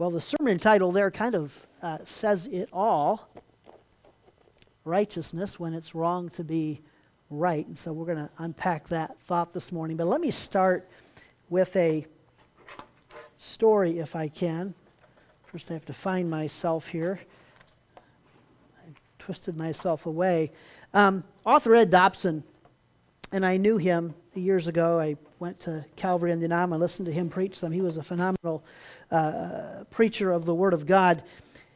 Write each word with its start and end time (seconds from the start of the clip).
Well, 0.00 0.10
the 0.10 0.22
sermon 0.22 0.58
title 0.58 0.92
there 0.92 1.10
kind 1.10 1.34
of 1.34 1.66
uh, 1.82 1.98
says 2.06 2.46
it 2.46 2.70
all 2.72 3.28
righteousness 4.86 5.60
when 5.60 5.74
it's 5.74 5.94
wrong 5.94 6.30
to 6.30 6.42
be 6.42 6.80
right. 7.28 7.66
And 7.66 7.76
so 7.76 7.92
we're 7.92 8.06
going 8.06 8.16
to 8.16 8.30
unpack 8.38 8.88
that 8.88 9.20
thought 9.26 9.52
this 9.52 9.72
morning. 9.72 9.98
But 9.98 10.06
let 10.06 10.22
me 10.22 10.30
start 10.30 10.88
with 11.50 11.76
a 11.76 12.06
story, 13.36 13.98
if 13.98 14.16
I 14.16 14.28
can. 14.28 14.72
First, 15.44 15.70
I 15.70 15.74
have 15.74 15.84
to 15.84 15.92
find 15.92 16.30
myself 16.30 16.88
here. 16.88 17.20
I 18.78 18.92
twisted 19.18 19.54
myself 19.54 20.06
away. 20.06 20.50
Um, 20.94 21.24
author 21.44 21.74
Ed 21.74 21.90
Dobson, 21.90 22.42
and 23.32 23.46
I 23.46 23.56
knew 23.56 23.76
him 23.76 24.14
years 24.34 24.66
ago. 24.66 24.98
I 24.98 25.16
went 25.38 25.60
to 25.60 25.84
Calvary 25.96 26.32
Indiana. 26.32 26.62
and 26.64 26.80
listened 26.80 27.06
to 27.06 27.12
him 27.12 27.28
preach 27.28 27.56
some. 27.56 27.72
He 27.72 27.80
was 27.80 27.96
a 27.96 28.02
phenomenal 28.02 28.64
uh, 29.10 29.84
preacher 29.90 30.32
of 30.32 30.44
the 30.44 30.54
Word 30.54 30.74
of 30.74 30.86
God. 30.86 31.22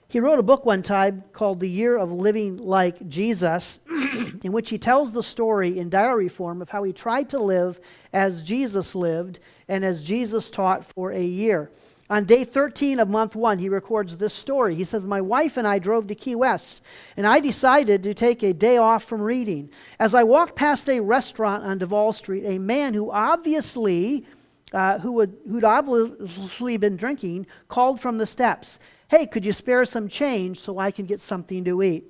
He 0.08 0.20
wrote 0.20 0.38
a 0.38 0.44
book 0.44 0.64
one 0.64 0.82
time 0.82 1.24
called 1.32 1.60
The 1.60 1.68
Year 1.68 1.96
of 1.96 2.12
Living 2.12 2.58
Like 2.58 3.08
Jesus, 3.08 3.80
in 4.44 4.52
which 4.52 4.70
he 4.70 4.78
tells 4.78 5.12
the 5.12 5.22
story 5.22 5.78
in 5.78 5.90
diary 5.90 6.28
form 6.28 6.62
of 6.62 6.68
how 6.68 6.82
he 6.82 6.92
tried 6.92 7.30
to 7.30 7.38
live 7.38 7.80
as 8.12 8.42
Jesus 8.42 8.94
lived 8.94 9.40
and 9.68 9.84
as 9.84 10.02
Jesus 10.02 10.50
taught 10.50 10.84
for 10.84 11.10
a 11.10 11.22
year. 11.22 11.70
On 12.10 12.24
day 12.24 12.44
13 12.44 13.00
of 13.00 13.08
month 13.08 13.34
one, 13.34 13.58
he 13.58 13.70
records 13.70 14.16
this 14.16 14.34
story. 14.34 14.74
He 14.74 14.84
says, 14.84 15.06
My 15.06 15.22
wife 15.22 15.56
and 15.56 15.66
I 15.66 15.78
drove 15.78 16.06
to 16.08 16.14
Key 16.14 16.34
West, 16.34 16.82
and 17.16 17.26
I 17.26 17.40
decided 17.40 18.02
to 18.02 18.12
take 18.12 18.42
a 18.42 18.52
day 18.52 18.76
off 18.76 19.04
from 19.04 19.22
reading. 19.22 19.70
As 19.98 20.14
I 20.14 20.22
walked 20.22 20.54
past 20.54 20.88
a 20.90 21.00
restaurant 21.00 21.64
on 21.64 21.78
Duval 21.78 22.12
Street, 22.12 22.44
a 22.44 22.58
man 22.58 22.92
who 22.92 23.10
obviously, 23.10 24.26
uh, 24.74 24.98
who 24.98 25.12
would, 25.12 25.34
who'd 25.48 25.64
obviously 25.64 26.76
been 26.76 26.96
drinking, 26.96 27.46
called 27.68 28.00
from 28.00 28.18
the 28.18 28.26
steps, 28.26 28.78
Hey, 29.08 29.26
could 29.26 29.46
you 29.46 29.52
spare 29.52 29.84
some 29.86 30.08
change 30.08 30.60
so 30.60 30.78
I 30.78 30.90
can 30.90 31.06
get 31.06 31.22
something 31.22 31.64
to 31.64 31.82
eat? 31.82 32.04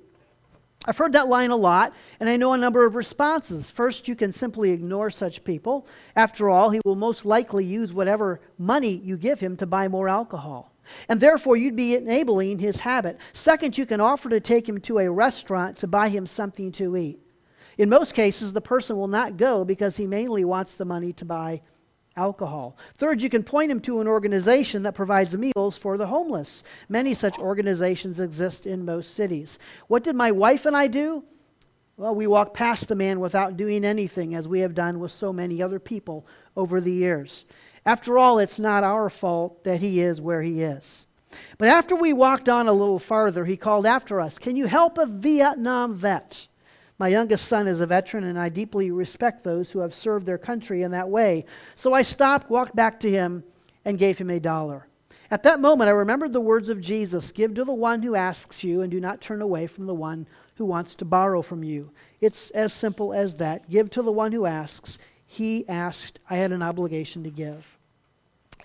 I've 0.87 0.97
heard 0.97 1.13
that 1.13 1.27
line 1.27 1.49
a 1.49 1.55
lot, 1.55 1.95
and 2.19 2.29
I 2.29 2.37
know 2.37 2.53
a 2.53 2.57
number 2.57 2.85
of 2.85 2.95
responses. 2.95 3.71
First, 3.71 4.07
you 4.07 4.15
can 4.15 4.31
simply 4.31 4.69
ignore 4.69 5.09
such 5.09 5.43
people. 5.43 5.87
After 6.15 6.49
all, 6.49 6.69
he 6.69 6.79
will 6.85 6.95
most 6.95 7.25
likely 7.25 7.65
use 7.65 7.93
whatever 7.93 8.39
money 8.59 9.01
you 9.03 9.17
give 9.17 9.39
him 9.39 9.57
to 9.57 9.65
buy 9.65 9.87
more 9.87 10.07
alcohol. 10.07 10.73
And 11.09 11.19
therefore, 11.19 11.57
you'd 11.57 11.75
be 11.75 11.95
enabling 11.95 12.59
his 12.59 12.79
habit. 12.79 13.17
Second, 13.33 13.77
you 13.77 13.87
can 13.87 13.99
offer 13.99 14.29
to 14.29 14.39
take 14.39 14.69
him 14.69 14.79
to 14.81 14.99
a 14.99 15.09
restaurant 15.09 15.77
to 15.79 15.87
buy 15.87 16.09
him 16.09 16.27
something 16.27 16.71
to 16.73 16.95
eat. 16.95 17.19
In 17.77 17.89
most 17.89 18.13
cases, 18.13 18.53
the 18.53 18.61
person 18.61 18.95
will 18.95 19.07
not 19.07 19.37
go 19.37 19.65
because 19.65 19.97
he 19.97 20.05
mainly 20.05 20.45
wants 20.45 20.75
the 20.75 20.85
money 20.85 21.11
to 21.13 21.25
buy 21.25 21.61
alcohol. 22.17 22.77
Third, 22.95 23.21
you 23.21 23.29
can 23.29 23.43
point 23.43 23.71
him 23.71 23.79
to 23.81 24.01
an 24.01 24.07
organization 24.07 24.83
that 24.83 24.95
provides 24.95 25.37
meals 25.37 25.77
for 25.77 25.97
the 25.97 26.07
homeless. 26.07 26.63
Many 26.89 27.13
such 27.13 27.37
organizations 27.37 28.19
exist 28.19 28.65
in 28.65 28.85
most 28.85 29.13
cities. 29.13 29.59
What 29.87 30.03
did 30.03 30.15
my 30.15 30.31
wife 30.31 30.65
and 30.65 30.75
I 30.75 30.87
do? 30.87 31.23
Well, 31.97 32.15
we 32.15 32.27
walked 32.27 32.53
past 32.53 32.87
the 32.87 32.95
man 32.95 33.19
without 33.19 33.55
doing 33.55 33.85
anything, 33.85 34.35
as 34.35 34.47
we 34.47 34.59
have 34.59 34.75
done 34.75 34.99
with 34.99 35.11
so 35.11 35.31
many 35.31 35.61
other 35.61 35.79
people 35.79 36.27
over 36.57 36.81
the 36.81 36.91
years. 36.91 37.45
After 37.85 38.17
all, 38.17 38.39
it's 38.39 38.59
not 38.59 38.83
our 38.83 39.09
fault 39.09 39.63
that 39.63 39.79
he 39.79 40.01
is 40.01 40.19
where 40.19 40.41
he 40.41 40.61
is. 40.61 41.07
But 41.57 41.69
after 41.69 41.95
we 41.95 42.13
walked 42.13 42.49
on 42.49 42.67
a 42.67 42.73
little 42.73 42.99
farther, 42.99 43.45
he 43.45 43.57
called 43.57 43.85
after 43.85 44.19
us 44.19 44.37
Can 44.37 44.55
you 44.55 44.67
help 44.67 44.97
a 44.97 45.05
Vietnam 45.05 45.93
vet? 45.95 46.47
My 46.97 47.09
youngest 47.09 47.47
son 47.47 47.67
is 47.67 47.81
a 47.81 47.87
veteran, 47.87 48.23
and 48.23 48.39
I 48.39 48.49
deeply 48.49 48.89
respect 48.89 49.43
those 49.43 49.71
who 49.71 49.79
have 49.79 49.93
served 49.93 50.25
their 50.25 50.37
country 50.37 50.81
in 50.81 50.91
that 50.91 51.09
way. 51.09 51.45
So 51.75 51.93
I 51.93 52.03
stopped, 52.03 52.49
walked 52.49 52.75
back 52.75 52.99
to 53.01 53.09
him, 53.09 53.43
and 53.83 53.99
gave 53.99 54.17
him 54.17 54.29
a 54.29 54.39
dollar. 54.39 54.87
At 55.29 55.43
that 55.43 55.59
moment, 55.59 55.89
I 55.89 55.93
remembered 55.93 56.31
the 56.33 56.39
words 56.39 56.69
of 56.69 56.79
Jesus 56.79 57.31
Give 57.31 57.53
to 57.55 57.65
the 57.65 57.73
one 57.73 58.01
who 58.01 58.15
asks 58.15 58.63
you, 58.63 58.81
and 58.81 58.91
do 58.91 59.01
not 59.01 59.21
turn 59.21 59.41
away 59.41 59.67
from 59.67 59.87
the 59.87 59.93
one 59.93 60.27
who 60.55 60.65
wants 60.65 60.95
to 60.95 61.05
borrow 61.05 61.41
from 61.41 61.63
you. 61.63 61.91
It's 62.21 62.49
as 62.51 62.71
simple 62.71 63.13
as 63.13 63.35
that. 63.35 63.69
Give 63.69 63.89
to 63.91 64.01
the 64.01 64.11
one 64.11 64.31
who 64.31 64.45
asks. 64.45 64.97
He 65.25 65.67
asked, 65.67 66.19
I 66.29 66.37
had 66.37 66.53
an 66.53 66.61
obligation 66.61 67.23
to 67.23 67.29
give. 67.29 67.74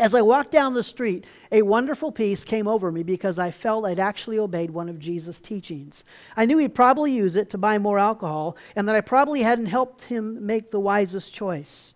As 0.01 0.15
I 0.15 0.23
walked 0.23 0.51
down 0.51 0.73
the 0.73 0.83
street, 0.83 1.27
a 1.53 1.61
wonderful 1.61 2.11
peace 2.11 2.43
came 2.43 2.67
over 2.67 2.91
me 2.91 3.03
because 3.03 3.39
I 3.39 3.51
felt 3.51 3.85
I'd 3.85 3.99
actually 3.99 4.39
obeyed 4.39 4.71
one 4.71 4.89
of 4.89 4.99
Jesus' 4.99 5.41
teachings. 5.41 6.05
I 6.39 6.47
knew 6.47 6.57
he'd 6.57 6.75
probably 6.75 7.13
use 7.13 7.37
it 7.37 7.51
to 7.51 7.59
buy 7.59 7.77
more 7.77 7.99
alcohol, 7.99 8.57
and 8.75 8.89
that 8.89 8.97
I 8.97 9.03
probably 9.03 9.43
hadn't 9.43 9.67
helped 9.67 10.05
him 10.05 10.47
make 10.47 10.71
the 10.71 10.81
wisest 10.81 11.35
choice. 11.35 11.95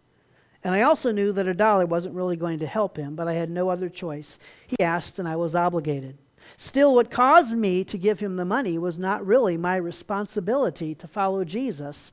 And 0.63 0.75
I 0.75 0.83
also 0.83 1.13
knew 1.13 1.33
that 1.33 1.49
a 1.49 1.55
dollar 1.55 1.87
wasn't 1.87 2.15
really 2.15 2.37
going 2.37 2.59
to 2.59 2.67
help 2.67 2.99
him, 2.99 3.17
but 3.17 3.27
I 3.27 3.33
had 3.33 3.49
no 3.49 3.71
other 3.71 3.89
choice. 3.89 4.39
He 4.67 4.85
asked, 4.85 5.19
and 5.19 5.27
I 5.27 5.37
was 5.37 5.55
obligated. 5.55 6.19
Still, 6.59 6.95
what 6.95 7.11
caused 7.11 7.57
me 7.57 7.85
to 7.85 7.97
give 7.97 8.21
him 8.21 8.37
the 8.37 8.45
money 8.45 8.77
was 8.77 8.99
not 8.99 9.27
really 9.27 9.57
my 9.57 9.77
responsibility 9.77 10.95
to 10.97 11.09
follow 11.09 11.43
Jesus, 11.43 12.13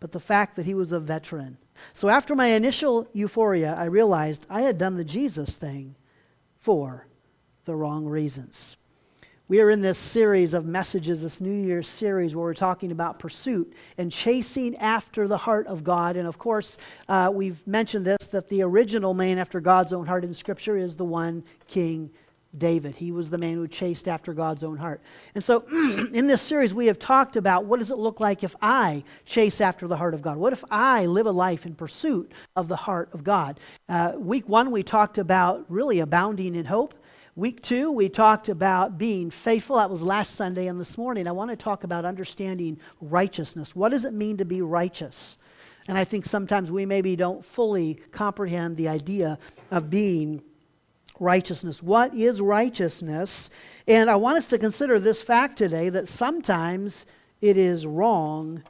but 0.00 0.12
the 0.12 0.20
fact 0.20 0.56
that 0.56 0.66
he 0.66 0.74
was 0.74 0.92
a 0.92 1.00
veteran. 1.00 1.56
So 1.92 2.08
after 2.08 2.34
my 2.34 2.48
initial 2.48 3.08
euphoria, 3.12 3.74
I 3.74 3.84
realized 3.84 4.46
I 4.48 4.62
had 4.62 4.78
done 4.78 4.96
the 4.96 5.04
Jesus 5.04 5.56
thing 5.56 5.96
for 6.58 7.06
the 7.64 7.74
wrong 7.74 8.06
reasons. 8.06 8.76
We 9.50 9.60
are 9.60 9.70
in 9.70 9.80
this 9.80 9.98
series 9.98 10.54
of 10.54 10.64
messages, 10.64 11.22
this 11.22 11.40
New 11.40 11.50
Year's 11.50 11.88
series, 11.88 12.36
where 12.36 12.44
we're 12.44 12.54
talking 12.54 12.92
about 12.92 13.18
pursuit 13.18 13.72
and 13.98 14.12
chasing 14.12 14.76
after 14.76 15.26
the 15.26 15.38
heart 15.38 15.66
of 15.66 15.82
God. 15.82 16.16
And 16.16 16.28
of 16.28 16.38
course, 16.38 16.78
uh, 17.08 17.32
we've 17.34 17.66
mentioned 17.66 18.06
this 18.06 18.28
that 18.28 18.48
the 18.48 18.62
original 18.62 19.12
man 19.12 19.38
after 19.38 19.58
God's 19.58 19.92
own 19.92 20.06
heart 20.06 20.24
in 20.24 20.34
Scripture 20.34 20.76
is 20.76 20.94
the 20.94 21.04
one 21.04 21.42
King 21.66 22.10
David. 22.56 22.96
He 22.96 23.12
was 23.12 23.30
the 23.30 23.38
man 23.38 23.54
who 23.54 23.68
chased 23.68 24.08
after 24.08 24.32
God's 24.32 24.64
own 24.64 24.76
heart. 24.76 25.00
And 25.34 25.44
so, 25.44 25.64
in 26.12 26.26
this 26.26 26.42
series, 26.42 26.74
we 26.74 26.86
have 26.86 26.98
talked 26.98 27.36
about 27.36 27.64
what 27.64 27.78
does 27.78 27.90
it 27.90 27.98
look 27.98 28.18
like 28.18 28.42
if 28.42 28.56
I 28.60 29.04
chase 29.24 29.60
after 29.60 29.86
the 29.86 29.96
heart 29.96 30.14
of 30.14 30.22
God? 30.22 30.36
What 30.36 30.52
if 30.52 30.64
I 30.70 31.06
live 31.06 31.26
a 31.26 31.32
life 31.32 31.64
in 31.64 31.74
pursuit 31.74 32.32
of 32.56 32.68
the 32.68 32.76
heart 32.76 33.10
of 33.12 33.22
God? 33.22 33.60
Uh, 33.88 34.14
week 34.16 34.48
one, 34.48 34.70
we 34.70 34.82
talked 34.82 35.18
about 35.18 35.64
really 35.68 36.00
abounding 36.00 36.56
in 36.56 36.64
hope. 36.64 36.94
Week 37.36 37.62
two, 37.62 37.92
we 37.92 38.08
talked 38.08 38.48
about 38.48 38.98
being 38.98 39.30
faithful. 39.30 39.76
That 39.76 39.88
was 39.88 40.02
last 40.02 40.34
Sunday. 40.34 40.66
And 40.66 40.80
this 40.80 40.98
morning, 40.98 41.28
I 41.28 41.32
want 41.32 41.50
to 41.50 41.56
talk 41.56 41.84
about 41.84 42.04
understanding 42.04 42.78
righteousness. 43.00 43.76
What 43.76 43.90
does 43.90 44.04
it 44.04 44.12
mean 44.12 44.36
to 44.38 44.44
be 44.44 44.60
righteous? 44.60 45.38
And 45.86 45.96
I 45.96 46.04
think 46.04 46.24
sometimes 46.24 46.70
we 46.70 46.84
maybe 46.84 47.16
don't 47.16 47.44
fully 47.44 47.94
comprehend 48.10 48.76
the 48.76 48.88
idea 48.88 49.38
of 49.70 49.88
being 49.88 50.42
righteousness. 51.20 51.82
What 51.82 52.14
is 52.14 52.40
righteousness? 52.40 53.50
And 53.86 54.10
I 54.10 54.16
want 54.16 54.38
us 54.38 54.48
to 54.48 54.58
consider 54.58 54.98
this 54.98 55.22
fact 55.22 55.56
today 55.56 55.88
that 55.90 56.08
sometimes 56.08 57.06
it 57.40 57.56
is 57.56 57.86
wrong 57.86 58.64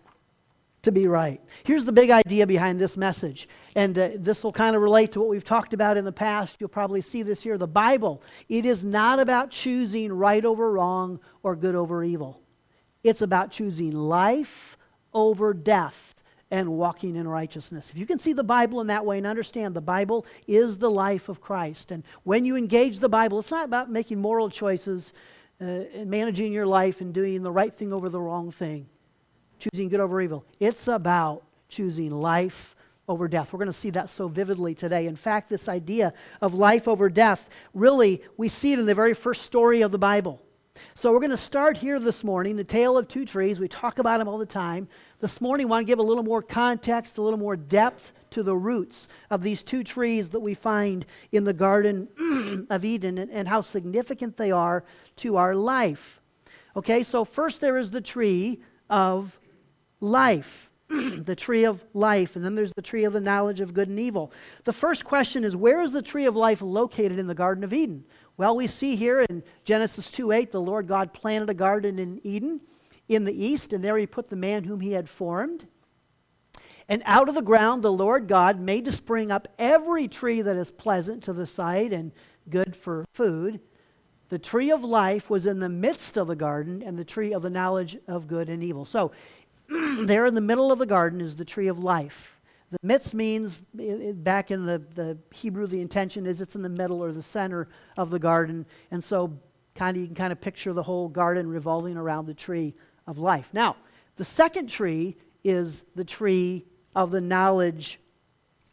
to 0.82 0.92
be 0.92 1.06
right. 1.06 1.40
Here's 1.64 1.84
the 1.84 1.92
big 1.92 2.10
idea 2.10 2.46
behind 2.46 2.80
this 2.80 2.96
message. 2.96 3.48
And 3.76 3.98
uh, 3.98 4.10
this 4.16 4.42
will 4.42 4.52
kind 4.52 4.74
of 4.74 4.82
relate 4.82 5.12
to 5.12 5.20
what 5.20 5.28
we've 5.28 5.44
talked 5.44 5.74
about 5.74 5.96
in 5.96 6.04
the 6.04 6.12
past. 6.12 6.56
You'll 6.58 6.70
probably 6.70 7.02
see 7.02 7.22
this 7.22 7.42
here. 7.42 7.58
The 7.58 7.66
Bible, 7.66 8.22
it 8.48 8.64
is 8.64 8.84
not 8.84 9.20
about 9.20 9.50
choosing 9.50 10.12
right 10.12 10.44
over 10.44 10.72
wrong 10.72 11.20
or 11.42 11.54
good 11.54 11.74
over 11.74 12.02
evil. 12.02 12.42
It's 13.04 13.22
about 13.22 13.50
choosing 13.50 13.92
life 13.92 14.76
over 15.12 15.52
death 15.52 16.09
and 16.50 16.68
walking 16.68 17.16
in 17.16 17.28
righteousness. 17.28 17.90
If 17.90 17.96
you 17.96 18.06
can 18.06 18.18
see 18.18 18.32
the 18.32 18.44
Bible 18.44 18.80
in 18.80 18.88
that 18.88 19.06
way 19.06 19.18
and 19.18 19.26
understand 19.26 19.74
the 19.74 19.80
Bible 19.80 20.26
is 20.48 20.78
the 20.78 20.90
life 20.90 21.28
of 21.28 21.40
Christ. 21.40 21.90
And 21.92 22.02
when 22.24 22.44
you 22.44 22.56
engage 22.56 22.98
the 22.98 23.08
Bible, 23.08 23.38
it's 23.38 23.50
not 23.50 23.64
about 23.64 23.90
making 23.90 24.20
moral 24.20 24.50
choices 24.50 25.12
uh, 25.60 25.64
and 25.64 26.10
managing 26.10 26.52
your 26.52 26.66
life 26.66 27.00
and 27.00 27.14
doing 27.14 27.42
the 27.42 27.52
right 27.52 27.72
thing 27.72 27.92
over 27.92 28.08
the 28.08 28.20
wrong 28.20 28.50
thing, 28.50 28.86
choosing 29.58 29.88
good 29.88 30.00
over 30.00 30.20
evil. 30.20 30.44
It's 30.58 30.88
about 30.88 31.44
choosing 31.68 32.10
life 32.10 32.74
over 33.08 33.28
death. 33.28 33.52
We're 33.52 33.58
going 33.58 33.72
to 33.72 33.72
see 33.72 33.90
that 33.90 34.10
so 34.10 34.28
vividly 34.28 34.74
today. 34.74 35.06
In 35.06 35.16
fact, 35.16 35.50
this 35.50 35.68
idea 35.68 36.14
of 36.40 36.54
life 36.54 36.88
over 36.88 37.08
death, 37.08 37.48
really, 37.74 38.22
we 38.36 38.48
see 38.48 38.72
it 38.72 38.78
in 38.78 38.86
the 38.86 38.94
very 38.94 39.14
first 39.14 39.42
story 39.42 39.82
of 39.82 39.92
the 39.92 39.98
Bible. 39.98 40.40
So 40.94 41.12
we're 41.12 41.20
going 41.20 41.30
to 41.30 41.36
start 41.36 41.76
here 41.76 41.98
this 41.98 42.24
morning, 42.24 42.56
the 42.56 42.64
tale 42.64 42.96
of 42.96 43.08
two 43.08 43.24
trees. 43.24 43.58
We 43.58 43.68
talk 43.68 43.98
about 43.98 44.18
them 44.18 44.28
all 44.28 44.38
the 44.38 44.46
time. 44.46 44.88
This 45.20 45.38
morning, 45.38 45.66
I 45.66 45.68
want 45.68 45.82
to 45.82 45.86
give 45.86 45.98
a 45.98 46.02
little 46.02 46.24
more 46.24 46.40
context, 46.40 47.18
a 47.18 47.22
little 47.22 47.38
more 47.38 47.54
depth 47.54 48.14
to 48.30 48.42
the 48.42 48.56
roots 48.56 49.06
of 49.28 49.42
these 49.42 49.62
two 49.62 49.84
trees 49.84 50.30
that 50.30 50.40
we 50.40 50.54
find 50.54 51.04
in 51.30 51.44
the 51.44 51.52
Garden 51.52 52.08
of 52.70 52.86
Eden 52.86 53.18
and, 53.18 53.30
and 53.30 53.46
how 53.46 53.60
significant 53.60 54.38
they 54.38 54.50
are 54.50 54.82
to 55.16 55.36
our 55.36 55.54
life. 55.54 56.22
Okay, 56.74 57.02
so 57.02 57.26
first 57.26 57.60
there 57.60 57.76
is 57.76 57.90
the 57.90 58.00
tree 58.00 58.62
of 58.88 59.38
life. 60.00 60.70
the 60.88 61.36
tree 61.36 61.64
of 61.64 61.84
life, 61.92 62.34
and 62.34 62.42
then 62.42 62.54
there's 62.54 62.72
the 62.72 62.80
tree 62.80 63.04
of 63.04 63.12
the 63.12 63.20
knowledge 63.20 63.60
of 63.60 63.74
good 63.74 63.90
and 63.90 64.00
evil. 64.00 64.32
The 64.64 64.72
first 64.72 65.04
question 65.04 65.44
is 65.44 65.54
where 65.54 65.82
is 65.82 65.92
the 65.92 66.00
tree 66.00 66.24
of 66.24 66.34
life 66.34 66.62
located 66.62 67.18
in 67.18 67.26
the 67.26 67.34
Garden 67.34 67.62
of 67.62 67.74
Eden? 67.74 68.04
Well, 68.38 68.56
we 68.56 68.66
see 68.66 68.96
here 68.96 69.20
in 69.28 69.42
Genesis 69.64 70.10
2 70.10 70.32
8, 70.32 70.50
the 70.50 70.62
Lord 70.62 70.88
God 70.88 71.12
planted 71.12 71.50
a 71.50 71.54
garden 71.54 71.98
in 71.98 72.22
Eden 72.24 72.62
in 73.10 73.24
the 73.24 73.44
east, 73.44 73.72
and 73.72 73.82
there 73.82 73.98
he 73.98 74.06
put 74.06 74.28
the 74.28 74.36
man 74.36 74.64
whom 74.64 74.80
he 74.80 74.92
had 74.92 75.08
formed. 75.08 75.66
And 76.88 77.02
out 77.04 77.28
of 77.28 77.34
the 77.34 77.42
ground 77.42 77.82
the 77.82 77.92
Lord 77.92 78.28
God 78.28 78.60
made 78.60 78.84
to 78.84 78.92
spring 78.92 79.30
up 79.30 79.48
every 79.58 80.08
tree 80.08 80.42
that 80.42 80.56
is 80.56 80.70
pleasant 80.70 81.22
to 81.24 81.32
the 81.32 81.46
sight 81.46 81.92
and 81.92 82.12
good 82.48 82.74
for 82.76 83.04
food. 83.12 83.60
The 84.28 84.38
tree 84.38 84.70
of 84.70 84.84
life 84.84 85.28
was 85.28 85.44
in 85.44 85.58
the 85.58 85.68
midst 85.68 86.16
of 86.16 86.28
the 86.28 86.36
garden, 86.36 86.82
and 86.82 86.96
the 86.96 87.04
tree 87.04 87.32
of 87.32 87.42
the 87.42 87.50
knowledge 87.50 87.96
of 88.06 88.28
good 88.28 88.48
and 88.48 88.62
evil. 88.62 88.84
So, 88.84 89.10
there 90.00 90.24
in 90.24 90.34
the 90.34 90.40
middle 90.40 90.70
of 90.70 90.78
the 90.78 90.86
garden 90.86 91.20
is 91.20 91.34
the 91.34 91.44
tree 91.44 91.66
of 91.66 91.78
life. 91.80 92.36
The 92.70 92.78
midst 92.84 93.14
means, 93.14 93.60
back 93.72 94.52
in 94.52 94.66
the, 94.66 94.78
the 94.94 95.18
Hebrew, 95.32 95.66
the 95.66 95.80
intention 95.80 96.26
is 96.26 96.40
it's 96.40 96.54
in 96.54 96.62
the 96.62 96.68
middle 96.68 97.02
or 97.02 97.10
the 97.10 97.22
center 97.22 97.68
of 97.96 98.10
the 98.10 98.20
garden. 98.20 98.66
And 98.92 99.02
so, 99.02 99.36
kind 99.74 99.96
of, 99.96 100.00
you 100.00 100.06
can 100.06 100.14
kind 100.14 100.32
of 100.32 100.40
picture 100.40 100.72
the 100.72 100.84
whole 100.84 101.08
garden 101.08 101.48
revolving 101.48 101.96
around 101.96 102.26
the 102.26 102.34
tree 102.34 102.74
of 103.10 103.18
life. 103.18 103.50
Now, 103.52 103.76
the 104.16 104.24
second 104.24 104.68
tree 104.68 105.16
is 105.42 105.82
the 105.96 106.04
tree 106.04 106.64
of 106.94 107.10
the 107.10 107.20
knowledge 107.20 107.98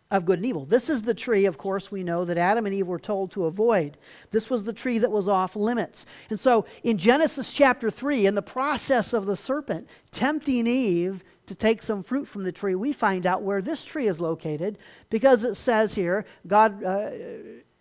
of 0.10 0.26
good 0.26 0.40
and 0.40 0.46
evil. 0.46 0.66
This 0.66 0.90
is 0.90 1.02
the 1.02 1.14
tree, 1.14 1.46
of 1.46 1.58
course, 1.58 1.92
we 1.92 2.04
know 2.04 2.24
that 2.24 2.38
Adam 2.38 2.66
and 2.66 2.74
Eve 2.74 2.88
were 2.88 3.00
told 3.00 3.32
to 3.32 3.46
avoid. 3.46 3.98
This 4.32 4.50
was 4.50 4.64
the 4.64 4.72
tree 4.72 5.00
that 5.00 5.12
was 5.12 5.28
off 5.28 5.56
limits. 5.56 6.06
And 6.30 6.40
so 6.40 6.66
in 6.84 6.98
Genesis 6.98 7.52
chapter 7.52 7.90
3, 7.90 8.28
in 8.28 8.36
the 8.36 8.42
process 8.42 9.12
of 9.12 9.26
the 9.26 9.36
serpent 9.36 9.90
tempting 10.12 10.66
Eve 10.66 11.24
to 11.48 11.56
take 11.56 11.82
some 11.82 12.04
fruit 12.04 12.28
from 12.28 12.44
the 12.44 12.52
tree, 12.52 12.76
we 12.76 12.94
find 12.94 13.26
out 13.26 13.42
where 13.42 13.62
this 13.62 13.84
tree 13.84 14.08
is 14.08 14.22
located 14.22 14.78
because 15.10 15.44
it 15.44 15.56
says 15.56 15.96
here, 15.96 16.26
God. 16.46 16.84
Uh, 16.84 17.10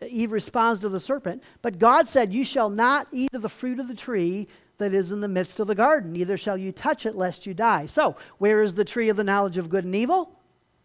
Eve 0.07 0.33
responds 0.33 0.81
to 0.81 0.91
the 0.91 1.01
serpent, 1.01 1.43
but 1.63 1.79
God 1.79 2.07
said, 2.07 2.31
You 2.31 2.45
shall 2.45 2.69
not 2.69 3.09
eat 3.13 3.33
of 3.33 3.41
the 3.41 3.49
fruit 3.49 3.81
of 3.81 3.89
the 3.89 3.95
tree 3.95 4.47
that 4.79 4.95
is 4.95 5.13
in 5.13 5.21
the 5.21 5.29
midst 5.29 5.61
of 5.61 5.67
the 5.67 5.75
garden, 5.75 6.13
neither 6.13 6.37
shall 6.37 6.57
you 6.57 6.73
touch 6.73 7.07
it 7.07 7.15
lest 7.15 7.47
you 7.47 7.55
die. 7.55 7.87
So, 7.87 8.17
where 8.39 8.63
is 8.63 8.75
the 8.75 8.85
tree 8.85 9.09
of 9.09 9.17
the 9.17 9.25
knowledge 9.25 9.59
of 9.59 9.69
good 9.69 9.85
and 9.85 9.95
evil? 9.95 10.33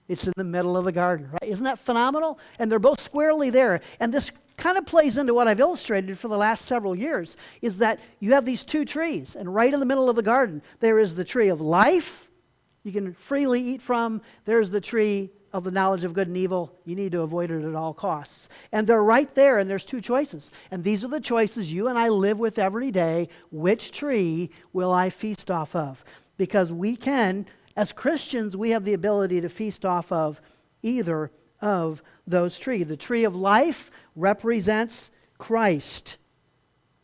It's 0.07 0.27
in 0.27 0.33
the 0.35 0.43
middle 0.43 0.75
of 0.75 0.83
the 0.83 0.91
garden, 0.91 1.29
right? 1.31 1.49
Isn't 1.49 1.63
that 1.63 1.79
phenomenal? 1.79 2.39
And 2.59 2.71
they're 2.71 2.79
both 2.79 2.99
squarely 2.99 3.49
there. 3.49 3.81
And 3.99 4.13
this 4.13 4.31
kind 4.57 4.77
of 4.77 4.85
plays 4.85 5.17
into 5.17 5.33
what 5.33 5.47
I've 5.47 5.59
illustrated 5.59 6.19
for 6.19 6.27
the 6.27 6.37
last 6.37 6.65
several 6.65 6.95
years 6.95 7.37
is 7.61 7.77
that 7.77 7.99
you 8.19 8.33
have 8.33 8.45
these 8.45 8.63
two 8.63 8.85
trees, 8.85 9.35
and 9.35 9.53
right 9.53 9.73
in 9.73 9.79
the 9.79 9.85
middle 9.85 10.09
of 10.09 10.15
the 10.15 10.21
garden, 10.21 10.61
there 10.79 10.99
is 10.99 11.15
the 11.15 11.23
tree 11.23 11.49
of 11.49 11.61
life, 11.61 12.29
you 12.83 12.91
can 12.91 13.13
freely 13.13 13.61
eat 13.61 13.81
from. 13.81 14.21
There's 14.45 14.71
the 14.71 14.81
tree 14.81 15.31
of 15.53 15.63
the 15.63 15.71
knowledge 15.71 16.03
of 16.03 16.13
good 16.13 16.27
and 16.27 16.37
evil. 16.37 16.73
You 16.85 16.95
need 16.95 17.11
to 17.11 17.21
avoid 17.21 17.51
it 17.51 17.63
at 17.63 17.75
all 17.75 17.93
costs. 17.93 18.49
And 18.71 18.87
they're 18.87 19.03
right 19.03 19.33
there, 19.35 19.59
and 19.59 19.69
there's 19.69 19.85
two 19.85 20.01
choices. 20.01 20.51
And 20.69 20.83
these 20.83 21.03
are 21.03 21.09
the 21.09 21.19
choices 21.19 21.71
you 21.71 21.87
and 21.87 21.97
I 21.97 22.09
live 22.09 22.39
with 22.39 22.57
every 22.59 22.91
day. 22.91 23.29
Which 23.51 23.91
tree 23.91 24.49
will 24.73 24.93
I 24.93 25.09
feast 25.09 25.51
off 25.51 25.75
of? 25.75 26.03
Because 26.37 26.71
we 26.71 26.95
can 26.95 27.45
as 27.75 27.91
Christians, 27.91 28.57
we 28.57 28.71
have 28.71 28.83
the 28.83 28.93
ability 28.93 29.41
to 29.41 29.49
feast 29.49 29.85
off 29.85 30.11
of 30.11 30.41
either 30.81 31.31
of 31.61 32.01
those 32.27 32.59
trees. 32.59 32.87
The 32.87 32.97
tree 32.97 33.23
of 33.23 33.35
life 33.35 33.91
represents 34.15 35.11
Christ. 35.37 36.17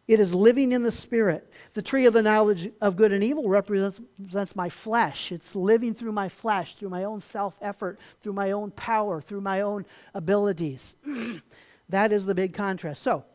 It 0.07 0.21
is 0.21 0.33
living 0.33 0.71
in 0.71 0.83
the 0.83 0.91
Spirit. 0.91 1.51
The 1.73 1.81
tree 1.81 2.05
of 2.05 2.13
the 2.13 2.21
knowledge 2.21 2.71
of 2.79 2.95
good 2.95 3.11
and 3.11 3.23
evil 3.23 3.49
represents, 3.49 3.99
represents 4.17 4.55
my 4.55 4.69
flesh. 4.69 5.33
It's 5.33 5.53
living 5.53 5.93
through 5.93 6.13
my 6.13 6.29
flesh, 6.29 6.75
through 6.75 6.89
my 6.89 7.03
own 7.03 7.19
self 7.19 7.57
effort, 7.61 7.99
through 8.21 8.33
my 8.33 8.51
own 8.51 8.71
power, 8.71 9.19
through 9.19 9.41
my 9.41 9.61
own 9.61 9.85
abilities. 10.13 10.95
that 11.89 12.13
is 12.13 12.25
the 12.25 12.33
big 12.33 12.53
contrast. 12.53 13.01
So, 13.01 13.25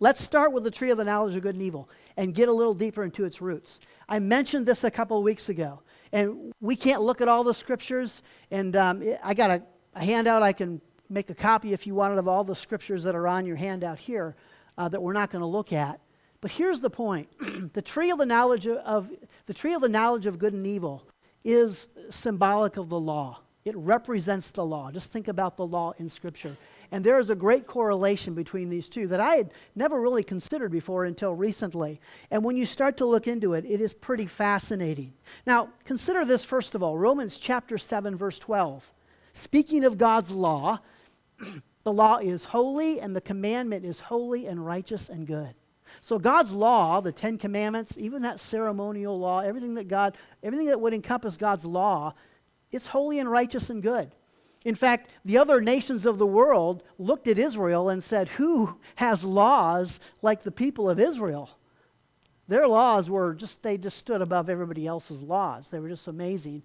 let's 0.00 0.22
start 0.22 0.52
with 0.52 0.64
the 0.64 0.72
tree 0.72 0.90
of 0.90 0.98
the 0.98 1.04
knowledge 1.04 1.36
of 1.36 1.42
good 1.42 1.54
and 1.54 1.62
evil 1.62 1.88
and 2.16 2.34
get 2.34 2.48
a 2.48 2.52
little 2.52 2.74
deeper 2.74 3.04
into 3.04 3.24
its 3.24 3.40
roots. 3.40 3.78
I 4.08 4.18
mentioned 4.18 4.66
this 4.66 4.82
a 4.82 4.90
couple 4.90 5.18
of 5.18 5.22
weeks 5.22 5.48
ago. 5.48 5.82
And 6.12 6.52
we 6.60 6.76
can't 6.76 7.00
look 7.00 7.20
at 7.20 7.28
all 7.28 7.42
the 7.42 7.54
scriptures. 7.54 8.22
And 8.50 8.76
um, 8.76 9.02
I 9.22 9.32
got 9.32 9.50
a, 9.50 9.62
a, 9.94 10.04
handout. 10.04 10.42
I 10.42 10.52
can 10.52 10.80
make 11.08 11.30
a 11.30 11.34
copy 11.34 11.72
if 11.72 11.86
you 11.86 11.94
wanted 11.94 12.18
of 12.18 12.28
all 12.28 12.44
the 12.44 12.54
scriptures 12.54 13.02
that 13.04 13.14
are 13.14 13.26
on 13.26 13.46
your 13.46 13.56
handout 13.56 13.98
here 13.98 14.36
uh, 14.78 14.88
that 14.88 15.02
we're 15.02 15.12
not 15.12 15.30
going 15.30 15.40
to 15.40 15.46
look 15.46 15.72
at. 15.72 16.00
But 16.40 16.50
here's 16.50 16.80
the 16.80 16.90
point: 16.90 17.28
the 17.72 17.82
tree 17.82 18.10
of 18.10 18.18
the 18.18 18.26
knowledge 18.26 18.66
of, 18.66 18.78
of 18.78 19.10
the 19.46 19.54
tree 19.54 19.74
of 19.74 19.80
the 19.80 19.88
knowledge 19.88 20.26
of 20.26 20.38
good 20.38 20.52
and 20.52 20.66
evil 20.66 21.04
is 21.44 21.88
symbolic 22.10 22.76
of 22.76 22.88
the 22.88 23.00
law. 23.00 23.40
It 23.64 23.76
represents 23.76 24.50
the 24.50 24.64
law. 24.64 24.90
Just 24.90 25.12
think 25.12 25.28
about 25.28 25.56
the 25.56 25.66
law 25.66 25.92
in 25.98 26.08
Scripture. 26.08 26.56
And 26.90 27.04
there 27.04 27.20
is 27.20 27.30
a 27.30 27.34
great 27.34 27.66
correlation 27.66 28.34
between 28.34 28.68
these 28.68 28.88
two 28.88 29.06
that 29.08 29.20
I 29.20 29.36
had 29.36 29.50
never 29.74 30.00
really 30.00 30.24
considered 30.24 30.72
before 30.72 31.04
until 31.04 31.32
recently. 31.32 32.00
And 32.30 32.44
when 32.44 32.56
you 32.56 32.66
start 32.66 32.96
to 32.98 33.06
look 33.06 33.28
into 33.28 33.54
it, 33.54 33.64
it 33.64 33.80
is 33.80 33.94
pretty 33.94 34.26
fascinating. 34.26 35.14
Now, 35.46 35.70
consider 35.84 36.24
this 36.24 36.44
first 36.44 36.74
of 36.74 36.82
all 36.82 36.98
Romans 36.98 37.38
chapter 37.38 37.78
7, 37.78 38.16
verse 38.16 38.38
12. 38.38 38.84
Speaking 39.32 39.84
of 39.84 39.96
God's 39.96 40.32
law, 40.32 40.80
the 41.84 41.92
law 41.92 42.18
is 42.18 42.44
holy 42.44 43.00
and 43.00 43.14
the 43.14 43.20
commandment 43.20 43.84
is 43.84 44.00
holy 44.00 44.46
and 44.46 44.64
righteous 44.64 45.08
and 45.08 45.26
good. 45.26 45.54
So 46.00 46.18
God's 46.18 46.52
law, 46.52 47.00
the 47.00 47.12
10 47.12 47.38
commandments, 47.38 47.96
even 47.98 48.22
that 48.22 48.40
ceremonial 48.40 49.18
law, 49.18 49.40
everything 49.40 49.74
that 49.74 49.88
God, 49.88 50.16
everything 50.42 50.66
that 50.66 50.80
would 50.80 50.94
encompass 50.94 51.36
God's 51.36 51.64
law, 51.64 52.14
it's 52.70 52.86
holy 52.86 53.18
and 53.18 53.30
righteous 53.30 53.68
and 53.68 53.82
good. 53.82 54.14
In 54.64 54.74
fact, 54.74 55.10
the 55.24 55.38
other 55.38 55.60
nations 55.60 56.06
of 56.06 56.18
the 56.18 56.26
world 56.26 56.84
looked 56.98 57.26
at 57.26 57.38
Israel 57.38 57.88
and 57.88 58.02
said, 58.02 58.28
Who 58.30 58.78
has 58.96 59.24
laws 59.24 59.98
like 60.22 60.42
the 60.42 60.52
people 60.52 60.88
of 60.88 61.00
Israel? 61.00 61.50
Their 62.48 62.68
laws 62.68 63.10
were 63.10 63.34
just, 63.34 63.62
they 63.62 63.76
just 63.76 63.98
stood 63.98 64.22
above 64.22 64.48
everybody 64.48 64.86
else's 64.86 65.20
laws. 65.20 65.68
They 65.68 65.80
were 65.80 65.88
just 65.88 66.06
amazing 66.06 66.62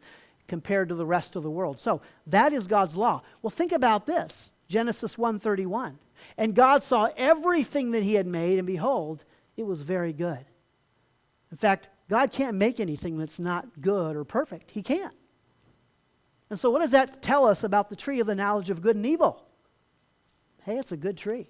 compared 0.47 0.89
to 0.89 0.95
the 0.95 1.05
rest 1.05 1.35
of 1.35 1.43
the 1.43 1.51
world. 1.51 1.79
So 1.79 2.01
that 2.27 2.53
is 2.53 2.67
God's 2.67 2.95
law. 2.95 3.21
Well, 3.41 3.51
think 3.51 3.71
about 3.71 4.05
this 4.05 4.51
Genesis 4.67 5.17
1:31. 5.17 5.97
And 6.37 6.55
God 6.55 6.83
saw 6.83 7.09
everything 7.15 7.91
that 7.91 8.03
he 8.03 8.15
had 8.15 8.27
made, 8.27 8.57
and 8.57 8.67
behold, 8.67 9.23
it 9.55 9.65
was 9.65 9.81
very 9.81 10.13
good. 10.13 10.45
In 11.51 11.57
fact, 11.57 11.89
God 12.09 12.31
can't 12.31 12.57
make 12.57 12.79
anything 12.79 13.17
that's 13.17 13.39
not 13.39 13.81
good 13.81 14.15
or 14.15 14.23
perfect. 14.23 14.71
He 14.71 14.81
can't. 14.81 15.13
And 16.49 16.59
so, 16.59 16.69
what 16.69 16.81
does 16.81 16.91
that 16.91 17.21
tell 17.21 17.45
us 17.45 17.63
about 17.63 17.89
the 17.89 17.95
tree 17.95 18.19
of 18.19 18.27
the 18.27 18.35
knowledge 18.35 18.69
of 18.69 18.81
good 18.81 18.95
and 18.95 19.05
evil? 19.05 19.43
Hey, 20.63 20.77
it's 20.77 20.91
a 20.91 20.97
good 20.97 21.17
tree. 21.17 21.47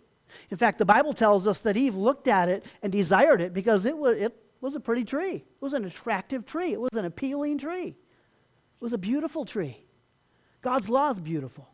In 0.49 0.57
fact, 0.57 0.77
the 0.77 0.85
Bible 0.85 1.13
tells 1.13 1.47
us 1.47 1.61
that 1.61 1.77
Eve 1.77 1.95
looked 1.95 2.27
at 2.27 2.49
it 2.49 2.65
and 2.81 2.91
desired 2.91 3.41
it 3.41 3.53
because 3.53 3.85
it 3.85 3.97
was, 3.97 4.17
it 4.17 4.35
was 4.61 4.75
a 4.75 4.79
pretty 4.79 5.05
tree. 5.05 5.35
It 5.35 5.61
was 5.61 5.73
an 5.73 5.85
attractive 5.85 6.45
tree. 6.45 6.73
It 6.73 6.81
was 6.81 6.93
an 6.93 7.05
appealing 7.05 7.59
tree. 7.59 7.87
It 7.87 7.95
was 8.81 8.93
a 8.93 8.97
beautiful 8.97 9.45
tree. 9.45 9.77
God's 10.61 10.89
law 10.89 11.11
is 11.11 11.19
beautiful. 11.19 11.67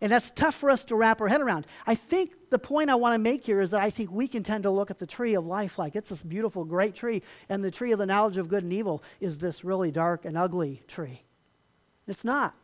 And 0.00 0.12
that's 0.12 0.30
tough 0.30 0.54
for 0.54 0.70
us 0.70 0.84
to 0.86 0.96
wrap 0.96 1.20
our 1.20 1.28
head 1.28 1.40
around. 1.40 1.66
I 1.86 1.94
think 1.94 2.32
the 2.50 2.58
point 2.58 2.90
I 2.90 2.94
want 2.94 3.14
to 3.14 3.18
make 3.18 3.44
here 3.44 3.60
is 3.60 3.70
that 3.70 3.80
I 3.80 3.90
think 3.90 4.10
we 4.10 4.28
can 4.28 4.42
tend 4.42 4.64
to 4.64 4.70
look 4.70 4.90
at 4.90 4.98
the 4.98 5.06
tree 5.06 5.34
of 5.34 5.46
life 5.46 5.78
like 5.78 5.96
it's 5.96 6.10
this 6.10 6.22
beautiful, 6.22 6.64
great 6.64 6.94
tree, 6.94 7.22
and 7.48 7.64
the 7.64 7.70
tree 7.70 7.92
of 7.92 7.98
the 7.98 8.06
knowledge 8.06 8.36
of 8.36 8.48
good 8.48 8.62
and 8.62 8.72
evil 8.72 9.02
is 9.20 9.38
this 9.38 9.64
really 9.64 9.90
dark 9.90 10.24
and 10.24 10.36
ugly 10.36 10.82
tree. 10.86 11.22
It's 12.06 12.24
not. 12.24 12.54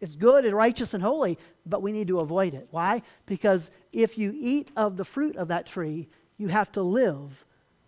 It's 0.00 0.16
good 0.16 0.44
and 0.44 0.56
righteous 0.56 0.94
and 0.94 1.02
holy, 1.02 1.38
but 1.64 1.80
we 1.80 1.92
need 1.92 2.08
to 2.08 2.18
avoid 2.18 2.54
it. 2.54 2.66
Why? 2.72 3.02
Because 3.26 3.70
if 3.92 4.18
you 4.18 4.34
eat 4.34 4.68
of 4.76 4.96
the 4.96 5.04
fruit 5.04 5.36
of 5.36 5.48
that 5.48 5.66
tree, 5.66 6.08
you 6.38 6.48
have 6.48 6.72
to 6.72 6.82
live 6.82 7.44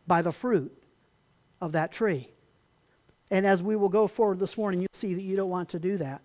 by 0.06 0.22
the 0.22 0.30
fruit 0.30 0.72
of 1.60 1.72
that 1.72 1.90
tree. 1.90 2.30
And 3.30 3.44
as 3.44 3.62
we 3.64 3.74
will 3.74 3.88
go 3.88 4.06
forward 4.06 4.38
this 4.38 4.56
morning, 4.56 4.80
you'll 4.80 4.88
see 4.92 5.14
that 5.14 5.22
you 5.22 5.34
don't 5.34 5.50
want 5.50 5.70
to 5.70 5.80
do 5.80 5.96
that. 5.96 6.22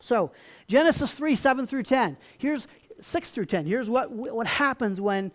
So, 0.00 0.32
Genesis 0.68 1.12
3 1.12 1.34
7 1.34 1.66
through 1.66 1.84
10. 1.84 2.16
Here's 2.38 2.66
6 3.00 3.30
through 3.30 3.46
10. 3.46 3.66
Here's 3.66 3.90
what, 3.90 4.10
what 4.10 4.46
happens 4.46 5.00
when 5.00 5.32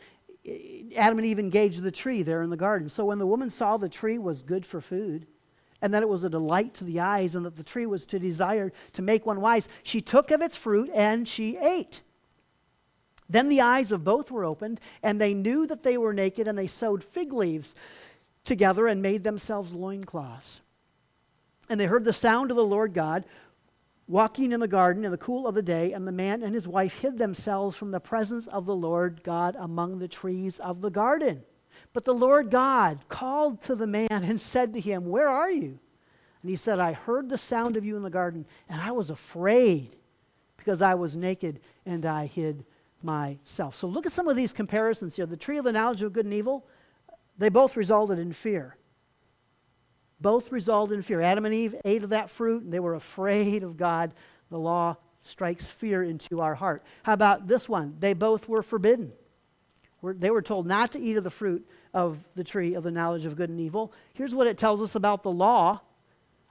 Adam 0.96 1.18
and 1.20 1.26
Eve 1.26 1.40
engaged 1.40 1.82
the 1.82 1.92
tree 1.92 2.24
there 2.24 2.42
in 2.42 2.50
the 2.50 2.58
garden. 2.58 2.90
So, 2.90 3.06
when 3.06 3.20
the 3.20 3.28
woman 3.28 3.50
saw 3.50 3.78
the 3.78 3.90
tree 3.90 4.18
was 4.18 4.42
good 4.42 4.66
for 4.66 4.82
food, 4.82 5.28
and 5.82 5.94
that 5.94 6.04
it 6.04 6.10
was 6.10 6.24
a 6.24 6.30
delight 6.30 6.74
to 6.76 6.84
the 6.84 7.00
eyes, 7.00 7.34
and 7.34 7.46
that 7.46 7.56
the 7.56 7.64
tree 7.64 7.86
was 7.86 8.06
to 8.08 8.20
desire 8.20 8.72
to 8.94 9.02
make 9.02 9.26
one 9.26 9.42
wise. 9.42 9.68
She 9.84 10.02
took 10.02 10.30
of 10.30 10.42
its 10.42 10.56
fruit 10.56 10.92
and 10.94 11.28
she 11.28 11.58
ate. 11.58 12.02
Then 13.28 13.50
the 13.50 13.62
eyes 13.62 13.92
of 13.92 14.04
both 14.04 14.30
were 14.30 14.44
opened, 14.44 14.80
and 15.02 15.20
they 15.20 15.34
knew 15.34 15.66
that 15.66 15.84
they 15.84 15.98
were 15.98 16.14
naked, 16.14 16.50
and 16.50 16.58
they 16.58 16.68
sewed 16.68 17.04
fig 17.04 17.32
leaves 17.32 17.74
together 18.44 18.88
and 18.88 19.02
made 19.02 19.24
themselves 19.24 19.74
loincloths. 19.74 20.60
And 21.70 21.80
they 21.80 21.86
heard 21.86 22.04
the 22.04 22.12
sound 22.12 22.52
of 22.52 22.58
the 22.58 22.66
Lord 22.66 22.94
God 22.94 23.24
walking 24.08 24.52
in 24.52 24.60
the 24.60 24.68
garden 24.68 25.06
in 25.06 25.12
the 25.12 25.18
cool 25.18 25.48
of 25.48 25.56
the 25.56 25.62
day, 25.62 25.94
and 25.94 26.08
the 26.08 26.12
man 26.12 26.44
and 26.44 26.54
his 26.54 26.68
wife 26.68 27.00
hid 27.00 27.18
themselves 27.18 27.78
from 27.78 27.92
the 27.92 28.00
presence 28.00 28.48
of 28.48 28.66
the 28.66 28.76
Lord 28.76 29.22
God 29.24 29.56
among 29.58 30.00
the 30.00 30.08
trees 30.08 30.60
of 30.60 30.82
the 30.82 30.90
garden. 30.90 31.44
But 31.94 32.06
the 32.06 32.14
Lord 32.14 32.52
God 32.52 33.00
called 33.10 33.62
to 33.64 33.76
the 33.76 33.88
man 33.88 34.08
and 34.12 34.40
said 34.40 34.74
to 34.74 34.80
him, 34.80 35.06
Where 35.06 35.28
are 35.28 35.52
you? 35.52 35.80
And 36.42 36.50
he 36.50 36.56
said, 36.56 36.80
I 36.80 36.94
heard 36.94 37.30
the 37.30 37.38
sound 37.38 37.76
of 37.76 37.86
you 37.86 37.96
in 37.96 38.04
the 38.04 38.10
garden, 38.10 38.46
and 38.68 38.82
I 38.82 38.92
was 38.92 39.10
afraid 39.10 39.96
because 40.58 40.82
I 40.82 40.96
was 40.96 41.16
naked 41.16 41.60
and 41.86 42.06
I 42.06 42.26
hid 42.26 42.66
myself. 43.04 43.76
So 43.76 43.88
look 43.88 44.06
at 44.06 44.12
some 44.12 44.28
of 44.28 44.36
these 44.36 44.54
comparisons 44.54 45.16
here. 45.16 45.26
The 45.26 45.38
tree 45.38 45.58
of 45.58 45.66
the 45.66 45.72
knowledge 45.72 46.02
of 46.02 46.14
good 46.14 46.26
and 46.26 46.34
evil, 46.34 46.66
they 47.38 47.50
both 47.50 47.76
resulted 47.76 48.20
in 48.20 48.34
fear. 48.34 48.76
Both 50.22 50.52
resulted 50.52 50.96
in 50.96 51.04
fear. 51.04 51.20
Adam 51.22 51.46
and 51.46 51.54
Eve 51.54 51.76
ate 51.84 52.04
of 52.04 52.12
that 52.12 52.30
fruit, 52.30 52.64
and 52.64 52.72
they 52.72 52.80
were 52.80 52.96
afraid 52.96 53.64
of 53.64 53.76
God. 53.76 54.14
The 54.50 54.60
law 54.60 54.96
strikes 55.24 55.68
fear 55.68 56.04
into 56.04 56.42
our 56.42 56.56
heart. 56.56 56.84
How 57.04 57.14
about 57.14 57.48
this 57.48 57.68
one? 57.68 57.96
They 58.00 58.14
both 58.14 58.48
were 58.48 58.64
forbidden. 58.64 59.14
They 60.04 60.32
were 60.32 60.42
told 60.42 60.66
not 60.66 60.94
to 60.94 61.00
eat 61.00 61.18
of 61.18 61.24
the 61.24 61.30
fruit 61.30 61.68
of 61.94 62.20
the 62.36 62.44
tree 62.44 62.74
of 62.74 62.84
the 62.84 62.92
knowledge 62.92 63.26
of 63.26 63.36
good 63.36 63.50
and 63.50 63.60
evil. 63.60 63.94
Here's 64.14 64.34
what 64.34 64.48
it 64.48 64.58
tells 64.58 64.82
us 64.82 64.96
about 64.96 65.24
the 65.24 65.32
law 65.32 65.82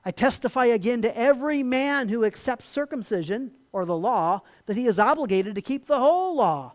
I 0.04 0.12
testify 0.12 0.66
again 0.66 1.02
to 1.02 1.16
every 1.16 1.62
man 1.62 2.08
who 2.08 2.24
accepts 2.24 2.66
circumcision 2.66 3.50
or 3.70 3.84
the 3.84 3.96
law 3.96 4.40
that 4.66 4.76
he 4.76 4.86
is 4.86 4.98
obligated 4.98 5.56
to 5.56 5.62
keep 5.62 5.86
the 5.86 5.98
whole 5.98 6.36
law. 6.36 6.72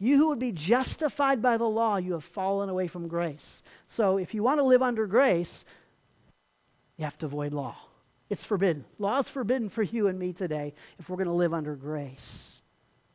You 0.00 0.16
who 0.16 0.28
would 0.28 0.38
be 0.38 0.50
justified 0.50 1.42
by 1.42 1.58
the 1.58 1.68
law, 1.68 1.98
you 1.98 2.14
have 2.14 2.24
fallen 2.24 2.68
away 2.68 2.88
from 2.88 3.06
grace. 3.06 3.62
So 3.86 4.16
if 4.16 4.34
you 4.34 4.42
want 4.42 4.58
to 4.58 4.64
live 4.64 4.82
under 4.82 5.06
grace, 5.06 5.64
you 7.00 7.04
have 7.04 7.16
to 7.18 7.26
avoid 7.26 7.54
law. 7.54 7.76
It's 8.28 8.44
forbidden. 8.44 8.84
Law 8.98 9.20
is 9.20 9.28
forbidden 9.28 9.70
for 9.70 9.82
you 9.82 10.06
and 10.06 10.18
me 10.18 10.34
today 10.34 10.74
if 10.98 11.08
we're 11.08 11.16
going 11.16 11.28
to 11.28 11.32
live 11.32 11.54
under 11.54 11.74
grace. 11.74 12.60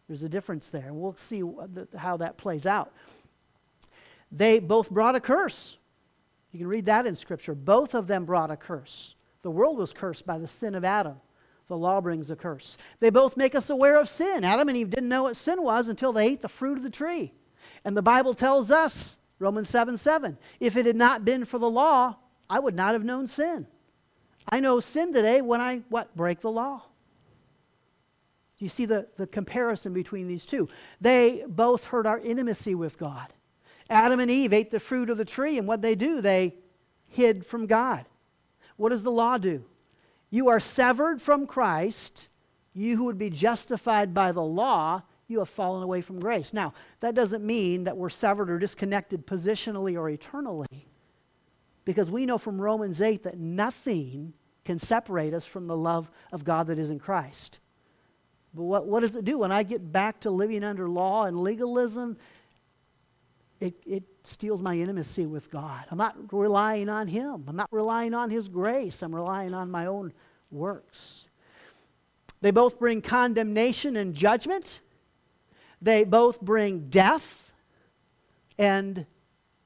There's 0.07 0.23
a 0.23 0.29
difference 0.29 0.69
there, 0.69 0.87
and 0.87 0.99
we'll 0.99 1.15
see 1.15 1.43
how 1.95 2.17
that 2.17 2.35
plays 2.35 2.65
out. 2.65 2.91
They 4.31 4.59
both 4.59 4.89
brought 4.89 5.13
a 5.13 5.19
curse. 5.19 5.77
You 6.51 6.57
can 6.57 6.67
read 6.67 6.87
that 6.87 7.05
in 7.05 7.15
Scripture. 7.15 7.53
Both 7.53 7.93
of 7.93 8.07
them 8.07 8.25
brought 8.25 8.49
a 8.49 8.57
curse. 8.57 9.15
The 9.43 9.51
world 9.51 9.77
was 9.77 9.93
cursed 9.93 10.25
by 10.25 10.39
the 10.39 10.47
sin 10.47 10.73
of 10.73 10.83
Adam. 10.83 11.17
The 11.67 11.77
law 11.77 12.01
brings 12.01 12.31
a 12.31 12.35
curse. 12.35 12.77
They 12.99 13.11
both 13.11 13.37
make 13.37 13.53
us 13.53 13.69
aware 13.69 13.99
of 13.99 14.09
sin. 14.09 14.43
Adam 14.43 14.67
and 14.67 14.77
Eve 14.77 14.89
didn't 14.89 15.09
know 15.09 15.23
what 15.23 15.37
sin 15.37 15.61
was 15.61 15.89
until 15.89 16.11
they 16.11 16.25
ate 16.25 16.41
the 16.41 16.49
fruit 16.49 16.77
of 16.77 16.83
the 16.83 16.89
tree. 16.89 17.33
And 17.83 17.95
the 17.95 18.01
Bible 18.01 18.33
tells 18.33 18.71
us, 18.71 19.19
Romans 19.37 19.69
7 19.69 19.97
7, 19.97 20.39
if 20.59 20.75
it 20.75 20.87
had 20.87 20.95
not 20.95 21.23
been 21.23 21.45
for 21.45 21.59
the 21.59 21.69
law, 21.69 22.15
I 22.49 22.59
would 22.59 22.75
not 22.75 22.93
have 22.93 23.03
known 23.03 23.27
sin. 23.27 23.67
I 24.47 24.59
know 24.59 24.79
sin 24.79 25.13
today 25.13 25.41
when 25.41 25.61
I, 25.61 25.83
what, 25.89 26.15
break 26.15 26.41
the 26.41 26.51
law. 26.51 26.83
Do 28.57 28.65
you 28.65 28.69
see 28.69 28.85
the, 28.85 29.07
the 29.17 29.27
comparison 29.27 29.93
between 29.93 30.27
these 30.27 30.45
two? 30.45 30.69
They 31.01 31.43
both 31.47 31.85
hurt 31.85 32.05
our 32.05 32.19
intimacy 32.19 32.75
with 32.75 32.97
God. 32.97 33.27
Adam 33.89 34.19
and 34.19 34.31
Eve 34.31 34.53
ate 34.53 34.71
the 34.71 34.79
fruit 34.79 35.09
of 35.09 35.17
the 35.17 35.25
tree, 35.25 35.57
and 35.57 35.67
what 35.67 35.81
they 35.81 35.95
do? 35.95 36.21
They 36.21 36.55
hid 37.07 37.45
from 37.45 37.65
God. 37.67 38.05
What 38.77 38.89
does 38.89 39.03
the 39.03 39.11
law 39.11 39.37
do? 39.37 39.63
You 40.29 40.49
are 40.49 40.59
severed 40.59 41.21
from 41.21 41.47
Christ. 41.47 42.29
You 42.73 42.97
who 42.97 43.05
would 43.05 43.17
be 43.17 43.29
justified 43.29 44.13
by 44.13 44.31
the 44.31 44.41
law, 44.41 45.01
you 45.27 45.39
have 45.39 45.49
fallen 45.49 45.83
away 45.83 46.01
from 46.01 46.19
grace. 46.19 46.53
Now, 46.53 46.73
that 46.99 47.15
doesn't 47.15 47.45
mean 47.45 47.85
that 47.85 47.97
we're 47.97 48.09
severed 48.09 48.49
or 48.49 48.59
disconnected 48.59 49.25
positionally 49.25 49.97
or 49.97 50.09
eternally, 50.09 50.87
because 51.85 52.09
we 52.09 52.25
know 52.25 52.37
from 52.37 52.59
Romans 52.59 53.01
8 53.01 53.23
that 53.23 53.37
nothing 53.37 54.33
can 54.65 54.79
separate 54.79 55.33
us 55.33 55.45
from 55.45 55.67
the 55.67 55.77
love 55.77 56.09
of 56.31 56.43
God 56.43 56.67
that 56.67 56.79
is 56.79 56.89
in 56.89 56.99
Christ. 56.99 57.59
But 58.53 58.63
what, 58.63 58.87
what 58.87 59.01
does 59.01 59.15
it 59.15 59.23
do 59.23 59.39
when 59.39 59.51
I 59.51 59.63
get 59.63 59.91
back 59.91 60.21
to 60.21 60.31
living 60.31 60.63
under 60.63 60.89
law 60.89 61.25
and 61.25 61.39
legalism? 61.39 62.17
It, 63.59 63.75
it 63.85 64.03
steals 64.23 64.61
my 64.61 64.75
intimacy 64.75 65.27
with 65.27 65.51
God. 65.51 65.85
I'm 65.91 65.97
not 65.97 66.15
relying 66.33 66.89
on 66.89 67.07
Him. 67.07 67.45
I'm 67.47 67.55
not 67.55 67.71
relying 67.71 68.13
on 68.13 68.29
His 68.29 68.47
grace. 68.47 69.01
I'm 69.03 69.13
relying 69.13 69.53
on 69.53 69.69
my 69.69 69.85
own 69.85 70.11
works. 70.51 71.27
They 72.41 72.51
both 72.51 72.79
bring 72.79 73.01
condemnation 73.01 73.95
and 73.95 74.13
judgment. 74.13 74.79
They 75.81 76.03
both 76.03 76.41
bring 76.41 76.89
death. 76.89 77.53
And 78.57 79.05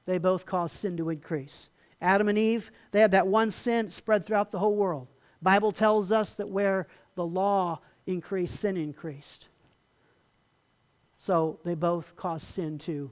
they 0.06 0.18
both 0.18 0.46
cause 0.46 0.72
sin 0.72 0.96
to 0.96 1.10
increase. 1.10 1.70
Adam 2.00 2.28
and 2.28 2.38
Eve, 2.38 2.70
they 2.92 3.00
had 3.00 3.10
that 3.12 3.26
one 3.26 3.50
sin 3.50 3.90
spread 3.90 4.24
throughout 4.24 4.50
the 4.50 4.58
whole 4.58 4.74
world. 4.74 5.08
Bible 5.42 5.72
tells 5.72 6.10
us 6.12 6.34
that 6.34 6.48
where 6.48 6.86
the 7.14 7.24
law 7.24 7.80
increased, 8.06 8.58
sin 8.58 8.76
increased. 8.76 9.48
So 11.18 11.58
they 11.64 11.74
both 11.74 12.16
caused 12.16 12.44
sin 12.44 12.78
to 12.80 13.10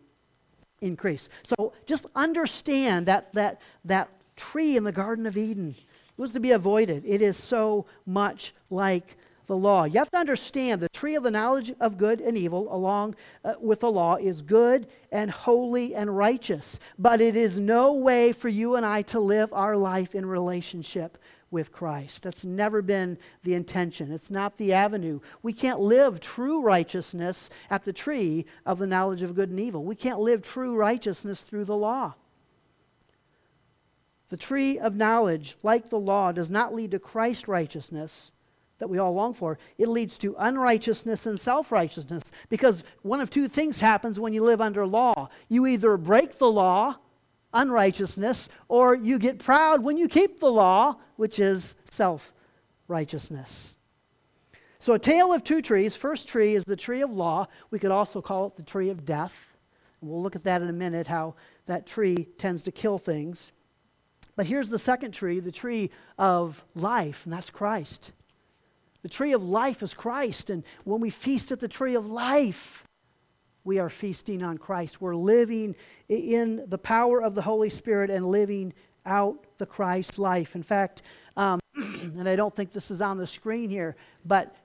increase. 0.81 1.29
So 1.45 1.73
just 1.87 2.07
understand 2.15 3.07
that 3.07 3.33
that 3.35 3.61
that 3.85 4.09
tree 4.37 4.77
in 4.77 4.85
the 4.85 4.93
Garden 4.93 5.27
of 5.27 5.37
Eden 5.37 5.75
was 6.17 6.33
to 6.33 6.41
be 6.41 6.53
avoided. 6.53 7.05
It 7.07 7.21
is 7.23 7.37
so 7.37 7.87
much 8.07 8.55
like 8.71 9.17
the 9.49 9.57
law. 9.57 9.85
You 9.85 9.99
have 9.99 10.11
to 10.13 10.19
understand 10.19 10.81
the 10.81 10.89
tree 10.91 11.17
of 11.17 11.25
the 11.25 11.31
knowledge 11.31 11.73
of 11.81 11.97
good 11.97 12.21
and 12.21 12.39
evil, 12.39 12.73
along 12.73 13.17
uh, 13.45 13.55
with 13.61 13.81
the 13.81 13.91
law, 13.91 14.17
is 14.17 14.43
good 14.43 14.87
and 15.11 15.31
holy 15.31 15.95
and 15.95 16.17
righteous. 16.17 16.79
But 16.99 17.21
it 17.21 17.35
is 17.35 17.59
no 17.59 17.95
way 17.95 18.33
for 18.33 18.49
you 18.49 18.77
and 18.77 18.87
I 18.87 19.03
to 19.03 19.19
live 19.19 19.53
our 19.53 19.77
life 19.77 20.15
in 20.15 20.27
relationship 20.27 21.19
with 21.51 21.73
Christ. 21.73 22.23
That's 22.23 22.45
never 22.45 22.83
been 22.83 23.17
the 23.43 23.55
intention. 23.55 24.13
It's 24.13 24.31
not 24.31 24.59
the 24.59 24.75
avenue. 24.75 25.21
We 25.43 25.55
can't 25.55 25.81
live 25.81 26.21
true 26.21 26.61
righteousness 26.61 27.49
at 27.71 27.85
the 27.85 27.93
tree 27.93 28.45
of 28.67 28.79
the 28.79 28.87
knowledge 28.87 29.23
of 29.23 29.35
good 29.35 29.49
and 29.49 29.59
evil. 29.59 29.83
We 29.83 29.97
can't 29.97 30.21
live 30.21 30.43
true 30.43 30.77
righteousness 30.77 31.41
through 31.41 31.65
the 31.65 31.77
law. 31.77 32.15
The 34.29 34.37
tree 34.37 34.79
of 34.79 34.95
knowledge, 34.95 35.57
like 35.63 35.89
the 35.89 35.99
law, 35.99 36.33
does 36.33 36.51
not 36.51 36.75
lead 36.75 36.91
to 36.91 36.99
Christ 36.99 37.49
righteousness 37.49 38.31
that 38.79 38.89
we 38.89 38.99
all 38.99 39.13
long 39.13 39.35
for, 39.35 39.59
it 39.77 39.89
leads 39.89 40.19
to 40.19 40.35
unrighteousness 40.39 41.27
and 41.27 41.39
self 41.39 41.73
righteousness. 41.73 42.25
Because 42.49 42.83
one 43.03 43.21
of 43.21 43.31
two 43.31 43.49
things 43.49 43.81
happens 43.81 44.19
when 44.19 44.33
you 44.33 44.45
live 44.45 44.61
under 44.61 44.87
law 44.87 45.29
you 45.49 45.67
either 45.67 45.97
break 45.97 46.39
the 46.39 46.51
law, 46.51 46.97
unrighteousness, 47.53 48.49
or 48.69 48.95
you 48.95 49.19
get 49.19 49.39
proud 49.39 49.83
when 49.83 49.97
you 49.97 50.09
keep 50.09 50.41
the 50.41 50.51
law, 50.51 50.97
which 51.17 51.39
is 51.39 51.75
self 51.91 52.33
righteousness. 52.87 53.75
So, 54.79 54.95
a 54.95 54.99
tale 54.99 55.33
of 55.33 55.43
two 55.45 55.61
trees. 55.61 55.97
First 55.97 56.29
tree 56.29 56.55
is 56.55 56.65
the 56.65 56.77
tree 56.77 57.03
of 57.03 57.11
law. 57.11 57.47
We 57.71 57.79
could 57.79 57.91
also 57.91 58.23
call 58.23 58.47
it 58.47 58.57
the 58.57 58.63
tree 58.63 58.91
of 58.91 59.05
death. 59.05 59.57
We'll 60.01 60.23
look 60.23 60.37
at 60.37 60.45
that 60.45 60.63
in 60.63 60.69
a 60.69 60.73
minute, 60.73 61.09
how 61.09 61.35
that 61.67 61.87
tree 61.87 62.29
tends 62.39 62.63
to 62.65 62.73
kill 62.73 62.99
things. 62.99 63.51
But 64.37 64.47
here's 64.47 64.69
the 64.69 64.79
second 64.79 65.11
tree, 65.11 65.41
the 65.41 65.51
tree 65.51 65.91
of 66.17 66.65
life, 66.77 67.23
and 67.25 67.33
that's 67.33 67.51
Christ. 67.51 68.13
The 69.03 69.09
tree 69.09 69.33
of 69.33 69.43
life 69.43 69.83
is 69.83 69.95
Christ. 69.95 70.51
And 70.51 70.65
when 70.85 71.01
we 71.01 71.11
feast 71.11 71.53
at 71.53 71.61
the 71.61 71.69
tree 71.69 71.95
of 71.95 72.11
life, 72.11 72.85
we 73.65 73.79
are 73.79 73.91
feasting 73.91 74.43
on 74.43 74.59
Christ. 74.59 75.01
We're 75.01 75.15
living 75.15 75.77
in 76.09 76.65
the 76.69 76.79
power 76.79 77.23
of 77.23 77.35
the 77.35 77.43
Holy 77.43 77.71
Spirit 77.71 78.11
and 78.11 78.27
living 78.27 78.73
out 79.05 79.45
the 79.59 79.67
Christ 79.67 80.19
life. 80.19 80.55
In 80.55 80.63
fact, 80.63 81.03
um, 81.37 81.61
and 81.77 82.29
I 82.29 82.37
don't 82.37 82.55
think 82.55 82.73
this 82.73 82.91
is 82.91 83.01
on 83.01 83.17
the 83.17 83.27
screen 83.27 83.71
here, 83.71 83.97
but, 84.25 84.57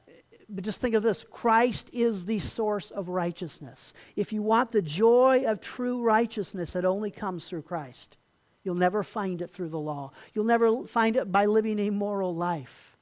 but 0.50 0.64
just 0.64 0.82
think 0.82 0.96
of 0.96 1.04
this 1.04 1.26
Christ 1.30 1.90
is 1.94 2.26
the 2.26 2.40
source 2.40 2.92
of 2.92 3.10
righteousness. 3.10 3.94
If 4.16 4.34
you 4.34 4.42
want 4.42 4.72
the 4.72 4.82
joy 4.82 5.44
of 5.46 5.62
true 5.62 6.02
righteousness, 6.02 6.76
it 6.76 6.86
only 6.86 7.12
comes 7.12 7.48
through 7.48 7.64
Christ. 7.64 8.18
You'll 8.64 8.76
never 8.76 9.04
find 9.04 9.42
it 9.42 9.52
through 9.52 9.70
the 9.70 9.80
law, 9.80 10.12
you'll 10.34 10.46
never 10.46 10.86
find 10.88 11.18
it 11.18 11.32
by 11.32 11.46
living 11.46 11.80
a 11.80 11.90
moral 11.90 12.34
life. 12.36 12.93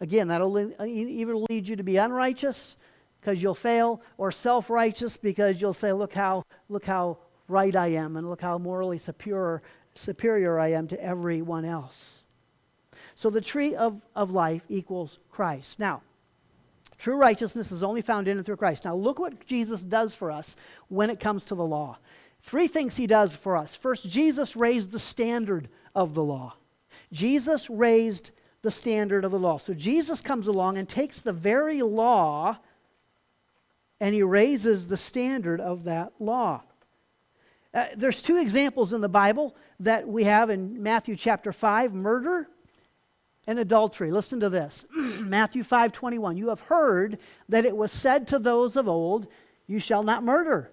Again, 0.00 0.28
that'll 0.28 0.56
uh, 0.56 0.84
either 0.84 1.36
lead 1.36 1.68
you 1.68 1.76
to 1.76 1.82
be 1.82 1.96
unrighteous 1.96 2.76
because 3.20 3.42
you'll 3.42 3.54
fail, 3.54 4.02
or 4.18 4.30
self-righteous 4.30 5.16
because 5.16 5.60
you'll 5.60 5.72
say, 5.72 5.92
"Look 5.92 6.12
how 6.12 6.44
look 6.68 6.84
how 6.84 7.18
right 7.48 7.74
I 7.74 7.88
am, 7.88 8.16
and 8.16 8.28
look 8.28 8.40
how 8.40 8.58
morally 8.58 8.98
superior 8.98 9.62
superior 9.94 10.58
I 10.58 10.72
am 10.72 10.88
to 10.88 11.02
everyone 11.02 11.64
else." 11.64 12.24
So 13.14 13.30
the 13.30 13.40
tree 13.40 13.74
of, 13.74 14.00
of 14.14 14.30
life 14.30 14.62
equals 14.68 15.18
Christ. 15.30 15.78
Now, 15.78 16.02
true 16.98 17.16
righteousness 17.16 17.70
is 17.70 17.82
only 17.82 18.02
found 18.02 18.28
in 18.28 18.36
and 18.36 18.44
through 18.44 18.56
Christ. 18.56 18.84
Now, 18.84 18.96
look 18.96 19.18
what 19.18 19.46
Jesus 19.46 19.82
does 19.82 20.14
for 20.14 20.30
us 20.30 20.56
when 20.88 21.10
it 21.10 21.20
comes 21.20 21.44
to 21.46 21.54
the 21.54 21.64
law. 21.64 21.98
Three 22.42 22.66
things 22.66 22.96
he 22.96 23.06
does 23.06 23.34
for 23.34 23.56
us. 23.56 23.74
First, 23.74 24.08
Jesus 24.08 24.56
raised 24.56 24.90
the 24.90 24.98
standard 24.98 25.68
of 25.94 26.14
the 26.14 26.24
law. 26.24 26.56
Jesus 27.12 27.70
raised 27.70 28.32
the 28.64 28.70
standard 28.72 29.24
of 29.24 29.30
the 29.30 29.38
law. 29.38 29.58
So 29.58 29.74
Jesus 29.74 30.20
comes 30.20 30.48
along 30.48 30.78
and 30.78 30.88
takes 30.88 31.20
the 31.20 31.32
very 31.32 31.82
law 31.82 32.58
and 34.00 34.14
he 34.14 34.22
raises 34.22 34.86
the 34.86 34.96
standard 34.96 35.60
of 35.60 35.84
that 35.84 36.12
law. 36.18 36.62
Uh, 37.72 37.86
there's 37.96 38.22
two 38.22 38.38
examples 38.38 38.92
in 38.92 39.00
the 39.00 39.08
Bible 39.08 39.54
that 39.80 40.08
we 40.08 40.24
have 40.24 40.48
in 40.48 40.82
Matthew 40.82 41.14
chapter 41.14 41.52
5 41.52 41.92
murder 41.92 42.48
and 43.46 43.58
adultery. 43.58 44.10
Listen 44.10 44.40
to 44.40 44.48
this 44.48 44.86
Matthew 45.20 45.62
5 45.62 45.92
21. 45.92 46.36
You 46.36 46.48
have 46.48 46.60
heard 46.60 47.18
that 47.48 47.66
it 47.66 47.76
was 47.76 47.92
said 47.92 48.26
to 48.28 48.38
those 48.38 48.76
of 48.76 48.88
old, 48.88 49.26
You 49.66 49.78
shall 49.78 50.02
not 50.02 50.24
murder. 50.24 50.70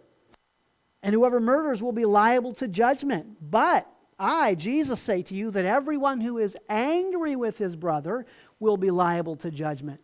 And 1.03 1.13
whoever 1.13 1.39
murders 1.39 1.83
will 1.83 1.91
be 1.91 2.05
liable 2.05 2.53
to 2.55 2.67
judgment. 2.67 3.37
But 3.41 3.87
I, 4.21 4.53
Jesus, 4.53 4.99
say 4.99 5.23
to 5.23 5.35
you 5.35 5.49
that 5.51 5.65
everyone 5.65 6.21
who 6.21 6.37
is 6.37 6.55
angry 6.69 7.35
with 7.35 7.57
his 7.57 7.75
brother 7.75 8.27
will 8.59 8.77
be 8.77 8.91
liable 8.91 9.35
to 9.37 9.49
judgment. 9.49 9.99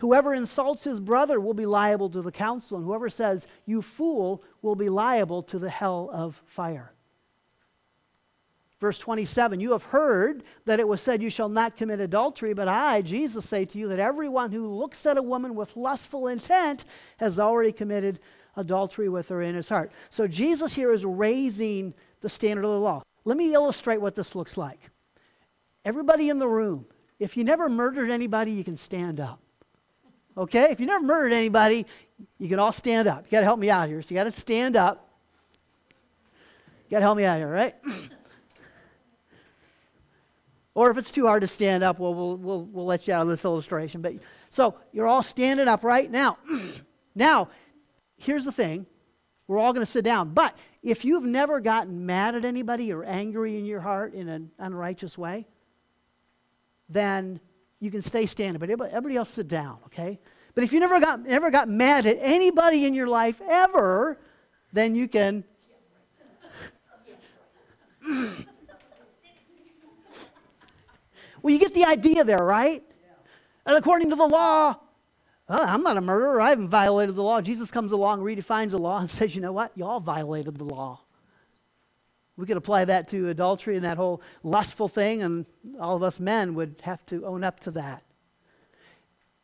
Whoever 0.00 0.34
insults 0.34 0.82
his 0.82 0.98
brother 0.98 1.38
will 1.38 1.54
be 1.54 1.64
liable 1.64 2.10
to 2.10 2.22
the 2.22 2.32
council, 2.32 2.76
and 2.76 2.84
whoever 2.84 3.08
says, 3.08 3.46
You 3.64 3.80
fool, 3.80 4.42
will 4.62 4.74
be 4.74 4.88
liable 4.88 5.44
to 5.44 5.60
the 5.60 5.70
hell 5.70 6.10
of 6.12 6.42
fire. 6.44 6.92
Verse 8.80 8.98
27 8.98 9.60
You 9.60 9.70
have 9.70 9.84
heard 9.84 10.42
that 10.64 10.80
it 10.80 10.88
was 10.88 11.00
said, 11.00 11.22
You 11.22 11.30
shall 11.30 11.48
not 11.48 11.76
commit 11.76 12.00
adultery, 12.00 12.54
but 12.54 12.66
I, 12.66 13.00
Jesus, 13.02 13.48
say 13.48 13.64
to 13.64 13.78
you 13.78 13.86
that 13.88 14.00
everyone 14.00 14.50
who 14.50 14.66
looks 14.66 15.06
at 15.06 15.16
a 15.16 15.22
woman 15.22 15.54
with 15.54 15.76
lustful 15.76 16.26
intent 16.26 16.84
has 17.18 17.38
already 17.38 17.70
committed 17.70 18.18
adultery 18.56 19.08
with 19.08 19.28
her 19.28 19.40
in 19.40 19.54
his 19.54 19.68
heart. 19.68 19.92
So 20.10 20.26
Jesus 20.26 20.74
here 20.74 20.92
is 20.92 21.04
raising 21.04 21.94
the 22.22 22.28
standard 22.28 22.64
of 22.64 22.72
the 22.72 22.80
law. 22.80 23.02
Let 23.24 23.36
me 23.36 23.54
illustrate 23.54 24.00
what 24.00 24.14
this 24.14 24.34
looks 24.34 24.56
like. 24.56 24.78
Everybody 25.84 26.28
in 26.28 26.38
the 26.38 26.48
room, 26.48 26.86
if 27.18 27.36
you 27.36 27.44
never 27.44 27.68
murdered 27.68 28.10
anybody, 28.10 28.52
you 28.52 28.64
can 28.64 28.76
stand 28.76 29.20
up. 29.20 29.40
Okay? 30.36 30.70
If 30.70 30.80
you 30.80 30.86
never 30.86 31.04
murdered 31.04 31.32
anybody, 31.32 31.86
you 32.38 32.48
can 32.48 32.58
all 32.58 32.72
stand 32.72 33.08
up. 33.08 33.24
You 33.26 33.30
got 33.30 33.40
to 33.40 33.44
help 33.44 33.58
me 33.58 33.70
out 33.70 33.88
here. 33.88 34.02
So 34.02 34.08
you 34.10 34.14
got 34.14 34.24
to 34.24 34.30
stand 34.32 34.76
up. 34.76 35.08
You 36.88 36.96
got 36.96 36.98
to 36.98 37.04
help 37.04 37.16
me 37.16 37.24
out 37.24 37.38
here, 37.38 37.50
right? 37.50 37.74
or 40.74 40.90
if 40.90 40.98
it's 40.98 41.10
too 41.10 41.26
hard 41.26 41.42
to 41.42 41.46
stand 41.46 41.82
up, 41.84 41.98
well, 41.98 42.14
we'll, 42.14 42.36
we'll, 42.36 42.64
we'll 42.64 42.86
let 42.86 43.06
you 43.06 43.14
out 43.14 43.22
of 43.22 43.28
this 43.28 43.44
illustration. 43.44 44.02
But 44.02 44.14
so 44.50 44.76
you're 44.92 45.06
all 45.06 45.22
standing 45.22 45.68
up 45.68 45.84
right 45.84 46.10
now. 46.10 46.38
now, 47.14 47.48
here's 48.16 48.44
the 48.44 48.52
thing. 48.52 48.86
We're 49.46 49.58
all 49.58 49.72
going 49.72 49.84
to 49.84 49.90
sit 49.90 50.04
down. 50.04 50.34
But 50.34 50.56
if 50.82 51.04
you've 51.04 51.24
never 51.24 51.60
gotten 51.60 52.06
mad 52.06 52.34
at 52.34 52.44
anybody 52.44 52.92
or 52.92 53.04
angry 53.04 53.56
in 53.56 53.64
your 53.64 53.80
heart 53.80 54.14
in 54.14 54.28
an 54.28 54.50
unrighteous 54.58 55.16
way, 55.16 55.46
then 56.88 57.38
you 57.78 57.90
can 57.90 58.02
stay 58.02 58.26
standing. 58.26 58.58
But 58.58 58.70
everybody, 58.70 59.16
else 59.16 59.30
sit 59.30 59.48
down, 59.48 59.78
okay? 59.86 60.18
But 60.54 60.64
if 60.64 60.72
you 60.72 60.80
never 60.80 61.00
got, 61.00 61.20
never 61.20 61.50
got 61.50 61.68
mad 61.68 62.06
at 62.06 62.18
anybody 62.20 62.84
in 62.84 62.94
your 62.94 63.06
life 63.06 63.40
ever, 63.48 64.18
then 64.72 64.94
you 64.94 65.08
can. 65.08 65.44
well, 71.42 71.52
you 71.52 71.58
get 71.58 71.74
the 71.74 71.84
idea 71.84 72.24
there, 72.24 72.38
right? 72.38 72.82
And 73.64 73.76
according 73.76 74.10
to 74.10 74.16
the 74.16 74.26
law, 74.26 74.76
well, 75.48 75.60
I'm 75.62 75.82
not 75.82 75.96
a 75.96 76.00
murderer. 76.00 76.40
I 76.40 76.50
haven't 76.50 76.68
violated 76.68 77.16
the 77.16 77.22
law. 77.22 77.40
Jesus 77.40 77.70
comes 77.70 77.92
along, 77.92 78.20
redefines 78.20 78.70
the 78.70 78.78
law, 78.78 79.00
and 79.00 79.10
says, 79.10 79.34
you 79.34 79.42
know 79.42 79.52
what? 79.52 79.72
You 79.74 79.84
all 79.84 80.00
violated 80.00 80.56
the 80.56 80.64
law. 80.64 81.00
We 82.36 82.46
could 82.46 82.56
apply 82.56 82.86
that 82.86 83.08
to 83.10 83.28
adultery 83.28 83.76
and 83.76 83.84
that 83.84 83.98
whole 83.98 84.22
lustful 84.42 84.88
thing, 84.88 85.22
and 85.22 85.46
all 85.78 85.96
of 85.96 86.02
us 86.02 86.18
men 86.18 86.54
would 86.54 86.76
have 86.82 87.04
to 87.06 87.26
own 87.26 87.44
up 87.44 87.60
to 87.60 87.72
that. 87.72 88.02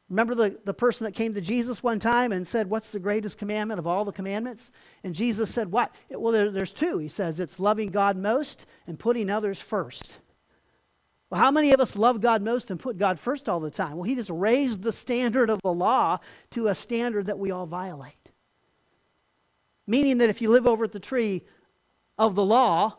Remember 0.08 0.34
the, 0.34 0.58
the 0.64 0.72
person 0.72 1.04
that 1.04 1.12
came 1.12 1.34
to 1.34 1.40
Jesus 1.40 1.82
one 1.82 1.98
time 1.98 2.32
and 2.32 2.46
said, 2.46 2.70
What's 2.70 2.88
the 2.88 2.98
greatest 2.98 3.36
commandment 3.36 3.78
of 3.78 3.86
all 3.86 4.06
the 4.06 4.12
commandments? 4.12 4.70
And 5.04 5.14
Jesus 5.14 5.50
said, 5.50 5.70
What? 5.70 5.94
Well, 6.10 6.32
there, 6.32 6.50
there's 6.50 6.72
two. 6.72 6.96
He 6.96 7.08
says, 7.08 7.40
It's 7.40 7.60
loving 7.60 7.90
God 7.90 8.16
most 8.16 8.64
and 8.86 8.98
putting 8.98 9.28
others 9.28 9.60
first. 9.60 10.18
Well, 11.30 11.40
how 11.40 11.50
many 11.50 11.72
of 11.72 11.80
us 11.80 11.94
love 11.94 12.20
God 12.20 12.42
most 12.42 12.70
and 12.70 12.80
put 12.80 12.96
God 12.96 13.20
first 13.20 13.48
all 13.48 13.60
the 13.60 13.70
time? 13.70 13.96
Well, 13.96 14.04
he 14.04 14.14
just 14.14 14.30
raised 14.30 14.82
the 14.82 14.92
standard 14.92 15.50
of 15.50 15.60
the 15.62 15.72
law 15.72 16.18
to 16.52 16.68
a 16.68 16.74
standard 16.74 17.26
that 17.26 17.38
we 17.38 17.50
all 17.50 17.66
violate. 17.66 18.14
Meaning 19.86 20.18
that 20.18 20.30
if 20.30 20.40
you 20.40 20.50
live 20.50 20.66
over 20.66 20.84
at 20.84 20.92
the 20.92 21.00
tree 21.00 21.44
of 22.18 22.34
the 22.34 22.44
law 22.44 22.96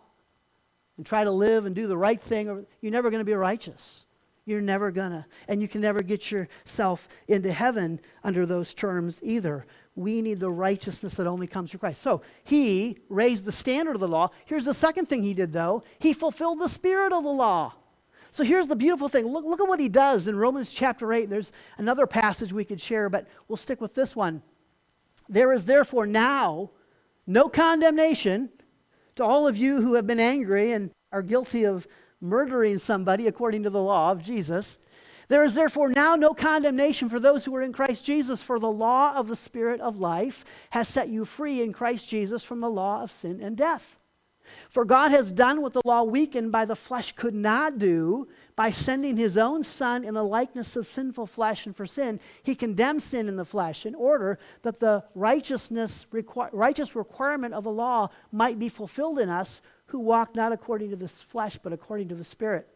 and 0.98 1.06
try 1.06 1.24
to 1.24 1.32
live 1.32 1.66
and 1.66 1.76
do 1.76 1.88
the 1.88 1.98
right 1.98 2.22
thing, 2.22 2.66
you're 2.82 2.92
never 2.92 3.10
going 3.10 3.22
to 3.22 3.26
be 3.26 3.34
righteous. 3.34 4.06
You're 4.46 4.62
never 4.62 4.92
going 4.92 5.12
to. 5.12 5.26
And 5.48 5.62
you 5.62 5.68
can 5.68 5.82
never 5.82 6.02
get 6.02 6.32
yourself 6.32 7.08
into 7.28 7.52
heaven 7.52 8.00
under 8.24 8.46
those 8.46 8.74
terms 8.74 9.20
either. 9.24 9.66
We 9.96 10.22
need 10.22 10.40
the 10.40 10.52
righteousness 10.52 11.16
that 11.16 11.28
only 11.28 11.46
comes 11.48 11.72
through 11.72 11.82
Christ. 11.82 12.02
So 12.02 12.22
he 12.44 12.98
raised 13.10 13.46
the 13.46 13.52
standard 13.52 13.96
of 13.96 14.02
the 14.02 14.08
law. 14.08 14.30
Here's 14.46 14.66
the 14.66 14.74
second 14.74 15.08
thing 15.08 15.24
he 15.24 15.34
did, 15.34 15.54
though 15.54 15.84
he 16.00 16.14
fulfilled 16.14 16.60
the 16.60 16.70
spirit 16.70 17.12
of 17.12 17.24
the 17.24 17.30
law. 17.30 17.74
So 18.32 18.44
here's 18.44 18.68
the 18.68 18.76
beautiful 18.76 19.10
thing. 19.10 19.28
Look, 19.28 19.46
look 19.46 19.60
at 19.60 19.68
what 19.68 19.80
he 19.80 19.90
does 19.90 20.28
in 20.28 20.36
Romans 20.36 20.72
chapter 20.72 21.12
8. 21.12 21.30
There's 21.30 21.52
another 21.78 22.06
passage 22.06 22.54
we 22.54 22.66
could 22.66 22.82
share, 22.82 23.10
but 23.10 23.28
we'll 23.48 23.58
stick 23.58 23.82
with 23.82 23.96
this 23.96 24.16
one. 24.16 24.42
There 25.28 25.54
is 25.54 25.66
therefore 25.66 26.06
now 26.06 26.72
no 27.28 27.50
condemnation 27.50 28.50
to 29.16 29.24
all 29.24 29.48
of 29.48 29.58
you 29.58 29.82
who 29.82 29.96
have 29.96 30.08
been 30.08 30.20
angry 30.20 30.72
and 30.72 30.92
are 31.12 31.22
guilty 31.22 31.64
of 31.64 31.88
murdering 32.22 32.78
somebody 32.78 33.28
according 33.28 33.64
to 33.64 33.70
the 33.70 33.82
law 33.82 34.12
of 34.12 34.24
Jesus. 34.24 34.78
There 35.28 35.44
is 35.44 35.54
therefore 35.54 35.90
now 35.90 36.16
no 36.16 36.34
condemnation 36.34 37.08
for 37.08 37.20
those 37.20 37.46
who 37.46 37.56
are 37.56 37.62
in 37.62 37.72
Christ 37.72 38.04
Jesus, 38.04 38.42
for 38.42 38.60
the 38.60 38.72
law 38.72 39.14
of 39.16 39.28
the 39.28 39.36
Spirit 39.36 39.80
of 39.80 40.00
life 40.00 40.44
has 40.72 40.88
set 40.88 41.10
you 41.10 41.24
free 41.24 41.62
in 41.62 41.72
Christ 41.72 42.10
Jesus 42.10 42.44
from 42.44 42.62
the 42.62 42.70
law 42.70 43.04
of 43.04 43.12
sin 43.12 43.40
and 43.40 43.56
death. 43.56 43.99
For 44.70 44.86
God 44.86 45.12
has 45.12 45.32
done 45.32 45.62
what 45.62 45.74
the 45.74 45.82
law 45.86 46.04
weakened 46.04 46.52
by 46.52 46.66
the 46.66 46.76
flesh 46.76 47.12
could 47.14 47.34
not 47.34 47.80
do 47.80 48.28
by 48.56 48.72
sending 48.72 49.18
his 49.18 49.38
own 49.38 49.64
Son 49.64 50.04
in 50.04 50.14
the 50.14 50.24
likeness 50.24 50.76
of 50.76 50.86
sinful 50.86 51.28
flesh, 51.28 51.66
and 51.66 51.76
for 51.76 51.86
sin, 51.86 52.20
he 52.44 52.56
condemned 52.56 53.02
sin 53.02 53.28
in 53.28 53.36
the 53.36 53.46
flesh 53.46 53.86
in 53.86 53.96
order 53.96 54.38
that 54.64 54.80
the 54.80 55.04
righteousness, 55.16 56.06
righteous 56.52 56.96
requirement 56.96 57.54
of 57.54 57.64
the 57.64 57.72
law 57.72 58.10
might 58.32 58.60
be 58.60 58.70
fulfilled 58.70 59.20
in 59.20 59.30
us 59.30 59.62
who 59.88 60.00
walk 60.00 60.36
not 60.36 60.52
according 60.52 60.90
to 60.90 60.96
the 60.96 61.08
flesh, 61.08 61.58
but 61.62 61.74
according 61.74 62.08
to 62.10 62.16
the 62.16 62.24
Spirit. 62.24 62.68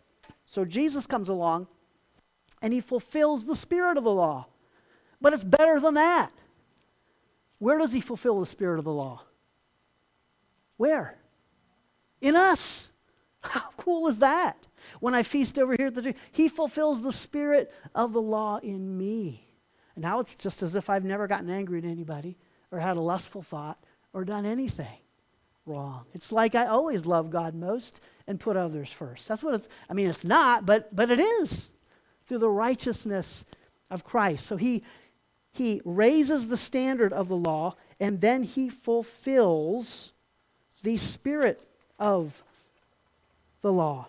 So 0.45 0.65
Jesus 0.65 1.05
comes 1.05 1.29
along 1.29 1.67
and 2.61 2.73
he 2.73 2.79
fulfills 2.79 3.45
the 3.45 3.55
spirit 3.55 3.97
of 3.97 4.03
the 4.03 4.11
law. 4.11 4.47
But 5.19 5.33
it's 5.33 5.43
better 5.43 5.79
than 5.79 5.95
that. 5.95 6.31
Where 7.59 7.77
does 7.77 7.93
he 7.93 8.01
fulfill 8.01 8.39
the 8.39 8.45
spirit 8.45 8.79
of 8.79 8.85
the 8.85 8.93
law? 8.93 9.21
Where? 10.77 11.17
In 12.23 12.35
us. 12.35 12.89
How 13.41 13.69
cool 13.77 14.07
is 14.07 14.17
that? 14.19 14.67
When 14.99 15.13
I 15.13 15.21
feast 15.21 15.59
over 15.59 15.75
here 15.77 15.87
at 15.87 15.95
the 15.95 16.01
tree, 16.01 16.15
he 16.31 16.49
fulfills 16.49 17.01
the 17.01 17.13
spirit 17.13 17.71
of 17.93 18.13
the 18.13 18.21
law 18.21 18.57
in 18.57 18.97
me. 18.97 19.45
And 19.95 20.03
now 20.03 20.19
it's 20.19 20.35
just 20.35 20.63
as 20.63 20.75
if 20.75 20.89
I've 20.89 21.03
never 21.03 21.27
gotten 21.27 21.49
angry 21.49 21.77
at 21.77 21.85
anybody 21.85 22.37
or 22.71 22.79
had 22.79 22.97
a 22.97 23.01
lustful 23.01 23.43
thought 23.43 23.77
or 24.13 24.25
done 24.25 24.45
anything 24.45 24.97
wrong. 25.65 26.05
It's 26.13 26.31
like 26.31 26.55
I 26.55 26.65
always 26.65 27.05
love 27.05 27.29
God 27.29 27.53
most 27.53 27.99
and 28.27 28.39
put 28.39 28.57
others 28.57 28.91
first. 28.91 29.27
That's 29.27 29.43
what 29.43 29.55
it's, 29.55 29.67
I 29.89 29.93
mean, 29.93 30.09
it's 30.09 30.23
not, 30.23 30.65
but, 30.65 30.93
but 30.95 31.11
it 31.11 31.19
is 31.19 31.69
through 32.25 32.39
the 32.39 32.49
righteousness 32.49 33.45
of 33.89 34.03
Christ. 34.03 34.45
So 34.45 34.57
he, 34.57 34.83
he 35.51 35.81
raises 35.85 36.47
the 36.47 36.57
standard 36.57 37.13
of 37.13 37.27
the 37.27 37.37
law 37.37 37.75
and 37.99 38.21
then 38.21 38.43
he 38.43 38.69
fulfills 38.69 40.13
the 40.81 40.97
spirit 40.97 41.65
of 41.99 42.43
the 43.61 43.71
law. 43.71 44.07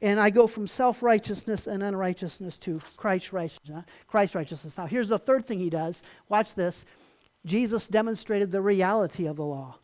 And 0.00 0.20
I 0.20 0.30
go 0.30 0.46
from 0.46 0.66
self 0.66 1.02
righteousness 1.02 1.66
and 1.66 1.82
unrighteousness 1.82 2.58
to 2.58 2.80
Christ's 2.96 3.32
righteousness. 3.32 4.78
Now, 4.78 4.86
here's 4.86 5.08
the 5.08 5.18
third 5.18 5.46
thing 5.46 5.58
he 5.58 5.70
does. 5.70 6.02
Watch 6.28 6.54
this. 6.54 6.84
Jesus 7.44 7.88
demonstrated 7.88 8.52
the 8.52 8.60
reality 8.60 9.26
of 9.26 9.36
the 9.36 9.44
law. 9.44 9.76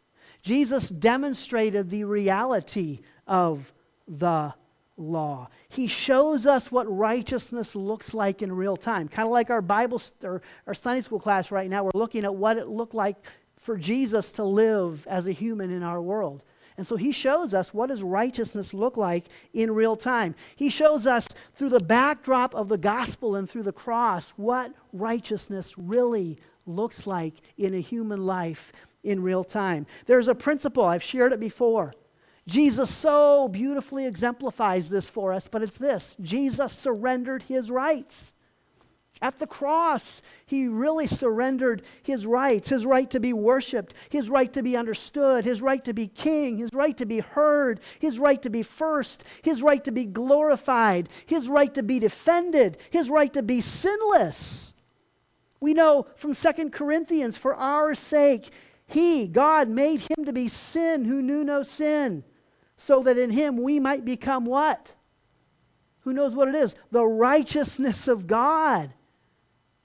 Jesus 0.42 0.88
demonstrated 0.88 1.90
the 1.90 2.05
reality 2.05 3.00
of 3.27 3.72
the 4.07 4.55
law. 4.96 5.48
He 5.68 5.87
shows 5.87 6.46
us 6.46 6.70
what 6.70 6.85
righteousness 6.85 7.74
looks 7.74 8.14
like 8.14 8.42
in 8.42 8.53
real 8.53 8.77
time. 8.77 9.09
Kind 9.09 9.27
of 9.27 9.33
like 9.33 9.50
our 9.50 9.62
Bible 9.62 10.00
or 10.22 10.42
our 10.66 10.74
Sunday 10.74 11.03
school 11.03 11.18
class 11.18 11.50
right 11.50 11.68
now. 11.68 11.85
We're 11.85 11.90
looking 11.94 12.24
at 12.24 12.35
what 12.35 12.59
it 12.59 12.68
looked 12.68 12.94
like 12.94 13.16
for 13.64 13.79
Jesus 13.79 14.31
to 14.33 14.44
live 14.44 15.07
as 15.07 15.27
a 15.27 15.33
human 15.33 15.70
in 15.70 15.83
our 15.83 16.00
world. 16.00 16.42
And 16.77 16.87
so 16.87 16.96
he 16.96 17.12
shows 17.12 17.55
us 17.55 17.72
what 17.72 17.88
does 17.88 18.03
righteousness 18.03 18.74
look 18.74 18.98
like 18.98 19.24
in 19.55 19.74
real 19.74 19.96
time. 19.96 20.35
He 20.55 20.68
shows 20.68 21.07
us 21.07 21.27
through 21.55 21.70
the 21.70 21.81
backdrop 21.81 22.55
of 22.55 22.68
the 22.68 22.77
gospel 22.77 23.37
and 23.37 23.48
through 23.48 23.62
the 23.62 23.72
cross 23.72 24.35
what 24.37 24.74
righteousness 24.92 25.79
really 25.79 26.38
looks 26.66 27.07
like 27.07 27.37
in 27.57 27.72
a 27.72 27.81
human 27.81 28.27
life 28.27 28.70
in 29.03 29.22
real 29.22 29.44
time. 29.44 29.87
There's 30.05 30.29
a 30.29 30.35
principle, 30.35 30.85
I've 30.85 31.03
shared 31.03 31.33
it 31.33 31.40
before. 31.40 31.94
Jesus 32.46 32.94
so 32.94 33.48
beautifully 33.48 34.05
exemplifies 34.05 34.88
this 34.88 35.09
for 35.09 35.33
us, 35.33 35.48
but 35.48 35.62
it's 35.62 35.79
this 35.79 36.16
Jesus 36.20 36.74
surrendered 36.74 37.44
his 37.44 37.70
rights. 37.70 38.35
At 39.22 39.38
the 39.38 39.46
cross, 39.46 40.20
he 40.44 40.66
really 40.66 41.07
surrendered 41.07 41.83
his 42.03 42.27
rights 42.27 42.68
his 42.68 42.85
right 42.85 43.09
to 43.11 43.20
be 43.20 43.33
worshiped, 43.33 43.94
his 44.11 44.29
right 44.29 44.53
to 44.53 44.62
be 44.62 44.77
understood, 44.77 45.44
his 45.44 45.62
right 45.62 45.83
to 45.85 45.94
be 45.94 46.09
king, 46.09 46.59
his 46.59 46.72
right 46.72 46.96
to 46.98 47.07
be 47.07 47.20
heard, 47.20 47.81
his 48.00 48.18
right 48.18 48.42
to 48.42 48.50
be 48.50 48.62
first, 48.62 49.24
his 49.42 49.62
right 49.62 49.83
to 49.85 49.92
be 49.92 50.05
glorified, 50.05 51.09
his 51.27 51.48
right 51.48 51.72
to 51.74 51.83
be 51.83 51.98
defended, 51.98 52.77
his 52.90 53.09
right 53.09 53.33
to 53.33 53.42
be 53.42 53.61
sinless. 53.61 54.74
We 55.61 55.72
know 55.72 56.07
from 56.16 56.35
Second 56.35 56.72
Corinthians, 56.72 57.38
for 57.38 57.55
our 57.55 57.94
sake, 57.94 58.50
he, 58.87 59.27
God, 59.27 59.68
made 59.68 60.03
him 60.03 60.27
to 60.27 60.33
be 60.33 60.48
sin 60.48 61.05
who 61.05 61.22
knew 61.22 61.44
no 61.44 61.62
sin, 61.62 62.24
so 62.77 63.03
that 63.05 63.16
in 63.16 63.31
him 63.31 63.62
we 63.62 63.81
might 63.81 64.05
become 64.05 64.44
what? 64.44 64.92
Who 66.00 66.12
knows 66.12 66.35
what 66.35 66.48
it 66.48 66.55
is? 66.55 66.74
The 66.90 67.07
righteousness 67.07 68.09
of 68.09 68.27
God. 68.27 68.92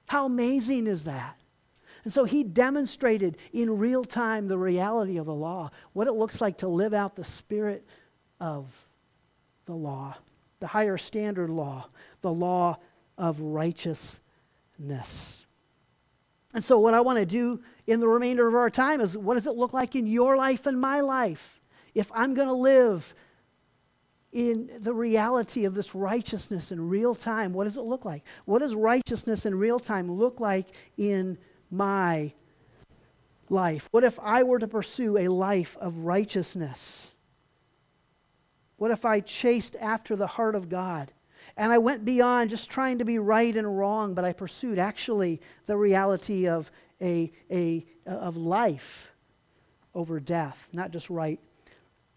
How 0.10 0.26
amazing 0.26 0.88
is 0.88 1.04
that? 1.04 1.40
And 2.04 2.12
so 2.12 2.24
he 2.24 2.44
demonstrated 2.44 3.38
in 3.54 3.78
real 3.78 4.04
time 4.04 4.48
the 4.48 4.58
reality 4.58 5.18
of 5.18 5.28
the 5.28 5.36
law, 5.36 5.70
what 5.94 6.08
it 6.08 6.14
looks 6.14 6.42
like 6.42 6.58
to 6.58 6.68
live 6.68 6.96
out 6.96 7.16
the 7.16 7.24
spirit 7.24 7.86
of 8.40 8.66
the 9.68 9.76
law, 9.76 10.18
the 10.62 10.66
higher 10.66 10.98
standard 10.98 11.52
law, 11.52 11.90
the 12.22 12.34
law 12.34 12.80
of 13.20 13.40
righteousness. 13.40 15.46
And 16.56 16.64
so, 16.64 16.80
what 16.80 16.96
I 16.96 17.02
want 17.02 17.20
to 17.20 17.26
do 17.28 17.62
in 17.86 18.00
the 18.00 18.08
remainder 18.08 18.48
of 18.48 18.56
our 18.56 18.72
time 18.72 19.02
is 19.02 19.16
what 19.16 19.36
does 19.36 19.46
it 19.46 19.56
look 19.56 19.74
like 19.74 19.96
in 19.96 20.08
your 20.08 20.36
life 20.36 20.66
and 20.66 20.82
my 20.82 21.02
life? 21.02 21.62
If 21.94 22.12
I'm 22.16 22.34
going 22.34 22.48
to 22.48 22.54
live 22.56 23.14
in 24.32 24.70
the 24.80 24.94
reality 24.94 25.66
of 25.66 25.74
this 25.74 25.96
righteousness 25.96 26.72
in 26.72 26.90
real 26.90 27.16
time, 27.16 27.54
what 27.54 27.64
does 27.64 27.78
it 27.78 27.82
look 27.82 28.06
like? 28.06 28.24
What 28.46 28.60
does 28.60 28.76
righteousness 28.76 29.46
in 29.46 29.56
real 29.56 29.80
time 29.80 30.12
look 30.12 30.40
like 30.40 30.68
in 30.98 31.38
my 31.72 32.34
life? 33.50 33.88
What 33.92 34.04
if 34.04 34.20
I 34.20 34.44
were 34.44 34.60
to 34.60 34.68
pursue 34.68 35.18
a 35.18 35.28
life 35.28 35.76
of 35.80 35.98
righteousness? 36.00 37.12
What 38.78 38.92
if 38.92 39.04
I 39.04 39.20
chased 39.20 39.76
after 39.82 40.16
the 40.16 40.28
heart 40.28 40.56
of 40.56 40.70
God? 40.70 41.12
And 41.58 41.72
I 41.72 41.80
went 41.80 42.06
beyond 42.06 42.52
just 42.52 42.70
trying 42.70 43.00
to 43.00 43.06
be 43.06 43.20
right 43.20 43.56
and 43.58 43.78
wrong, 43.78 44.14
but 44.14 44.24
I 44.24 44.34
pursued 44.34 44.78
actually 44.78 45.42
the 45.66 45.76
reality 45.76 46.48
of, 46.48 46.72
a, 47.02 47.32
a, 47.52 47.86
of 48.06 48.38
life 48.38 49.12
over 49.96 50.20
death, 50.20 50.68
not 50.72 50.92
just 50.92 51.10
right 51.10 51.40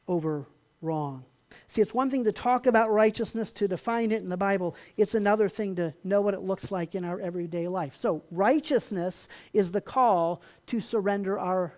over 0.07 0.47
wrong. 0.83 1.25
See, 1.73 1.81
it's 1.81 1.95
one 1.95 2.11
thing 2.11 2.25
to 2.25 2.33
talk 2.33 2.67
about 2.67 2.93
righteousness, 2.93 3.51
to 3.53 3.67
define 3.67 4.13
it 4.13 4.23
in 4.23 4.29
the 4.29 4.37
Bible. 4.37 4.77
It's 4.99 5.15
another 5.15 5.49
thing 5.49 5.75
to 5.77 5.95
know 6.05 6.21
what 6.21 6.35
it 6.35 6.43
looks 6.43 6.71
like 6.71 6.95
in 6.95 7.03
our 7.03 7.19
everyday 7.19 7.67
life. 7.67 7.97
So, 7.97 8.23
righteousness 8.31 9.27
is 9.55 9.71
the 9.71 9.81
call 9.81 10.43
to 10.67 10.83
surrender 10.83 11.39
our 11.39 11.73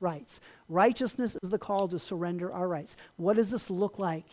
rights. 0.00 0.40
Righteousness 0.70 1.36
is 1.42 1.50
the 1.50 1.58
call 1.58 1.86
to 1.88 1.98
surrender 1.98 2.50
our 2.50 2.66
rights. 2.66 2.96
What 3.16 3.36
does 3.36 3.50
this 3.50 3.68
look 3.68 3.98
like 3.98 4.24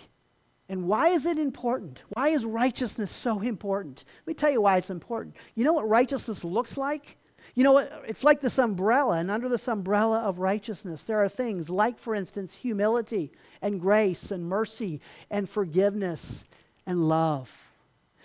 and 0.70 0.88
why 0.88 1.10
is 1.10 1.26
it 1.26 1.38
important? 1.38 2.00
Why 2.14 2.30
is 2.30 2.46
righteousness 2.46 3.12
so 3.12 3.42
important? 3.42 4.06
Let 4.22 4.28
me 4.28 4.34
tell 4.36 4.52
you 4.52 4.62
why 4.62 4.78
it's 4.78 4.90
important. 4.90 5.36
You 5.54 5.66
know 5.66 5.74
what 5.74 5.90
righteousness 5.90 6.46
looks 6.46 6.78
like? 6.78 7.18
You 7.58 7.64
know 7.64 7.72
what? 7.72 8.04
It's 8.08 8.24
like 8.24 8.40
this 8.40 8.60
umbrella, 8.60 9.18
and 9.18 9.32
under 9.32 9.50
this 9.50 9.68
umbrella 9.68 10.20
of 10.20 10.38
righteousness, 10.38 11.02
there 11.02 11.24
are 11.24 11.28
things 11.28 11.72
like, 11.72 11.98
for 11.98 12.14
instance, 12.14 12.54
humility 12.54 13.32
and 13.64 13.82
grace 13.82 14.30
and 14.30 14.48
mercy 14.48 15.02
and 15.32 15.50
forgiveness 15.50 16.44
and 16.86 17.10
love. 17.10 17.52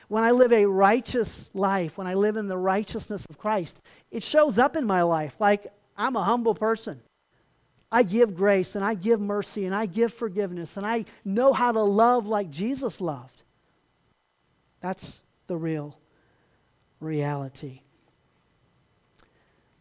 When 0.09 0.23
I 0.23 0.33
live 0.33 0.53
a 0.53 0.67
righteous 0.67 1.49
life, 1.55 1.97
when 1.97 2.07
I 2.07 2.13
live 2.13 2.37
in 2.37 2.47
the 2.47 2.59
righteousness 2.59 3.25
of 3.31 3.39
Christ, 3.39 3.81
it 4.11 4.23
shows 4.23 4.59
up 4.59 4.77
in 4.77 4.85
my 4.85 5.01
life 5.01 5.35
like 5.39 5.67
I'm 5.97 6.15
a 6.15 6.23
humble 6.23 6.55
person. 6.55 7.01
I 7.91 8.03
give 8.03 8.35
grace 8.35 8.75
and 8.75 8.85
I 8.85 8.93
give 8.93 9.19
mercy 9.19 9.65
and 9.65 9.75
I 9.75 9.87
give 9.87 10.13
forgiveness 10.13 10.77
and 10.77 10.85
I 10.85 11.07
know 11.25 11.55
how 11.55 11.73
to 11.73 11.83
love 11.83 12.27
like 12.27 12.51
Jesus 12.51 13.01
loved. 13.01 13.45
That's 14.83 15.23
the 15.47 15.57
real 15.57 15.99
reality. 17.01 17.81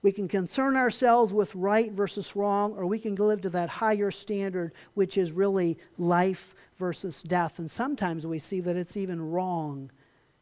We 0.04 0.12
can 0.12 0.28
concern 0.28 0.76
ourselves 0.76 1.32
with 1.32 1.54
right 1.54 1.92
versus 1.92 2.36
wrong, 2.36 2.74
or 2.74 2.86
we 2.86 3.00
can 3.00 3.16
live 3.16 3.42
to 3.42 3.50
that 3.52 3.70
higher 3.70 4.10
standard, 4.10 4.74
which 4.96 5.18
is 5.18 5.32
really 5.32 5.78
life 5.98 6.56
versus 6.78 7.22
death. 7.22 7.60
And 7.60 7.70
sometimes 7.70 8.26
we 8.26 8.40
see 8.40 8.62
that 8.62 8.76
it's 8.76 8.98
even 8.98 9.22
wrong 9.22 9.92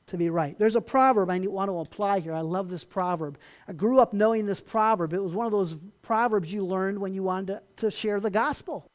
to 0.08 0.18
be 0.18 0.30
right. 0.30 0.58
There's 0.58 0.76
a 0.76 0.82
proverb 0.82 1.30
I 1.30 1.40
want 1.40 1.70
to 1.70 1.80
apply 1.80 2.20
here. 2.20 2.34
I 2.34 2.42
love 2.42 2.70
this 2.70 2.84
proverb. 2.84 3.38
I 3.68 3.74
grew 3.74 4.00
up 4.00 4.14
knowing 4.14 4.46
this 4.46 4.62
proverb. 4.62 5.14
It 5.14 5.22
was 5.22 5.34
one 5.34 5.46
of 5.46 5.52
those 5.52 5.78
proverbs 6.02 6.52
you 6.52 6.66
learned 6.66 7.00
when 7.00 7.14
you 7.14 7.24
wanted 7.24 7.48
to, 7.48 7.62
to 7.78 7.92
share 7.92 8.20
the 8.20 8.32
gospel. 8.32 8.90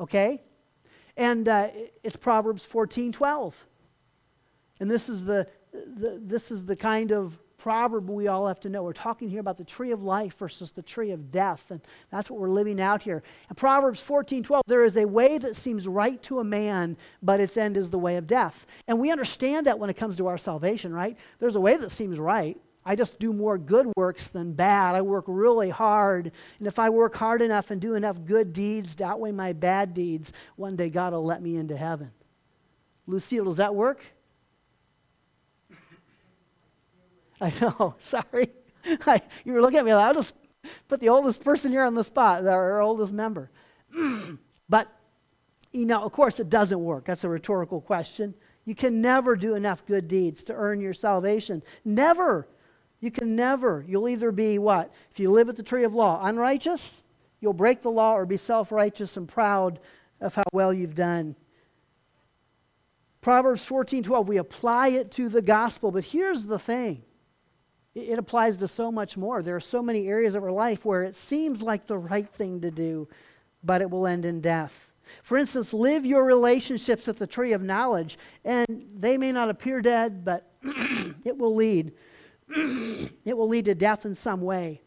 Okay? 0.00 0.42
And 1.16 1.48
uh, 1.48 1.68
it's 2.02 2.16
Proverbs 2.16 2.64
14 2.64 3.12
12. 3.12 3.66
And 4.80 4.90
this 4.90 5.08
is 5.08 5.24
the, 5.24 5.48
the, 5.72 6.20
this 6.22 6.50
is 6.50 6.64
the 6.64 6.76
kind 6.76 7.12
of 7.12 7.38
proverb 7.58 8.08
we 8.08 8.28
all 8.28 8.46
have 8.46 8.60
to 8.60 8.68
know. 8.68 8.82
We're 8.82 8.92
talking 8.92 9.28
here 9.28 9.40
about 9.40 9.58
the 9.58 9.64
tree 9.64 9.90
of 9.90 10.02
life 10.02 10.36
versus 10.38 10.70
the 10.70 10.82
tree 10.82 11.10
of 11.10 11.30
death, 11.30 11.64
and 11.70 11.80
that's 12.10 12.30
what 12.30 12.40
we're 12.40 12.48
living 12.48 12.80
out 12.80 13.02
here. 13.02 13.22
In 13.50 13.56
Proverbs 13.56 14.00
14 14.00 14.42
12, 14.42 14.64
there 14.66 14.84
is 14.84 14.96
a 14.96 15.06
way 15.06 15.38
that 15.38 15.56
seems 15.56 15.86
right 15.86 16.22
to 16.22 16.38
a 16.38 16.44
man, 16.44 16.96
but 17.22 17.40
its 17.40 17.56
end 17.56 17.76
is 17.76 17.90
the 17.90 17.98
way 17.98 18.16
of 18.16 18.26
death. 18.26 18.64
And 18.86 18.98
we 18.98 19.10
understand 19.10 19.66
that 19.66 19.78
when 19.78 19.90
it 19.90 19.96
comes 19.96 20.16
to 20.16 20.28
our 20.28 20.38
salvation, 20.38 20.94
right? 20.94 21.16
There's 21.40 21.56
a 21.56 21.60
way 21.60 21.76
that 21.76 21.92
seems 21.92 22.18
right. 22.18 22.58
I 22.84 22.96
just 22.96 23.18
do 23.18 23.34
more 23.34 23.58
good 23.58 23.86
works 23.96 24.28
than 24.28 24.54
bad. 24.54 24.94
I 24.94 25.02
work 25.02 25.24
really 25.26 25.68
hard. 25.68 26.32
And 26.58 26.66
if 26.66 26.78
I 26.78 26.88
work 26.88 27.14
hard 27.14 27.42
enough 27.42 27.70
and 27.70 27.82
do 27.82 27.94
enough 27.94 28.24
good 28.24 28.54
deeds 28.54 28.94
to 28.94 29.04
outweigh 29.04 29.32
my 29.32 29.52
bad 29.52 29.92
deeds, 29.92 30.32
one 30.56 30.74
day 30.74 30.88
God 30.88 31.12
will 31.12 31.24
let 31.24 31.42
me 31.42 31.56
into 31.56 31.76
heaven. 31.76 32.12
Lucille, 33.06 33.44
does 33.44 33.56
that 33.56 33.74
work? 33.74 34.04
I 37.40 37.52
know, 37.60 37.94
sorry. 38.02 38.50
I, 39.06 39.20
you 39.44 39.52
were 39.52 39.60
looking 39.60 39.78
at 39.78 39.84
me 39.84 39.94
like, 39.94 40.06
I'll 40.06 40.14
just 40.14 40.34
put 40.88 41.00
the 41.00 41.08
oldest 41.08 41.44
person 41.44 41.72
here 41.72 41.84
on 41.84 41.94
the 41.94 42.04
spot, 42.04 42.46
our 42.46 42.80
oldest 42.80 43.12
member. 43.12 43.50
but, 44.68 44.88
you 45.72 45.86
know, 45.86 46.02
of 46.02 46.12
course, 46.12 46.40
it 46.40 46.48
doesn't 46.48 46.82
work. 46.82 47.04
That's 47.04 47.24
a 47.24 47.28
rhetorical 47.28 47.80
question. 47.80 48.34
You 48.64 48.74
can 48.74 49.00
never 49.00 49.36
do 49.36 49.54
enough 49.54 49.86
good 49.86 50.08
deeds 50.08 50.44
to 50.44 50.54
earn 50.54 50.80
your 50.80 50.94
salvation. 50.94 51.62
Never. 51.84 52.48
You 53.00 53.10
can 53.10 53.36
never. 53.36 53.84
You'll 53.86 54.08
either 54.08 54.32
be 54.32 54.58
what? 54.58 54.92
If 55.10 55.20
you 55.20 55.30
live 55.30 55.48
at 55.48 55.56
the 55.56 55.62
tree 55.62 55.84
of 55.84 55.94
law, 55.94 56.20
unrighteous, 56.22 57.02
you'll 57.40 57.52
break 57.52 57.82
the 57.82 57.90
law, 57.90 58.14
or 58.14 58.26
be 58.26 58.36
self 58.36 58.72
righteous 58.72 59.16
and 59.16 59.28
proud 59.28 59.78
of 60.20 60.34
how 60.34 60.44
well 60.52 60.74
you've 60.74 60.96
done. 60.96 61.36
Proverbs 63.20 63.64
14 63.64 64.02
12, 64.02 64.28
we 64.28 64.36
apply 64.36 64.88
it 64.88 65.10
to 65.12 65.28
the 65.28 65.42
gospel. 65.42 65.90
But 65.90 66.04
here's 66.04 66.46
the 66.46 66.58
thing 66.58 67.04
it 67.98 68.18
applies 68.18 68.58
to 68.58 68.68
so 68.68 68.90
much 68.90 69.16
more. 69.16 69.42
There 69.42 69.56
are 69.56 69.60
so 69.60 69.82
many 69.82 70.06
areas 70.06 70.34
of 70.34 70.42
our 70.42 70.52
life 70.52 70.84
where 70.84 71.02
it 71.02 71.16
seems 71.16 71.62
like 71.62 71.86
the 71.86 71.98
right 71.98 72.28
thing 72.28 72.60
to 72.60 72.70
do, 72.70 73.08
but 73.62 73.80
it 73.80 73.90
will 73.90 74.06
end 74.06 74.24
in 74.24 74.40
death. 74.40 74.88
For 75.22 75.38
instance, 75.38 75.72
live 75.72 76.04
your 76.04 76.24
relationships 76.24 77.08
at 77.08 77.18
the 77.18 77.26
tree 77.26 77.52
of 77.52 77.62
knowledge, 77.62 78.18
and 78.44 78.86
they 78.96 79.16
may 79.16 79.32
not 79.32 79.48
appear 79.50 79.80
dead, 79.80 80.24
but 80.24 80.50
it 81.24 81.36
will 81.36 81.54
lead. 81.54 81.92
it 82.48 83.36
will 83.36 83.48
lead 83.48 83.66
to 83.66 83.74
death 83.74 84.04
in 84.04 84.14
some 84.14 84.42
way. 84.42 84.82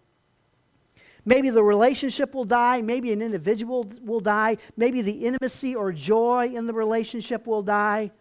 Maybe 1.23 1.49
the 1.51 1.63
relationship 1.63 2.33
will 2.33 2.45
die. 2.45 2.81
Maybe 2.81 3.11
an 3.11 3.21
individual 3.21 3.91
will 4.01 4.21
die. 4.21 4.57
Maybe 4.75 5.01
the 5.01 5.25
intimacy 5.25 5.75
or 5.75 5.91
joy 5.91 6.47
in 6.47 6.65
the 6.65 6.73
relationship 6.73 7.45
will 7.45 7.61
die. 7.61 8.11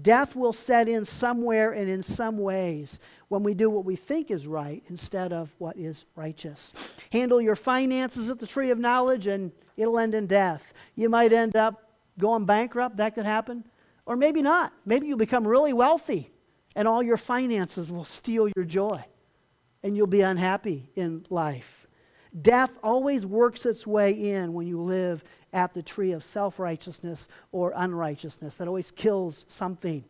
Death 0.00 0.34
will 0.34 0.52
set 0.52 0.88
in 0.88 1.04
somewhere 1.04 1.72
and 1.72 1.88
in 1.88 2.02
some 2.02 2.38
ways 2.38 2.98
when 3.32 3.42
we 3.42 3.54
do 3.54 3.70
what 3.70 3.86
we 3.86 3.96
think 3.96 4.30
is 4.30 4.46
right 4.46 4.84
instead 4.90 5.32
of 5.32 5.54
what 5.56 5.74
is 5.78 6.04
righteous. 6.16 6.74
Handle 7.10 7.40
your 7.40 7.56
finances 7.56 8.28
at 8.28 8.38
the 8.38 8.46
tree 8.46 8.68
of 8.68 8.78
knowledge 8.78 9.26
and 9.26 9.52
it'll 9.78 9.98
end 9.98 10.14
in 10.14 10.26
death. 10.26 10.74
You 10.96 11.08
might 11.08 11.32
end 11.32 11.56
up 11.56 11.82
going 12.18 12.44
bankrupt, 12.44 12.98
that 12.98 13.14
could 13.14 13.24
happen. 13.24 13.64
Or 14.04 14.16
maybe 14.16 14.42
not. 14.42 14.74
Maybe 14.84 15.06
you'll 15.06 15.16
become 15.16 15.48
really 15.48 15.72
wealthy 15.72 16.30
and 16.76 16.86
all 16.86 17.02
your 17.02 17.16
finances 17.16 17.90
will 17.90 18.04
steal 18.04 18.50
your 18.54 18.66
joy 18.66 19.02
and 19.82 19.96
you'll 19.96 20.06
be 20.06 20.20
unhappy 20.20 20.90
in 20.94 21.24
life. 21.30 21.86
Death 22.38 22.78
always 22.82 23.24
works 23.24 23.64
its 23.64 23.86
way 23.86 24.12
in 24.12 24.52
when 24.52 24.66
you 24.66 24.78
live 24.78 25.24
at 25.54 25.72
the 25.72 25.82
tree 25.82 26.12
of 26.12 26.22
self 26.22 26.58
righteousness 26.58 27.28
or 27.50 27.72
unrighteousness. 27.74 28.56
That 28.56 28.68
always 28.68 28.90
kills 28.90 29.46
something. 29.48 30.04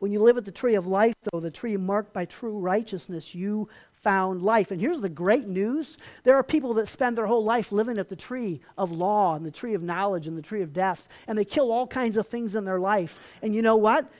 When 0.00 0.12
you 0.12 0.20
live 0.22 0.38
at 0.38 0.46
the 0.46 0.50
tree 0.50 0.74
of 0.74 0.86
life, 0.86 1.14
though, 1.30 1.40
the 1.40 1.50
tree 1.50 1.76
marked 1.76 2.14
by 2.14 2.24
true 2.24 2.58
righteousness, 2.58 3.34
you 3.34 3.68
found 3.92 4.42
life. 4.42 4.70
And 4.70 4.80
here's 4.80 5.02
the 5.02 5.10
great 5.10 5.46
news 5.46 5.98
there 6.24 6.36
are 6.36 6.42
people 6.42 6.74
that 6.74 6.88
spend 6.88 7.18
their 7.18 7.26
whole 7.26 7.44
life 7.44 7.70
living 7.70 7.98
at 7.98 8.08
the 8.08 8.16
tree 8.16 8.62
of 8.78 8.90
law 8.90 9.34
and 9.34 9.44
the 9.44 9.50
tree 9.50 9.74
of 9.74 9.82
knowledge 9.82 10.26
and 10.26 10.36
the 10.38 10.42
tree 10.42 10.62
of 10.62 10.72
death, 10.72 11.06
and 11.28 11.36
they 11.36 11.44
kill 11.44 11.70
all 11.70 11.86
kinds 11.86 12.16
of 12.16 12.26
things 12.26 12.56
in 12.56 12.64
their 12.64 12.80
life. 12.80 13.18
And 13.42 13.54
you 13.54 13.60
know 13.60 13.76
what? 13.76 14.10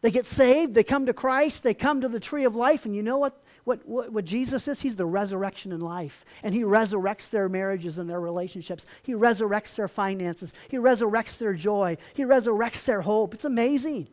They 0.00 0.10
get 0.10 0.26
saved, 0.26 0.74
they 0.74 0.82
come 0.82 1.04
to 1.06 1.12
Christ, 1.12 1.62
they 1.62 1.74
come 1.74 2.00
to 2.00 2.08
the 2.08 2.18
tree 2.18 2.44
of 2.44 2.56
life, 2.56 2.86
and 2.86 2.96
you 2.96 3.02
know 3.02 3.18
what? 3.18 3.38
What, 3.64 3.86
what, 3.86 4.10
what, 4.10 4.24
Jesus 4.24 4.66
is, 4.66 4.80
He's 4.80 4.96
the 4.96 5.06
resurrection 5.06 5.70
in 5.70 5.80
life. 5.80 6.24
And 6.42 6.52
He 6.52 6.62
resurrects 6.62 7.30
their 7.30 7.48
marriages 7.48 7.98
and 7.98 8.10
their 8.10 8.18
relationships. 8.18 8.86
He 9.02 9.12
resurrects 9.12 9.76
their 9.76 9.86
finances. 9.86 10.52
He 10.68 10.78
resurrects 10.78 11.38
their 11.38 11.52
joy. 11.52 11.98
He 12.14 12.24
resurrects 12.24 12.84
their 12.86 13.02
hope. 13.02 13.34
It's 13.34 13.44
amazing. 13.44 14.08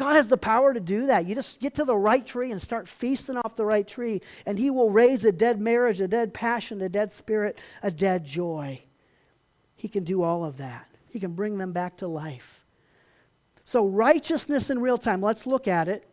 God 0.00 0.16
has 0.16 0.28
the 0.28 0.38
power 0.38 0.72
to 0.72 0.80
do 0.80 1.08
that. 1.08 1.26
You 1.26 1.34
just 1.34 1.60
get 1.60 1.74
to 1.74 1.84
the 1.84 1.94
right 1.94 2.26
tree 2.26 2.50
and 2.52 2.60
start 2.60 2.88
feasting 2.88 3.36
off 3.36 3.54
the 3.54 3.66
right 3.66 3.86
tree, 3.86 4.22
and 4.46 4.58
He 4.58 4.70
will 4.70 4.88
raise 4.88 5.26
a 5.26 5.30
dead 5.30 5.60
marriage, 5.60 6.00
a 6.00 6.08
dead 6.08 6.32
passion, 6.32 6.80
a 6.80 6.88
dead 6.88 7.12
spirit, 7.12 7.58
a 7.82 7.90
dead 7.90 8.24
joy. 8.24 8.80
He 9.76 9.88
can 9.88 10.02
do 10.02 10.22
all 10.22 10.42
of 10.42 10.56
that. 10.56 10.88
He 11.10 11.20
can 11.20 11.34
bring 11.34 11.58
them 11.58 11.72
back 11.72 11.98
to 11.98 12.06
life. 12.06 12.64
So, 13.66 13.84
righteousness 13.84 14.70
in 14.70 14.80
real 14.80 14.96
time, 14.96 15.20
let's 15.20 15.46
look 15.46 15.68
at 15.68 15.86
it. 15.86 16.08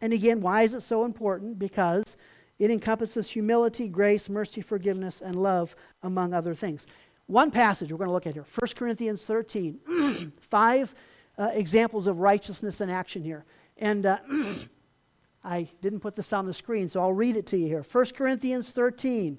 And 0.00 0.14
again, 0.14 0.40
why 0.40 0.62
is 0.62 0.72
it 0.72 0.82
so 0.82 1.04
important? 1.04 1.58
Because 1.58 2.16
it 2.58 2.70
encompasses 2.70 3.28
humility, 3.28 3.86
grace, 3.86 4.30
mercy, 4.30 4.62
forgiveness, 4.62 5.20
and 5.20 5.36
love, 5.36 5.76
among 6.02 6.32
other 6.32 6.54
things. 6.54 6.86
One 7.26 7.50
passage 7.50 7.92
we're 7.92 7.98
going 7.98 8.08
to 8.08 8.14
look 8.14 8.26
at 8.26 8.32
here 8.32 8.46
1 8.58 8.68
Corinthians 8.74 9.24
13. 9.24 10.32
Five 10.40 10.94
uh, 11.38 11.50
examples 11.52 12.06
of 12.06 12.18
righteousness 12.18 12.80
in 12.80 12.90
action 12.90 13.22
here. 13.22 13.44
And 13.76 14.06
uh, 14.06 14.18
I 15.44 15.68
didn't 15.80 16.00
put 16.00 16.16
this 16.16 16.32
on 16.32 16.46
the 16.46 16.54
screen, 16.54 16.88
so 16.88 17.00
I'll 17.00 17.12
read 17.12 17.36
it 17.36 17.46
to 17.48 17.56
you 17.56 17.66
here. 17.66 17.84
1 17.90 18.06
Corinthians 18.16 18.70
13. 18.70 19.38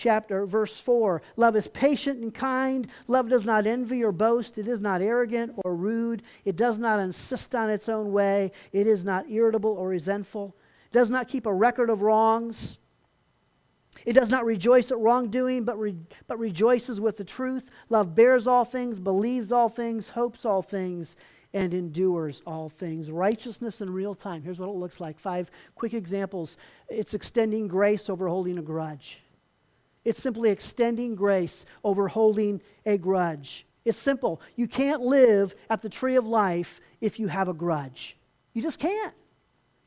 chapter, 0.00 0.46
verse 0.46 0.80
4. 0.80 1.20
Love 1.36 1.54
is 1.56 1.68
patient 1.68 2.20
and 2.20 2.34
kind. 2.34 2.88
Love 3.06 3.28
does 3.28 3.44
not 3.44 3.66
envy 3.66 4.02
or 4.02 4.12
boast. 4.12 4.56
It 4.56 4.66
is 4.66 4.80
not 4.80 5.02
arrogant 5.02 5.52
or 5.64 5.76
rude. 5.76 6.22
It 6.44 6.56
does 6.56 6.78
not 6.78 7.00
insist 7.00 7.54
on 7.54 7.70
its 7.70 7.88
own 7.88 8.10
way. 8.10 8.52
It 8.72 8.86
is 8.86 9.04
not 9.04 9.30
irritable 9.30 9.70
or 9.70 9.88
resentful. 9.88 10.56
It 10.90 10.94
does 10.94 11.10
not 11.10 11.28
keep 11.28 11.46
a 11.46 11.52
record 11.52 11.90
of 11.90 12.02
wrongs. 12.02 12.78
It 14.06 14.14
does 14.14 14.30
not 14.30 14.46
rejoice 14.46 14.90
at 14.90 14.98
wrongdoing, 14.98 15.64
but, 15.64 15.78
re- 15.78 15.96
but 16.26 16.38
rejoices 16.38 17.00
with 17.00 17.18
the 17.18 17.24
truth. 17.24 17.70
Love 17.90 18.14
bears 18.14 18.46
all 18.46 18.64
things, 18.64 18.98
believes 18.98 19.52
all 19.52 19.68
things, 19.68 20.08
hopes 20.08 20.46
all 20.46 20.62
things, 20.62 21.16
and 21.52 21.74
endures 21.74 22.40
all 22.46 22.70
things. 22.70 23.10
Righteousness 23.10 23.82
in 23.82 23.92
real 23.92 24.14
time. 24.14 24.42
Here's 24.42 24.58
what 24.58 24.70
it 24.70 24.76
looks 24.76 25.00
like. 25.00 25.18
Five 25.18 25.50
quick 25.74 25.92
examples. 25.92 26.56
It's 26.88 27.12
extending 27.12 27.68
grace 27.68 28.08
over 28.08 28.28
holding 28.28 28.56
a 28.56 28.62
grudge. 28.62 29.20
It's 30.04 30.22
simply 30.22 30.50
extending 30.50 31.14
grace 31.14 31.66
over 31.84 32.08
holding 32.08 32.60
a 32.86 32.96
grudge. 32.96 33.66
It's 33.84 33.98
simple. 33.98 34.40
You 34.56 34.66
can't 34.66 35.02
live 35.02 35.54
at 35.68 35.82
the 35.82 35.88
tree 35.88 36.16
of 36.16 36.26
life 36.26 36.80
if 37.00 37.18
you 37.18 37.28
have 37.28 37.48
a 37.48 37.54
grudge. 37.54 38.16
You 38.52 38.62
just 38.62 38.78
can't. 38.78 39.14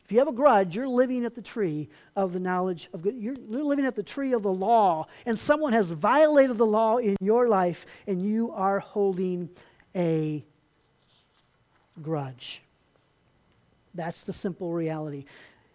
If 0.06 0.12
you 0.12 0.20
have 0.20 0.28
a 0.28 0.34
grudge, 0.34 0.76
you're 0.76 0.88
living 0.88 1.26
at 1.26 1.34
the 1.34 1.42
tree 1.42 1.90
of 2.16 2.34
the 2.34 2.40
knowledge 2.40 2.90
of 2.94 3.02
good. 3.02 3.16
You're, 3.16 3.36
you're 3.50 3.64
living 3.64 3.86
at 3.86 3.96
the 3.96 4.04
tree 4.04 4.34
of 4.34 4.44
the 4.44 4.52
law, 4.52 5.08
and 5.26 5.40
someone 5.40 5.74
has 5.74 5.92
violated 5.92 6.58
the 6.58 6.66
law 6.66 6.98
in 6.98 7.16
your 7.22 7.48
life, 7.48 7.86
and 8.06 8.22
you 8.22 8.52
are 8.52 8.80
holding 8.80 9.50
a 9.96 10.44
grudge. 12.02 12.62
That's 13.94 14.22
the 14.22 14.34
simple 14.34 14.74
reality. 14.74 15.26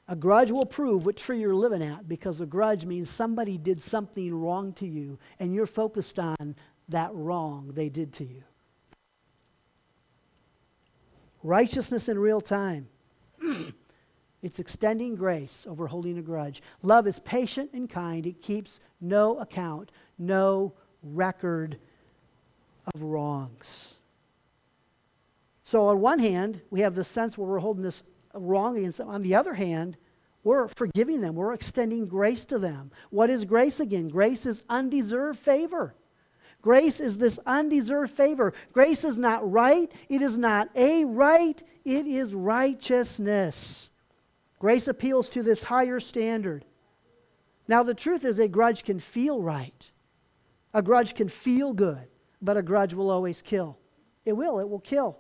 A 0.09 0.17
grudge 0.17 0.51
will 0.51 0.65
prove 0.65 1.05
what 1.05 1.19
tree 1.19 1.41
you're 1.41 1.55
living 1.55 1.83
at 1.83 2.09
because 2.09 2.41
a 2.41 2.47
grudge 2.47 2.87
means 2.87 3.11
somebody 3.11 3.59
did 3.59 3.83
something 3.83 4.35
wrong 4.35 4.73
to 4.75 4.87
you 4.87 5.19
and 5.39 5.55
you're 5.55 5.67
focused 5.67 6.19
on 6.19 6.57
that 6.89 7.11
wrong 7.13 7.73
they 7.75 7.91
did 7.91 8.15
to 8.15 8.25
you. 8.25 8.43
Righteousness 11.43 12.09
in 12.09 12.19
real 12.19 12.41
time. 12.41 12.89
it's 14.43 14.59
extending 14.59 15.15
grace 15.15 15.67
over 15.69 15.87
holding 15.87 16.17
a 16.17 16.23
grudge. 16.23 16.63
Love 16.83 17.07
is 17.07 17.19
patient 17.21 17.71
and 17.75 17.89
kind. 17.89 18.27
It 18.27 18.41
keeps 18.41 18.81
no 19.03 19.39
account, 19.39 19.93
no 20.19 20.73
record 21.03 21.79
of 22.95 23.03
wrongs. 23.03 23.97
So, 25.65 25.87
on 25.89 26.01
one 26.01 26.19
hand, 26.19 26.63
we 26.71 26.81
have 26.81 26.95
the 26.95 27.05
sense 27.05 27.37
where 27.37 27.47
we're 27.47 27.59
holding 27.59 27.83
this 27.83 28.03
wrong 28.35 28.77
against 28.77 28.99
them. 28.99 29.09
On 29.09 29.23
the 29.23 29.35
other 29.35 29.55
hand, 29.55 29.97
we're 30.45 30.69
forgiving 30.69 31.21
them, 31.21 31.35
we're 31.35 31.53
extending 31.53 32.07
grace 32.07 32.45
to 32.47 32.59
them. 32.59 32.91
What 33.11 33.31
is 33.31 33.45
grace 33.45 33.81
again? 33.81 34.09
Grace 34.09 34.47
is 34.47 34.63
undeserved 34.69 35.39
favor. 35.39 35.95
Grace 36.63 37.01
is 37.01 37.17
this 37.19 37.39
undeserved 37.47 38.13
favor. 38.13 38.53
Grace 38.73 39.05
is 39.05 39.19
not 39.19 39.51
right, 39.51 39.91
it 40.09 40.23
is 40.23 40.37
not 40.37 40.69
a 40.75 41.05
right, 41.05 41.63
it 41.85 42.07
is 42.07 42.35
righteousness. 42.35 43.91
Grace 44.59 44.89
appeals 44.89 45.29
to 45.31 45.43
this 45.43 45.63
higher 45.63 46.01
standard. 46.01 46.65
Now, 47.69 47.83
the 47.83 47.95
truth 47.95 48.25
is, 48.25 48.39
a 48.39 48.49
grudge 48.49 48.83
can 48.83 48.99
feel 48.99 49.43
right. 49.43 49.93
A 50.75 50.83
grudge 50.83 51.15
can 51.15 51.29
feel 51.29 51.73
good, 51.73 52.09
but 52.43 52.57
a 52.57 52.63
grudge 52.63 52.95
will 52.95 53.11
always 53.11 53.43
kill. 53.43 53.79
It 54.25 54.33
will, 54.33 54.59
it 54.59 54.69
will 54.69 54.81
kill. 54.81 55.19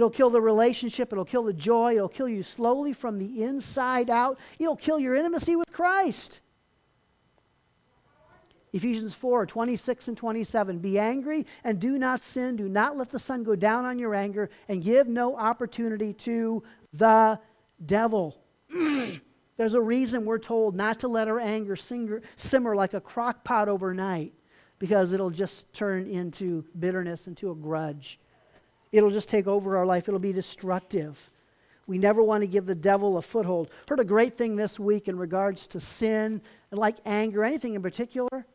It'll 0.00 0.08
kill 0.08 0.30
the 0.30 0.40
relationship. 0.40 1.12
It'll 1.12 1.26
kill 1.26 1.42
the 1.42 1.52
joy. 1.52 1.96
It'll 1.96 2.08
kill 2.08 2.26
you 2.26 2.42
slowly 2.42 2.94
from 2.94 3.18
the 3.18 3.42
inside 3.42 4.08
out. 4.08 4.38
It'll 4.58 4.74
kill 4.74 4.98
your 4.98 5.14
intimacy 5.14 5.56
with 5.56 5.70
Christ. 5.74 6.40
Ephesians 8.72 9.12
4 9.12 9.44
26 9.44 10.08
and 10.08 10.16
27. 10.16 10.78
Be 10.78 10.98
angry 10.98 11.44
and 11.64 11.78
do 11.78 11.98
not 11.98 12.24
sin. 12.24 12.56
Do 12.56 12.66
not 12.66 12.96
let 12.96 13.10
the 13.10 13.18
sun 13.18 13.42
go 13.42 13.54
down 13.54 13.84
on 13.84 13.98
your 13.98 14.14
anger 14.14 14.48
and 14.68 14.82
give 14.82 15.06
no 15.06 15.36
opportunity 15.36 16.14
to 16.14 16.62
the 16.94 17.38
devil. 17.84 18.42
There's 19.58 19.74
a 19.74 19.82
reason 19.82 20.24
we're 20.24 20.38
told 20.38 20.76
not 20.76 21.00
to 21.00 21.08
let 21.08 21.28
our 21.28 21.38
anger 21.38 21.76
simmer 21.76 22.74
like 22.74 22.94
a 22.94 23.02
crock 23.02 23.44
pot 23.44 23.68
overnight 23.68 24.32
because 24.78 25.12
it'll 25.12 25.28
just 25.28 25.70
turn 25.74 26.06
into 26.06 26.64
bitterness, 26.78 27.26
into 27.26 27.50
a 27.50 27.54
grudge. 27.54 28.18
It'll 28.92 29.10
just 29.10 29.28
take 29.28 29.46
over 29.46 29.76
our 29.76 29.86
life, 29.86 30.08
it'll 30.08 30.20
be 30.20 30.32
destructive. 30.32 31.30
We 31.86 31.98
never 31.98 32.22
want 32.22 32.42
to 32.42 32.46
give 32.46 32.66
the 32.66 32.74
devil 32.74 33.16
a 33.16 33.22
foothold. 33.22 33.70
Heard 33.88 33.98
a 33.98 34.04
great 34.04 34.38
thing 34.38 34.54
this 34.54 34.78
week 34.78 35.08
in 35.08 35.18
regards 35.18 35.66
to 35.68 35.80
sin 35.80 36.40
like 36.70 36.98
anger, 37.04 37.42
anything 37.44 37.74
in 37.74 37.82
particular, 37.82 38.46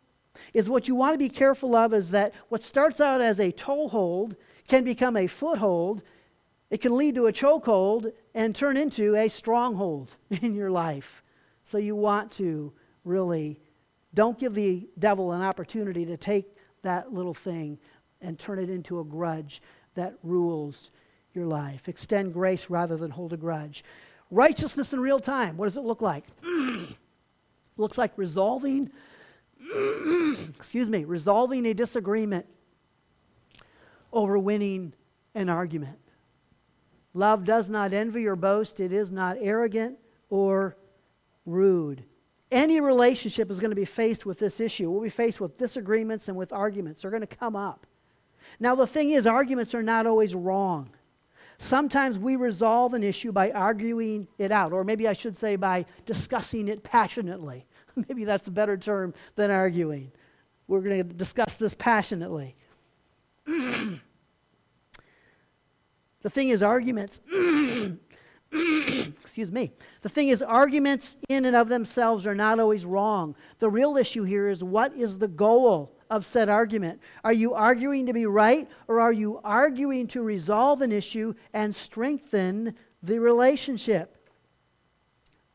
is 0.53 0.69
what 0.69 0.87
you 0.87 0.95
want 0.95 1.13
to 1.13 1.17
be 1.17 1.29
careful 1.29 1.75
of 1.75 1.93
is 1.93 2.11
that 2.11 2.33
what 2.49 2.63
starts 2.63 3.01
out 3.01 3.21
as 3.21 3.39
a 3.39 3.51
toehold 3.51 4.35
can 4.67 4.83
become 4.83 5.17
a 5.17 5.27
foothold. 5.27 6.01
It 6.69 6.81
can 6.81 6.95
lead 6.95 7.15
to 7.15 7.27
a 7.27 7.33
chokehold 7.33 8.11
and 8.33 8.55
turn 8.55 8.77
into 8.77 9.15
a 9.15 9.27
stronghold 9.29 10.15
in 10.29 10.55
your 10.55 10.71
life. 10.71 11.23
So 11.63 11.77
you 11.77 11.95
want 11.95 12.31
to 12.33 12.71
really 13.03 13.59
don't 14.13 14.39
give 14.39 14.53
the 14.53 14.87
devil 14.97 15.33
an 15.33 15.41
opportunity 15.41 16.05
to 16.05 16.15
take 16.17 16.55
that 16.83 17.13
little 17.13 17.33
thing 17.33 17.77
and 18.21 18.39
turn 18.39 18.59
it 18.59 18.69
into 18.69 18.99
a 18.99 19.03
grudge 19.03 19.61
that 19.95 20.15
rules 20.23 20.91
your 21.33 21.45
life. 21.45 21.87
Extend 21.87 22.33
grace 22.33 22.69
rather 22.69 22.95
than 22.95 23.11
hold 23.11 23.33
a 23.33 23.37
grudge. 23.37 23.83
Righteousness 24.31 24.93
in 24.93 24.99
real 24.99 25.19
time. 25.19 25.57
What 25.57 25.65
does 25.65 25.77
it 25.77 25.83
look 25.83 26.01
like? 26.01 26.25
looks 27.77 27.97
like 27.97 28.13
resolving 28.17 28.91
excuse 30.57 30.89
me, 30.89 31.05
resolving 31.05 31.65
a 31.65 31.73
disagreement 31.73 32.45
over 34.11 34.37
winning 34.37 34.93
an 35.33 35.49
argument. 35.49 35.97
Love 37.13 37.45
does 37.45 37.69
not 37.69 37.93
envy 37.93 38.25
or 38.25 38.35
boast. 38.35 38.79
It 38.79 38.91
is 38.91 39.11
not 39.11 39.37
arrogant 39.39 39.97
or 40.29 40.75
rude. 41.45 42.03
Any 42.51 42.79
relationship 42.79 43.49
is 43.49 43.59
going 43.59 43.71
to 43.71 43.75
be 43.75 43.85
faced 43.85 44.25
with 44.25 44.39
this 44.39 44.59
issue. 44.59 44.89
We'll 44.89 45.01
be 45.01 45.09
faced 45.09 45.41
with 45.41 45.57
disagreements 45.57 46.27
and 46.27 46.37
with 46.37 46.53
arguments. 46.53 47.01
They're 47.01 47.11
going 47.11 47.21
to 47.21 47.27
come 47.27 47.55
up. 47.55 47.87
Now, 48.59 48.75
the 48.75 48.87
thing 48.87 49.11
is, 49.11 49.27
arguments 49.27 49.73
are 49.75 49.83
not 49.83 50.05
always 50.05 50.35
wrong. 50.35 50.89
Sometimes 51.57 52.17
we 52.17 52.35
resolve 52.35 52.93
an 52.93 53.03
issue 53.03 53.31
by 53.31 53.51
arguing 53.51 54.27
it 54.37 54.51
out, 54.51 54.73
or 54.73 54.83
maybe 54.83 55.07
I 55.07 55.13
should 55.13 55.37
say 55.37 55.55
by 55.55 55.85
discussing 56.05 56.67
it 56.67 56.83
passionately. 56.83 57.65
maybe 58.09 58.25
that's 58.25 58.47
a 58.47 58.51
better 58.51 58.77
term 58.77 59.13
than 59.35 59.51
arguing. 59.51 60.11
We're 60.67 60.81
going 60.81 60.97
to 60.97 61.03
discuss 61.03 61.55
this 61.55 61.75
passionately. 61.75 62.55
the 63.45 63.99
thing 66.27 66.49
is, 66.49 66.61
arguments, 66.61 67.21
excuse 68.51 69.51
me, 69.51 69.71
the 70.01 70.09
thing 70.09 70.29
is, 70.29 70.41
arguments 70.41 71.17
in 71.29 71.45
and 71.45 71.55
of 71.55 71.69
themselves 71.69 72.27
are 72.27 72.35
not 72.35 72.59
always 72.59 72.85
wrong. 72.85 73.35
The 73.59 73.69
real 73.69 73.95
issue 73.95 74.23
here 74.23 74.49
is 74.49 74.63
what 74.63 74.93
is 74.95 75.19
the 75.19 75.27
goal 75.27 75.94
of 76.09 76.25
said 76.25 76.49
argument? 76.49 76.99
Are 77.23 77.33
you 77.33 77.53
arguing 77.53 78.05
to 78.05 78.13
be 78.13 78.25
right, 78.25 78.67
or 78.87 78.99
are 78.99 79.13
you 79.13 79.39
arguing 79.43 80.07
to 80.07 80.21
resolve 80.21 80.81
an 80.81 80.91
issue 80.91 81.33
and 81.53 81.73
strengthen 81.73 82.75
the 83.01 83.19
relationship? 83.19 84.15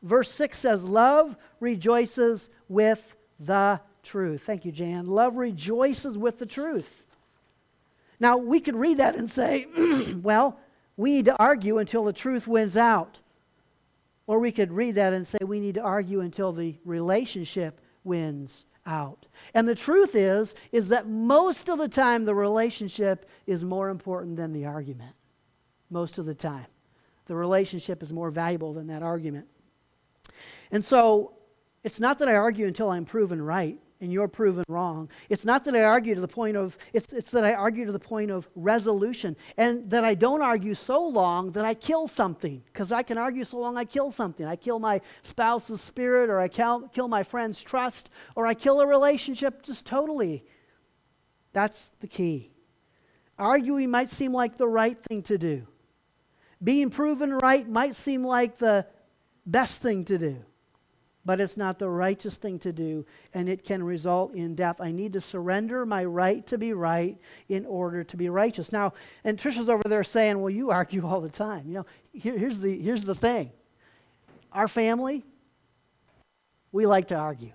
Verse 0.01 0.31
6 0.31 0.57
says, 0.57 0.83
Love 0.83 1.35
rejoices 1.59 2.49
with 2.67 3.15
the 3.39 3.79
truth. 4.03 4.43
Thank 4.45 4.65
you, 4.65 4.71
Jan. 4.71 5.07
Love 5.07 5.37
rejoices 5.37 6.17
with 6.17 6.39
the 6.39 6.45
truth. 6.45 7.05
Now, 8.19 8.37
we 8.37 8.59
could 8.59 8.75
read 8.75 8.99
that 8.99 9.15
and 9.15 9.29
say, 9.29 9.67
well, 10.21 10.59
we 10.97 11.11
need 11.11 11.25
to 11.25 11.37
argue 11.37 11.77
until 11.79 12.03
the 12.03 12.13
truth 12.13 12.47
wins 12.47 12.77
out. 12.77 13.19
Or 14.27 14.39
we 14.39 14.51
could 14.51 14.71
read 14.71 14.95
that 14.95 15.13
and 15.13 15.25
say, 15.25 15.39
we 15.43 15.59
need 15.59 15.75
to 15.75 15.81
argue 15.81 16.21
until 16.21 16.51
the 16.53 16.75
relationship 16.85 17.81
wins 18.03 18.65
out. 18.85 19.25
And 19.53 19.67
the 19.67 19.75
truth 19.75 20.15
is 20.15 20.55
is 20.71 20.87
that 20.89 21.07
most 21.07 21.69
of 21.69 21.77
the 21.77 21.87
time 21.87 22.25
the 22.25 22.35
relationship 22.35 23.29
is 23.45 23.63
more 23.63 23.89
important 23.89 24.37
than 24.37 24.53
the 24.53 24.65
argument. 24.65 25.15
Most 25.89 26.17
of 26.17 26.25
the 26.25 26.35
time. 26.35 26.67
The 27.25 27.35
relationship 27.35 28.01
is 28.01 28.11
more 28.11 28.31
valuable 28.31 28.73
than 28.73 28.87
that 28.87 29.03
argument. 29.03 29.47
And 30.71 30.83
so 30.83 31.33
it's 31.83 31.99
not 31.99 32.19
that 32.19 32.27
I 32.27 32.35
argue 32.35 32.67
until 32.67 32.89
I'm 32.89 33.05
proven 33.05 33.41
right 33.41 33.79
and 34.01 34.11
you're 34.11 34.27
proven 34.27 34.65
wrong. 34.67 35.09
It's 35.29 35.45
not 35.45 35.63
that 35.65 35.75
I 35.75 35.83
argue 35.83 36.15
to 36.15 36.21
the 36.21 36.27
point 36.27 36.57
of, 36.57 36.75
it's, 36.91 37.13
it's 37.13 37.29
that 37.29 37.45
I 37.45 37.53
argue 37.53 37.85
to 37.85 37.91
the 37.91 37.99
point 37.99 38.31
of 38.31 38.49
resolution. 38.55 39.37
And 39.57 39.89
that 39.91 40.03
I 40.03 40.15
don't 40.15 40.41
argue 40.41 40.73
so 40.73 41.07
long 41.07 41.51
that 41.51 41.63
I 41.63 41.75
kill 41.75 42.07
something. 42.07 42.63
Because 42.65 42.91
I 42.91 43.03
can 43.03 43.19
argue 43.19 43.43
so 43.43 43.59
long 43.59 43.77
I 43.77 43.85
kill 43.85 44.11
something. 44.11 44.45
I 44.45 44.55
kill 44.55 44.79
my 44.79 45.01
spouse's 45.21 45.79
spirit, 45.81 46.29
or 46.29 46.39
I 46.39 46.47
kill, 46.47 46.89
kill 46.89 47.07
my 47.07 47.21
friend's 47.21 47.61
trust, 47.61 48.09
or 48.35 48.47
I 48.47 48.55
kill 48.55 48.81
a 48.81 48.87
relationship 48.87 49.61
just 49.61 49.85
totally. 49.85 50.43
That's 51.53 51.91
the 51.99 52.07
key. 52.07 52.51
Arguing 53.37 53.91
might 53.91 54.09
seem 54.09 54.33
like 54.33 54.57
the 54.57 54.67
right 54.67 54.97
thing 54.97 55.21
to 55.23 55.37
do. 55.37 55.67
Being 56.63 56.89
proven 56.89 57.33
right 57.33 57.67
might 57.67 57.95
seem 57.95 58.23
like 58.23 58.57
the 58.57 58.87
best 59.45 59.81
thing 59.81 60.05
to 60.05 60.17
do 60.17 60.45
but 61.23 61.39
it's 61.39 61.57
not 61.57 61.77
the 61.77 61.89
righteous 61.89 62.37
thing 62.37 62.57
to 62.59 62.73
do, 62.73 63.05
and 63.33 63.47
it 63.47 63.63
can 63.63 63.83
result 63.83 64.33
in 64.33 64.55
death. 64.55 64.77
I 64.79 64.91
need 64.91 65.13
to 65.13 65.21
surrender 65.21 65.85
my 65.85 66.03
right 66.03 66.45
to 66.47 66.57
be 66.57 66.73
right 66.73 67.17
in 67.49 67.65
order 67.65 68.03
to 68.03 68.17
be 68.17 68.29
righteous. 68.29 68.71
Now, 68.71 68.93
and 69.23 69.37
Trisha's 69.37 69.69
over 69.69 69.83
there 69.85 70.03
saying, 70.03 70.41
Well, 70.41 70.49
you 70.49 70.71
argue 70.71 71.05
all 71.05 71.21
the 71.21 71.29
time. 71.29 71.67
You 71.67 71.73
know, 71.75 71.85
here, 72.13 72.37
here's, 72.37 72.59
the, 72.59 72.79
here's 72.79 73.03
the 73.03 73.15
thing 73.15 73.51
our 74.51 74.67
family, 74.67 75.23
we 76.71 76.85
like 76.85 77.07
to 77.09 77.15
argue. 77.15 77.51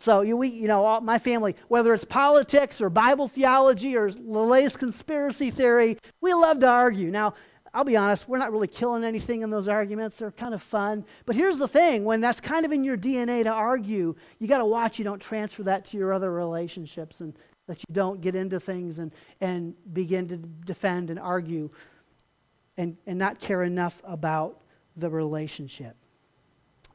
So, 0.00 0.20
you, 0.20 0.36
we, 0.36 0.48
you 0.48 0.68
know, 0.68 0.84
all, 0.84 1.00
my 1.00 1.18
family, 1.18 1.56
whether 1.66 1.92
it's 1.92 2.04
politics 2.04 2.80
or 2.80 2.88
Bible 2.88 3.26
theology 3.26 3.96
or 3.96 4.10
the 4.10 4.18
latest 4.20 4.78
conspiracy 4.78 5.50
theory, 5.50 5.98
we 6.20 6.32
love 6.34 6.60
to 6.60 6.68
argue. 6.68 7.10
Now, 7.10 7.34
I'll 7.78 7.84
be 7.84 7.96
honest, 7.96 8.28
we're 8.28 8.38
not 8.38 8.50
really 8.50 8.66
killing 8.66 9.04
anything 9.04 9.42
in 9.42 9.50
those 9.50 9.68
arguments. 9.68 10.16
They're 10.16 10.32
kind 10.32 10.52
of 10.52 10.60
fun. 10.60 11.04
But 11.26 11.36
here's 11.36 11.58
the 11.58 11.68
thing 11.68 12.04
when 12.04 12.20
that's 12.20 12.40
kind 12.40 12.66
of 12.66 12.72
in 12.72 12.82
your 12.82 12.96
DNA 12.96 13.44
to 13.44 13.52
argue, 13.52 14.16
you 14.40 14.48
got 14.48 14.58
to 14.58 14.64
watch 14.64 14.98
you 14.98 15.04
don't 15.04 15.20
transfer 15.20 15.62
that 15.62 15.84
to 15.84 15.96
your 15.96 16.12
other 16.12 16.32
relationships 16.32 17.20
and 17.20 17.38
that 17.68 17.78
you 17.78 17.94
don't 17.94 18.20
get 18.20 18.34
into 18.34 18.58
things 18.58 18.98
and, 18.98 19.12
and 19.40 19.74
begin 19.92 20.26
to 20.26 20.38
defend 20.38 21.08
and 21.08 21.20
argue 21.20 21.70
and, 22.76 22.96
and 23.06 23.16
not 23.16 23.38
care 23.38 23.62
enough 23.62 24.02
about 24.02 24.58
the 24.96 25.08
relationship. 25.08 25.94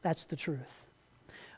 That's 0.02 0.26
the 0.26 0.36
truth. 0.36 0.90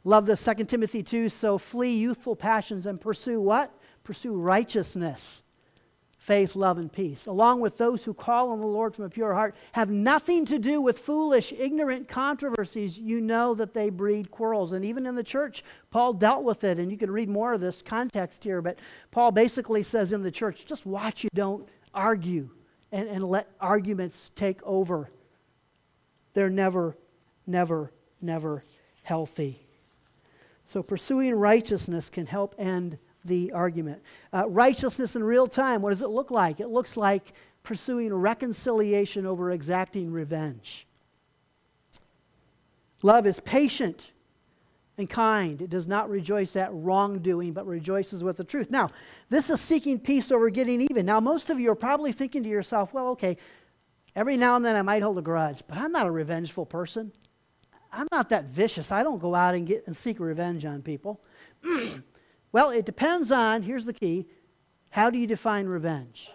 Love 0.05 0.27
the 0.27 0.37
2 0.37 0.67
Timothy 0.67 1.03
2. 1.03 1.31
So 1.31 1.59
flee 1.59 1.97
youthful 1.97 2.37
passions 2.37 2.87
and 2.87 3.01
pursue 3.01 3.41
what? 3.41 3.77
Pursue 4.05 4.35
righteousness 4.35 5.43
faith, 6.27 6.57
love, 6.57 6.77
and 6.77 6.93
peace, 6.93 7.27
along 7.27 7.61
with 7.61 7.79
those 7.79 8.03
who 8.03 8.12
call 8.12 8.51
on 8.51 8.59
the 8.59 8.67
Lord 8.67 8.97
from 8.97 9.05
a 9.05 9.09
pure 9.09 9.33
heart, 9.33 9.55
have 9.73 9.91
nothing 9.91 10.45
to 10.47 10.59
do 10.59 10.81
with 10.81 10.99
foolish, 10.99 11.53
ignorant 11.57 12.09
controversies. 12.09 12.99
You 12.99 13.21
know 13.21 13.55
that 13.55 13.75
they 13.75 13.91
breed 13.91 14.33
quarrels. 14.33 14.73
And 14.73 14.85
even 14.85 15.07
in 15.07 15.15
the 15.15 15.23
church, 15.23 15.62
Paul 15.93 16.15
dealt 16.15 16.43
with 16.43 16.65
it. 16.65 16.81
And 16.81 16.91
you 16.91 16.99
can 16.99 17.12
read 17.12 17.29
more 17.29 17.53
of 17.53 17.61
this 17.61 17.81
context 17.81 18.43
here. 18.43 18.61
But 18.61 18.81
Paul 19.12 19.31
basically 19.31 19.85
says 19.85 20.12
in 20.12 20.25
the 20.25 20.33
church, 20.33 20.67
just 20.67 20.85
watch 20.85 21.23
you 21.23 21.31
don't 21.33 21.69
argue 21.95 22.51
and, 22.91 23.09
and 23.09 23.23
let 23.23 23.49
arguments 23.61 24.33
take 24.35 24.61
over. 24.65 25.09
They're 26.35 26.51
never, 26.51 26.97
never, 27.47 27.93
never 28.21 28.65
healthy. 29.05 29.65
So 30.65 30.83
pursuing 30.83 31.37
righteousness 31.37 32.11
can 32.11 32.27
help 32.27 32.57
end 32.59 32.99
the 33.27 33.53
argument. 33.53 34.03
Uh, 34.33 34.49
righteousness 34.49 35.17
in 35.17 35.25
real 35.25 35.47
time, 35.47 35.83
what 35.83 35.91
does 35.91 36.03
it 36.03 36.09
look 36.09 36.31
like? 36.31 36.61
It 36.61 36.69
looks 36.69 36.97
like 36.97 37.33
pursuing 37.62 38.15
reconciliation 38.15 39.27
over 39.27 39.51
exacting 39.51 40.12
revenge. 40.12 40.87
Love 43.03 43.27
is 43.27 43.41
patient 43.41 44.12
and 44.99 45.09
kind. 45.11 45.61
It 45.61 45.71
does 45.71 45.87
not 45.87 46.09
rejoice 46.09 46.57
at 46.57 46.71
wrongdoing, 46.73 47.53
but 47.53 47.67
rejoices 47.67 48.25
with 48.25 48.37
the 48.37 48.45
truth. 48.45 48.71
Now, 48.71 48.91
this 49.29 49.51
is 49.51 49.61
seeking 49.61 49.99
peace 49.99 50.33
over 50.33 50.49
getting 50.49 50.81
even. 50.81 51.07
Now, 51.07 51.21
most 51.21 51.51
of 51.51 51.61
you 51.61 51.71
are 51.71 51.77
probably 51.77 52.12
thinking 52.12 52.43
to 52.45 52.49
yourself, 52.49 52.95
well, 52.95 53.09
okay, 53.09 53.37
every 54.15 54.37
now 54.37 54.57
and 54.57 54.65
then 54.65 54.77
I 54.77 54.83
might 54.83 55.03
hold 55.03 55.19
a 55.19 55.23
grudge, 55.23 55.62
but 55.69 55.77
I'm 55.77 55.93
not 55.93 56.07
a 56.07 56.11
revengeful 56.11 56.67
person. 56.67 57.12
I'm 57.93 58.09
not 58.12 58.31
that 58.31 58.47
vicious. 58.47 58.93
I 58.93 59.03
don't 59.03 59.19
go 59.19 59.35
out 59.35 59.55
and 59.55 59.67
get 59.67 59.87
and 59.87 59.97
seek 59.97 60.21
revenge 60.21 60.65
on 60.65 60.83
people. 60.83 61.21
Well, 62.53 62.71
it 62.71 62.87
depends 62.87 63.31
on, 63.31 63.63
here's 63.63 63.85
the 63.85 63.93
key 63.93 64.27
how 64.91 65.11
do 65.11 65.19
you 65.19 65.27
define 65.27 65.67
revenge? 65.67 66.31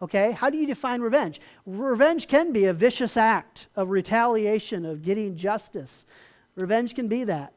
Okay, 0.00 0.32
how 0.32 0.48
do 0.48 0.56
you 0.56 0.66
define 0.66 1.02
revenge? 1.02 1.40
Revenge 1.66 2.26
can 2.26 2.52
be 2.52 2.64
a 2.64 2.72
vicious 2.72 3.16
act 3.16 3.68
of 3.76 3.90
retaliation, 3.90 4.86
of 4.86 5.02
getting 5.02 5.36
justice. 5.36 6.06
Revenge 6.54 6.94
can 6.94 7.08
be 7.08 7.24
that. 7.24 7.52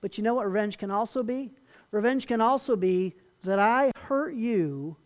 But 0.00 0.16
you 0.16 0.22
know 0.22 0.34
what 0.34 0.46
revenge 0.46 0.78
can 0.78 0.92
also 0.92 1.24
be? 1.24 1.50
Revenge 1.90 2.28
can 2.28 2.40
also 2.40 2.76
be 2.76 3.16
that 3.42 3.58
I 3.58 3.90
hurt 3.96 4.34
you 4.34 4.96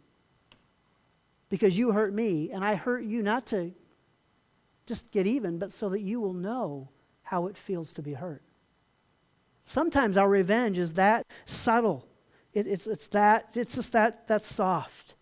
because 1.48 1.78
you 1.78 1.92
hurt 1.92 2.12
me, 2.12 2.50
and 2.50 2.64
I 2.64 2.74
hurt 2.74 3.04
you 3.04 3.22
not 3.22 3.46
to 3.46 3.72
just 4.86 5.10
get 5.10 5.26
even, 5.26 5.58
but 5.58 5.72
so 5.72 5.88
that 5.88 6.00
you 6.00 6.20
will 6.20 6.34
know 6.34 6.90
how 7.22 7.46
it 7.46 7.56
feels 7.56 7.92
to 7.94 8.02
be 8.02 8.12
hurt. 8.12 8.42
Sometimes 9.64 10.16
our 10.16 10.28
revenge 10.28 10.76
is 10.76 10.92
that 10.94 11.24
subtle 11.46 12.06
it, 12.54 12.66
it's, 12.66 12.86
it's, 12.86 13.08
that, 13.08 13.48
it's 13.54 13.74
just 13.74 13.92
that, 13.92 14.28
that 14.28 14.46
soft. 14.46 15.16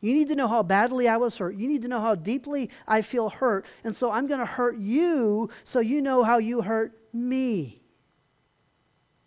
You 0.00 0.12
need 0.12 0.28
to 0.28 0.36
know 0.36 0.46
how 0.46 0.62
badly 0.62 1.08
I 1.08 1.16
was 1.16 1.36
hurt. 1.36 1.56
You 1.56 1.66
need 1.66 1.82
to 1.82 1.88
know 1.88 2.00
how 2.00 2.14
deeply 2.14 2.70
I 2.86 3.02
feel 3.02 3.28
hurt. 3.28 3.66
And 3.82 3.96
so 3.96 4.10
I'm 4.10 4.26
going 4.26 4.40
to 4.40 4.46
hurt 4.46 4.78
you 4.78 5.50
so 5.64 5.80
you 5.80 6.00
know 6.00 6.22
how 6.22 6.38
you 6.38 6.60
hurt 6.62 6.92
me. 7.12 7.82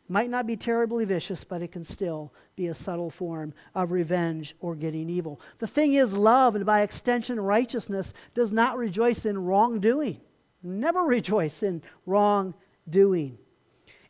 Might 0.07 0.29
not 0.29 0.47
be 0.47 0.55
terribly 0.57 1.05
vicious, 1.05 1.43
but 1.43 1.61
it 1.61 1.71
can 1.71 1.83
still 1.83 2.33
be 2.55 2.67
a 2.67 2.73
subtle 2.73 3.11
form 3.11 3.53
of 3.75 3.91
revenge 3.91 4.55
or 4.59 4.75
getting 4.75 5.09
evil. 5.09 5.39
The 5.59 5.67
thing 5.67 5.93
is, 5.93 6.13
love, 6.13 6.55
and 6.55 6.65
by 6.65 6.81
extension, 6.81 7.39
righteousness, 7.39 8.13
does 8.33 8.51
not 8.51 8.77
rejoice 8.77 9.25
in 9.25 9.37
wrongdoing. 9.37 10.21
Never 10.63 11.03
rejoice 11.05 11.61
in 11.61 11.83
wrongdoing. 12.05 13.37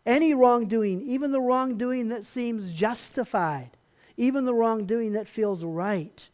Any 0.05 0.33
wrongdoing, 0.33 1.01
even 1.03 1.31
the 1.31 1.41
wrongdoing 1.41 2.09
that 2.09 2.25
seems 2.25 2.71
justified, 2.71 3.71
even 4.17 4.45
the 4.45 4.53
wrongdoing 4.53 5.13
that 5.13 5.27
feels 5.27 5.63
right, 5.63 6.29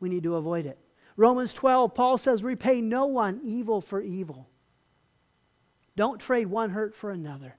we 0.00 0.08
need 0.08 0.22
to 0.24 0.36
avoid 0.36 0.66
it. 0.66 0.78
Romans 1.16 1.52
12, 1.52 1.94
Paul 1.94 2.18
says, 2.18 2.42
Repay 2.42 2.80
no 2.80 3.06
one 3.06 3.40
evil 3.42 3.80
for 3.80 4.00
evil. 4.00 4.48
Don't 5.94 6.20
trade 6.20 6.46
one 6.46 6.70
hurt 6.70 6.94
for 6.94 7.10
another 7.10 7.56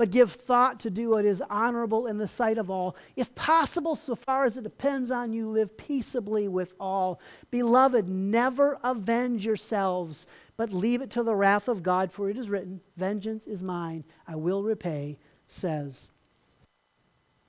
but 0.00 0.10
give 0.10 0.32
thought 0.32 0.80
to 0.80 0.88
do 0.88 1.10
what 1.10 1.26
is 1.26 1.42
honorable 1.50 2.06
in 2.06 2.16
the 2.16 2.26
sight 2.26 2.56
of 2.56 2.70
all. 2.70 2.96
If 3.16 3.34
possible, 3.34 3.94
so 3.94 4.14
far 4.14 4.46
as 4.46 4.56
it 4.56 4.62
depends 4.62 5.10
on 5.10 5.34
you, 5.34 5.50
live 5.50 5.76
peaceably 5.76 6.48
with 6.48 6.72
all. 6.80 7.20
Beloved, 7.50 8.08
never 8.08 8.78
avenge 8.82 9.44
yourselves, 9.44 10.26
but 10.56 10.72
leave 10.72 11.02
it 11.02 11.10
to 11.10 11.22
the 11.22 11.34
wrath 11.34 11.68
of 11.68 11.82
God, 11.82 12.12
for 12.12 12.30
it 12.30 12.38
is 12.38 12.48
written, 12.48 12.80
Vengeance 12.96 13.46
is 13.46 13.62
mine, 13.62 14.04
I 14.26 14.36
will 14.36 14.62
repay, 14.62 15.18
says 15.48 16.10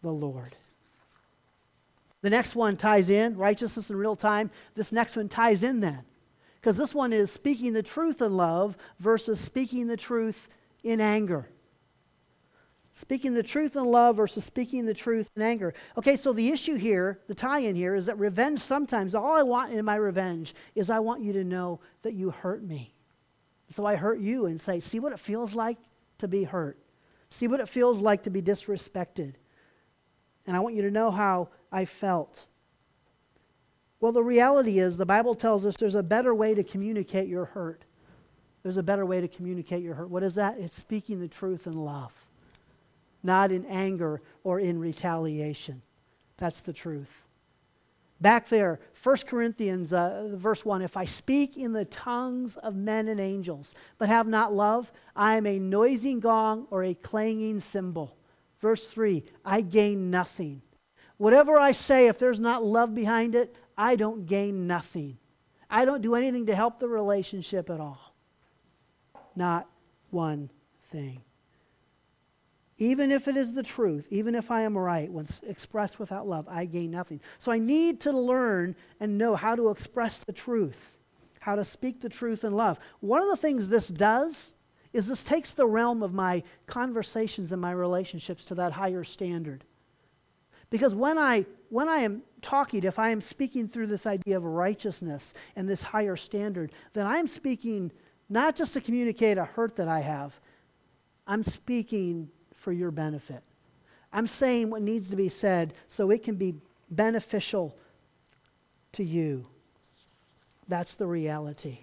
the 0.02 0.12
Lord. 0.12 0.54
The 2.22 2.32
next 2.32 2.54
one 2.54 2.76
ties 2.76 3.10
in, 3.10 3.38
righteousness 3.38 3.90
in 3.90 3.96
real 3.96 4.18
time. 4.18 4.52
This 4.76 4.92
next 4.92 5.16
one 5.16 5.30
ties 5.30 5.64
in 5.64 5.80
then. 5.80 6.02
Because 6.56 6.76
this 6.76 6.94
one 6.94 7.14
is 7.14 7.32
speaking 7.32 7.72
the 7.72 7.82
truth 7.82 8.22
in 8.22 8.36
love 8.36 8.76
versus 9.00 9.40
speaking 9.40 9.88
the 9.88 9.96
truth 9.96 10.50
in 10.84 11.00
anger. 11.00 11.48
Speaking 12.94 13.34
the 13.34 13.44
truth 13.44 13.76
in 13.76 13.86
love 13.86 14.18
versus 14.18 14.44
speaking 14.44 14.86
the 14.86 14.94
truth 14.94 15.30
in 15.36 15.42
anger. 15.42 15.74
Okay, 15.98 16.18
so 16.18 16.34
the 16.34 16.50
issue 16.50 16.76
here, 16.76 17.20
the 17.28 17.36
tie 17.36 17.60
in 17.60 17.76
here, 17.76 17.96
is 17.96 18.06
that 18.08 18.20
revenge 18.20 18.60
sometimes, 18.60 19.16
all 19.16 19.34
I 19.34 19.44
want 19.44 19.72
in 19.72 19.84
my 19.86 19.96
revenge 19.96 20.54
is 20.76 20.90
I 20.90 21.00
want 21.00 21.22
you 21.22 21.32
to 21.34 21.44
know 21.44 21.80
that 22.02 22.14
you 22.14 22.32
hurt 22.32 22.64
me. 22.64 22.94
So 23.72 23.86
I 23.86 23.96
hurt 23.96 24.20
you 24.20 24.48
and 24.48 24.62
say, 24.62 24.82
see 24.82 25.00
what 25.00 25.14
it 25.14 25.20
feels 25.20 25.54
like 25.54 25.78
to 26.18 26.28
be 26.28 26.44
hurt. 26.44 26.78
See 27.30 27.48
what 27.48 27.62
it 27.62 27.70
feels 27.70 27.98
like 28.00 28.24
to 28.24 28.30
be 28.30 28.42
disrespected. 28.42 29.36
And 30.46 30.58
I 30.58 30.60
want 30.60 30.76
you 30.76 30.82
to 30.82 30.92
know 30.92 31.12
how 31.12 31.48
I 31.72 31.86
felt. 31.86 32.46
Well, 34.02 34.12
the 34.12 34.24
reality 34.24 34.80
is, 34.80 34.98
the 34.98 35.06
Bible 35.06 35.36
tells 35.36 35.66
us 35.66 35.78
there's 35.78 35.96
a 35.96 36.04
better 36.04 36.36
way 36.36 36.54
to 36.56 36.64
communicate 36.64 37.30
your 37.30 37.46
hurt. 37.46 37.86
There's 38.64 38.78
a 38.78 38.84
better 38.84 39.06
way 39.06 39.22
to 39.22 39.30
communicate 39.30 39.82
your 39.82 39.96
hurt. 39.96 40.10
What 40.10 40.24
is 40.24 40.36
that? 40.36 40.58
It's 40.58 40.78
speaking 40.78 41.22
the 41.22 41.30
truth 41.30 41.68
in 41.68 41.74
love 41.74 42.21
not 43.24 43.52
in 43.52 43.66
anger 43.66 44.22
or 44.44 44.60
in 44.60 44.80
retaliation. 44.80 45.82
That's 46.38 46.60
the 46.60 46.74
truth. 46.74 47.12
Back 48.20 48.50
there, 48.50 48.80
1 49.02 49.18
Corinthians, 49.28 49.92
uh, 49.92 50.30
verse 50.34 50.64
1 50.64 50.84
If 50.84 50.96
I 50.96 51.06
speak 51.06 51.58
in 51.58 51.74
the 51.74 51.86
tongues 51.86 52.56
of 52.58 52.76
men 52.76 53.08
and 53.08 53.20
angels, 53.20 53.74
but 53.98 54.10
have 54.10 54.28
not 54.28 54.54
love, 54.54 54.92
I 55.16 55.38
am 55.38 55.48
a 55.48 55.58
noisy 55.58 56.14
gong 56.16 56.68
or 56.70 56.84
a 56.84 56.94
clanging 56.94 57.62
cymbal. 57.62 58.16
Verse 58.60 58.88
3 58.88 59.24
I 59.44 59.62
gain 59.62 60.12
nothing. 60.12 60.62
Whatever 61.18 61.58
I 61.58 61.72
say, 61.72 62.08
if 62.08 62.20
there's 62.20 62.40
not 62.40 62.64
love 62.64 62.94
behind 62.94 63.36
it, 63.36 63.56
I 63.78 63.96
don't 63.96 64.28
gain 64.28 64.68
nothing. 64.68 65.18
I 65.70 65.86
don't 65.86 66.02
do 66.02 66.16
anything 66.16 66.46
to 66.48 66.56
help 66.56 66.80
the 66.80 66.88
relationship 66.88 67.70
at 67.70 67.80
all. 67.80 68.14
Not 69.36 69.68
one 70.12 70.50
thing. 70.92 71.22
Even 72.82 73.12
if 73.12 73.28
it 73.28 73.38
is 73.38 73.54
the 73.54 73.62
truth, 73.62 74.08
even 74.10 74.34
if 74.34 74.50
I 74.50 74.64
am 74.64 74.76
right, 74.76 75.08
when 75.12 75.28
expressed 75.48 76.00
without 76.00 76.28
love, 76.28 76.48
I 76.50 76.66
gain 76.66 76.90
nothing. 76.90 77.22
So 77.38 77.52
I 77.52 77.60
need 77.60 78.00
to 78.02 78.12
learn 78.12 78.76
and 79.00 79.20
know 79.20 79.36
how 79.36 79.56
to 79.56 79.70
express 79.70 80.18
the 80.18 80.34
truth, 80.34 80.98
how 81.42 81.54
to 81.54 81.64
speak 81.64 82.02
the 82.02 82.10
truth 82.10 82.44
in 82.44 82.54
love. 82.54 82.80
One 83.00 83.22
of 83.22 83.30
the 83.30 83.38
things 83.38 83.68
this 83.68 83.88
does 83.88 84.56
is 84.94 85.06
this 85.06 85.24
takes 85.24 85.52
the 85.52 85.68
realm 85.68 86.02
of 86.02 86.12
my 86.12 86.42
conversations 86.66 87.52
and 87.52 87.62
my 87.62 87.72
relationships 87.72 88.46
to 88.46 88.56
that 88.56 88.72
higher 88.72 89.04
standard. 89.04 89.64
Because 90.72 90.96
when 90.96 91.20
I, 91.20 91.46
when 91.70 91.88
I 91.88 91.98
am 91.98 92.24
talking, 92.42 92.84
if 92.84 92.98
I 92.98 93.12
am 93.12 93.22
speaking 93.22 93.68
through 93.68 93.88
this 93.88 94.08
idea 94.08 94.38
of 94.38 94.44
righteousness 94.44 95.36
and 95.56 95.70
this 95.70 95.84
higher 95.84 96.16
standard, 96.16 96.72
then 96.94 97.06
I'm 97.06 97.28
speaking 97.28 97.92
not 98.28 98.56
just 98.56 98.74
to 98.74 98.82
communicate 98.82 99.38
a 99.38 99.46
hurt 99.46 99.76
that 99.76 99.88
I 99.88 100.00
have, 100.00 100.34
I'm 101.28 101.44
speaking 101.44 102.32
for 102.62 102.72
your 102.72 102.92
benefit. 102.92 103.42
I'm 104.14 104.28
saying 104.28 104.70
what 104.70 104.82
needs 104.82 105.08
to 105.08 105.16
be 105.16 105.30
said 105.30 105.74
so 105.88 106.12
it 106.12 106.24
can 106.24 106.36
be 106.36 106.56
beneficial 106.90 107.76
to 108.94 109.04
you. 109.04 109.48
That's 110.68 110.96
the 110.96 111.08
reality. 111.08 111.80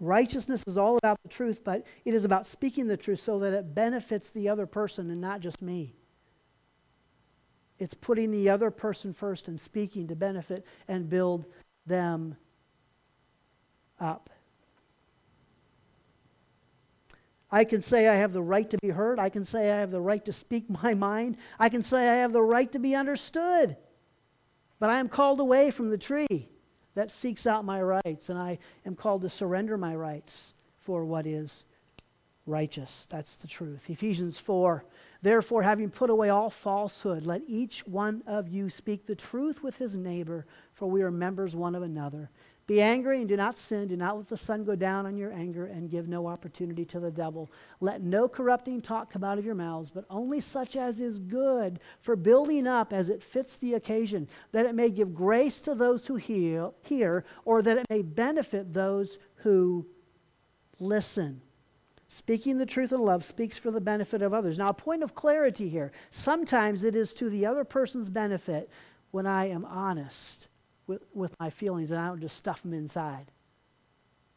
Righteousness 0.00 0.62
is 0.66 0.76
all 0.76 0.98
about 0.98 1.22
the 1.22 1.28
truth, 1.28 1.62
but 1.64 1.86
it 2.04 2.14
is 2.14 2.24
about 2.24 2.46
speaking 2.46 2.86
the 2.86 2.96
truth 2.96 3.20
so 3.20 3.38
that 3.38 3.52
it 3.52 3.74
benefits 3.74 4.28
the 4.30 4.48
other 4.48 4.66
person 4.66 5.10
and 5.10 5.20
not 5.20 5.40
just 5.40 5.62
me. 5.62 5.94
It's 7.78 7.94
putting 7.94 8.30
the 8.30 8.50
other 8.50 8.70
person 8.70 9.12
first 9.12 9.48
and 9.48 9.58
speaking 9.58 10.08
to 10.08 10.16
benefit 10.16 10.66
and 10.88 11.08
build 11.08 11.46
them 11.86 12.36
up. 14.00 14.30
I 17.50 17.64
can 17.64 17.82
say 17.82 18.08
I 18.08 18.16
have 18.16 18.32
the 18.32 18.42
right 18.42 18.68
to 18.70 18.78
be 18.78 18.88
heard. 18.90 19.18
I 19.18 19.28
can 19.28 19.44
say 19.44 19.70
I 19.70 19.78
have 19.80 19.90
the 19.90 20.00
right 20.00 20.24
to 20.24 20.32
speak 20.32 20.68
my 20.82 20.94
mind. 20.94 21.36
I 21.58 21.68
can 21.68 21.82
say 21.82 22.08
I 22.08 22.16
have 22.16 22.32
the 22.32 22.42
right 22.42 22.70
to 22.72 22.78
be 22.78 22.94
understood. 22.94 23.76
But 24.78 24.90
I 24.90 24.98
am 24.98 25.08
called 25.08 25.40
away 25.40 25.70
from 25.70 25.90
the 25.90 25.98
tree 25.98 26.48
that 26.94 27.10
seeks 27.10 27.46
out 27.46 27.64
my 27.64 27.82
rights, 27.82 28.28
and 28.28 28.38
I 28.38 28.58
am 28.86 28.94
called 28.94 29.22
to 29.22 29.28
surrender 29.28 29.76
my 29.76 29.94
rights 29.94 30.54
for 30.78 31.04
what 31.04 31.26
is 31.26 31.64
righteous. 32.46 33.06
That's 33.10 33.36
the 33.36 33.48
truth. 33.48 33.88
Ephesians 33.88 34.38
4 34.38 34.84
Therefore, 35.22 35.62
having 35.62 35.88
put 35.88 36.10
away 36.10 36.28
all 36.28 36.50
falsehood, 36.50 37.24
let 37.24 37.40
each 37.46 37.86
one 37.86 38.22
of 38.26 38.46
you 38.46 38.68
speak 38.68 39.06
the 39.06 39.14
truth 39.14 39.62
with 39.62 39.78
his 39.78 39.96
neighbor, 39.96 40.44
for 40.74 40.90
we 40.90 41.02
are 41.02 41.10
members 41.10 41.56
one 41.56 41.74
of 41.74 41.82
another. 41.82 42.30
Be 42.66 42.80
angry 42.80 43.18
and 43.18 43.28
do 43.28 43.36
not 43.36 43.58
sin. 43.58 43.88
Do 43.88 43.96
not 43.96 44.16
let 44.16 44.28
the 44.28 44.38
sun 44.38 44.64
go 44.64 44.74
down 44.74 45.04
on 45.04 45.18
your 45.18 45.32
anger 45.32 45.66
and 45.66 45.90
give 45.90 46.08
no 46.08 46.26
opportunity 46.26 46.86
to 46.86 47.00
the 47.00 47.10
devil. 47.10 47.50
Let 47.80 48.02
no 48.02 48.26
corrupting 48.26 48.80
talk 48.80 49.12
come 49.12 49.22
out 49.22 49.38
of 49.38 49.44
your 49.44 49.54
mouths, 49.54 49.90
but 49.90 50.06
only 50.08 50.40
such 50.40 50.74
as 50.74 50.98
is 50.98 51.18
good 51.18 51.78
for 52.00 52.16
building 52.16 52.66
up 52.66 52.92
as 52.92 53.10
it 53.10 53.22
fits 53.22 53.56
the 53.56 53.74
occasion, 53.74 54.28
that 54.52 54.64
it 54.64 54.74
may 54.74 54.88
give 54.88 55.14
grace 55.14 55.60
to 55.62 55.74
those 55.74 56.06
who 56.06 56.16
hear, 56.16 56.70
hear 56.82 57.24
or 57.44 57.60
that 57.60 57.76
it 57.76 57.86
may 57.90 58.00
benefit 58.00 58.72
those 58.72 59.18
who 59.36 59.86
listen. 60.80 61.42
Speaking 62.08 62.56
the 62.56 62.64
truth 62.64 62.92
in 62.92 63.00
love 63.00 63.24
speaks 63.24 63.58
for 63.58 63.70
the 63.70 63.80
benefit 63.80 64.22
of 64.22 64.32
others. 64.32 64.56
Now, 64.56 64.68
a 64.68 64.74
point 64.74 65.02
of 65.02 65.14
clarity 65.14 65.68
here. 65.68 65.92
Sometimes 66.10 66.82
it 66.82 66.96
is 66.96 67.12
to 67.14 67.28
the 67.28 67.44
other 67.44 67.64
person's 67.64 68.08
benefit 68.08 68.70
when 69.10 69.26
I 69.26 69.48
am 69.48 69.66
honest 69.66 70.48
with, 70.86 71.02
with 71.12 71.34
my 71.40 71.50
feelings 71.50 71.90
and 71.90 71.98
I 71.98 72.08
don't 72.08 72.20
just 72.20 72.36
stuff 72.36 72.62
them 72.62 72.72
inside. 72.72 73.30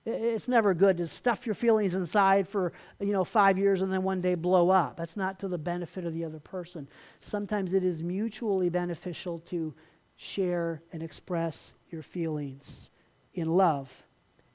It's 0.06 0.48
never 0.48 0.74
good 0.74 0.98
to 0.98 1.08
stuff 1.08 1.46
your 1.46 1.56
feelings 1.56 1.94
inside 1.94 2.48
for, 2.48 2.72
you 3.02 3.12
know, 3.12 3.26
five 3.26 3.58
years 3.58 3.82
and 3.82 3.92
then 3.92 4.04
one 4.04 4.22
day 4.22 4.36
blow 4.36 4.70
up. 4.70 4.96
That's 4.96 5.18
not 5.18 5.40
to 5.40 5.50
the 5.50 5.58
benefit 5.58 6.06
of 6.06 6.14
the 6.14 6.24
other 6.24 6.40
person. 6.40 6.88
Sometimes 7.20 7.74
it 7.74 7.84
is 7.84 8.02
mutually 8.02 8.70
beneficial 8.70 9.40
to 9.50 9.74
share 10.16 10.82
and 10.94 11.04
express 11.04 11.74
your 11.90 12.02
feelings 12.02 12.90
in 13.34 13.50
love 13.50 13.92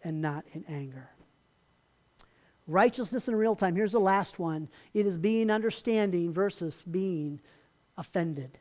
and 0.03 0.23
not 0.23 0.45
in 0.55 0.65
anger. 0.69 1.11
Righteousness 2.67 3.29
in 3.29 3.37
real 3.37 3.55
time. 3.55 3.77
Here's 3.77 3.93
the 3.93 4.01
last 4.01 4.39
one 4.39 4.69
it 4.95 5.07
is 5.07 5.19
being 5.19 5.51
understanding 5.51 6.33
versus 6.33 6.83
being 6.91 7.41
offended. 7.99 8.59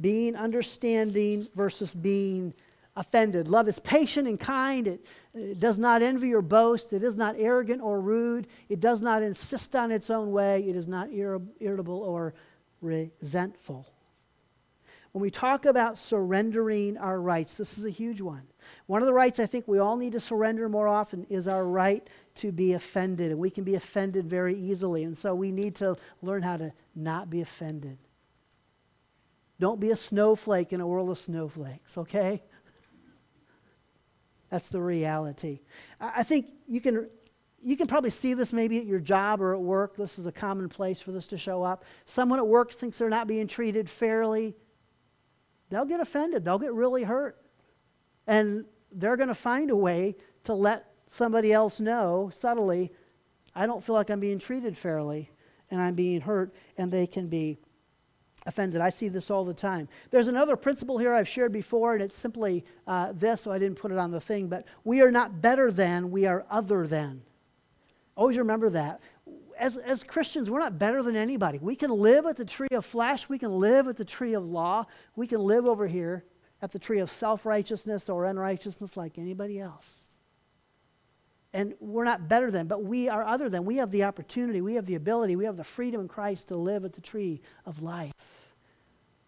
Being 0.00 0.36
understanding 0.36 1.48
versus 1.54 1.94
being 1.94 2.54
offended. 2.96 3.48
Love 3.48 3.68
is 3.68 3.78
patient 3.78 4.28
and 4.28 4.38
kind. 4.38 4.86
It, 4.86 5.06
it, 5.34 5.60
does 5.60 5.78
not 5.78 6.02
envy 6.02 6.34
or 6.34 6.42
boast. 6.42 6.92
It 6.92 7.02
is 7.02 7.14
not 7.14 7.34
arrogant 7.38 7.82
or 7.82 8.00
rude. 8.00 8.46
It 8.68 8.80
does 8.80 9.00
not 9.00 9.22
insist 9.22 9.74
on 9.76 9.90
its 9.90 10.10
own 10.10 10.32
way. 10.32 10.64
It 10.68 10.76
is 10.76 10.88
not 10.88 11.08
irritable 11.12 12.00
or 12.00 12.34
resentful. 12.80 13.86
When 15.12 15.22
we 15.22 15.30
talk 15.30 15.66
about 15.66 15.98
surrendering 15.98 16.96
our 16.96 17.20
rights, 17.20 17.54
this 17.54 17.76
is 17.76 17.84
a 17.84 17.90
huge 17.90 18.20
one. 18.20 18.42
One 18.86 19.02
of 19.02 19.06
the 19.06 19.12
rights 19.12 19.40
I 19.40 19.46
think 19.46 19.66
we 19.66 19.80
all 19.80 19.96
need 19.96 20.12
to 20.12 20.20
surrender 20.20 20.68
more 20.68 20.86
often 20.86 21.26
is 21.28 21.48
our 21.48 21.64
right 21.64 22.06
to 22.36 22.52
be 22.52 22.74
offended. 22.74 23.32
And 23.32 23.40
we 23.40 23.50
can 23.50 23.64
be 23.64 23.74
offended 23.74 24.30
very 24.30 24.54
easily. 24.54 25.02
And 25.02 25.18
so 25.18 25.34
we 25.34 25.50
need 25.50 25.74
to 25.76 25.96
learn 26.22 26.42
how 26.42 26.58
to 26.58 26.72
not 26.94 27.28
be 27.28 27.40
offended. 27.40 27.98
Don't 29.60 29.78
be 29.78 29.90
a 29.90 29.96
snowflake 29.96 30.72
in 30.72 30.80
a 30.80 30.86
world 30.86 31.10
of 31.10 31.18
snowflakes, 31.18 31.98
okay? 31.98 32.42
That's 34.48 34.68
the 34.68 34.80
reality. 34.80 35.60
I 36.00 36.22
think 36.22 36.46
you 36.66 36.80
can, 36.80 37.10
you 37.62 37.76
can 37.76 37.86
probably 37.86 38.08
see 38.08 38.32
this 38.32 38.54
maybe 38.54 38.78
at 38.78 38.86
your 38.86 39.00
job 39.00 39.42
or 39.42 39.54
at 39.54 39.60
work. 39.60 39.96
This 39.96 40.18
is 40.18 40.24
a 40.24 40.32
common 40.32 40.70
place 40.70 41.02
for 41.02 41.12
this 41.12 41.26
to 41.28 41.38
show 41.38 41.62
up. 41.62 41.84
Someone 42.06 42.38
at 42.38 42.46
work 42.48 42.72
thinks 42.72 42.96
they're 42.96 43.10
not 43.10 43.26
being 43.26 43.46
treated 43.46 43.88
fairly. 43.88 44.56
They'll 45.68 45.84
get 45.84 46.00
offended, 46.00 46.42
they'll 46.42 46.58
get 46.58 46.72
really 46.72 47.04
hurt. 47.04 47.36
And 48.26 48.64
they're 48.90 49.18
going 49.18 49.28
to 49.28 49.34
find 49.34 49.70
a 49.70 49.76
way 49.76 50.16
to 50.44 50.54
let 50.54 50.86
somebody 51.06 51.52
else 51.52 51.80
know 51.80 52.30
subtly, 52.32 52.92
I 53.54 53.66
don't 53.66 53.84
feel 53.84 53.94
like 53.94 54.08
I'm 54.08 54.20
being 54.20 54.38
treated 54.38 54.76
fairly 54.78 55.30
and 55.70 55.82
I'm 55.82 55.94
being 55.94 56.22
hurt, 56.22 56.54
and 56.78 56.90
they 56.90 57.06
can 57.06 57.28
be 57.28 57.58
offended. 58.46 58.80
I 58.80 58.90
see 58.90 59.08
this 59.08 59.30
all 59.30 59.44
the 59.44 59.54
time. 59.54 59.88
There's 60.10 60.28
another 60.28 60.56
principle 60.56 60.98
here 60.98 61.12
I've 61.12 61.28
shared 61.28 61.52
before, 61.52 61.94
and 61.94 62.02
it's 62.02 62.16
simply 62.16 62.64
uh, 62.86 63.12
this, 63.12 63.42
so 63.42 63.52
I 63.52 63.58
didn't 63.58 63.78
put 63.78 63.92
it 63.92 63.98
on 63.98 64.10
the 64.10 64.20
thing, 64.20 64.48
but 64.48 64.64
we 64.84 65.02
are 65.02 65.10
not 65.10 65.40
better 65.40 65.70
than, 65.70 66.10
we 66.10 66.26
are 66.26 66.44
other 66.50 66.86
than. 66.86 67.22
Always 68.16 68.38
remember 68.38 68.70
that. 68.70 69.00
As, 69.58 69.76
as 69.76 70.02
Christians, 70.02 70.48
we're 70.50 70.60
not 70.60 70.78
better 70.78 71.02
than 71.02 71.16
anybody. 71.16 71.58
We 71.58 71.76
can 71.76 71.90
live 71.90 72.26
at 72.26 72.36
the 72.36 72.44
tree 72.44 72.68
of 72.72 72.84
flesh, 72.84 73.28
we 73.28 73.38
can 73.38 73.52
live 73.52 73.88
at 73.88 73.96
the 73.96 74.04
tree 74.04 74.34
of 74.34 74.44
law, 74.44 74.86
we 75.16 75.26
can 75.26 75.40
live 75.40 75.68
over 75.68 75.86
here 75.86 76.24
at 76.62 76.72
the 76.72 76.78
tree 76.78 76.98
of 76.98 77.10
self 77.10 77.46
righteousness 77.46 78.08
or 78.08 78.24
unrighteousness 78.24 78.96
like 78.96 79.18
anybody 79.18 79.60
else. 79.60 80.09
And 81.52 81.74
we're 81.80 82.04
not 82.04 82.28
better 82.28 82.50
than, 82.50 82.68
but 82.68 82.84
we 82.84 83.08
are 83.08 83.24
other 83.24 83.48
than. 83.48 83.64
We 83.64 83.76
have 83.78 83.90
the 83.90 84.04
opportunity, 84.04 84.60
we 84.60 84.74
have 84.74 84.86
the 84.86 84.94
ability, 84.94 85.34
we 85.34 85.46
have 85.46 85.56
the 85.56 85.64
freedom 85.64 86.00
in 86.00 86.08
Christ 86.08 86.48
to 86.48 86.56
live 86.56 86.84
at 86.84 86.92
the 86.92 87.00
tree 87.00 87.40
of 87.66 87.82
life, 87.82 88.12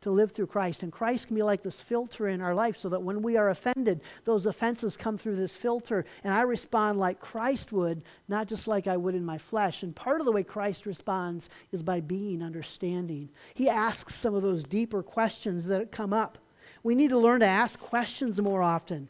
to 0.02 0.10
live 0.12 0.30
through 0.30 0.46
Christ. 0.46 0.84
And 0.84 0.92
Christ 0.92 1.26
can 1.26 1.34
be 1.34 1.42
like 1.42 1.64
this 1.64 1.80
filter 1.80 2.28
in 2.28 2.40
our 2.40 2.54
life 2.54 2.76
so 2.76 2.88
that 2.90 3.02
when 3.02 3.22
we 3.22 3.36
are 3.36 3.48
offended, 3.48 4.02
those 4.24 4.46
offenses 4.46 4.96
come 4.96 5.18
through 5.18 5.34
this 5.34 5.56
filter, 5.56 6.04
and 6.22 6.32
I 6.32 6.42
respond 6.42 7.00
like 7.00 7.18
Christ 7.18 7.72
would, 7.72 8.02
not 8.28 8.46
just 8.46 8.68
like 8.68 8.86
I 8.86 8.96
would 8.96 9.16
in 9.16 9.24
my 9.24 9.38
flesh. 9.38 9.82
And 9.82 9.94
part 9.94 10.20
of 10.20 10.24
the 10.24 10.32
way 10.32 10.44
Christ 10.44 10.86
responds 10.86 11.48
is 11.72 11.82
by 11.82 12.00
being 12.00 12.40
understanding. 12.40 13.30
He 13.54 13.68
asks 13.68 14.14
some 14.14 14.36
of 14.36 14.42
those 14.42 14.62
deeper 14.62 15.02
questions 15.02 15.66
that 15.66 15.90
come 15.90 16.12
up. 16.12 16.38
We 16.84 16.94
need 16.94 17.10
to 17.10 17.18
learn 17.18 17.40
to 17.40 17.46
ask 17.46 17.80
questions 17.80 18.40
more 18.40 18.62
often. 18.62 19.08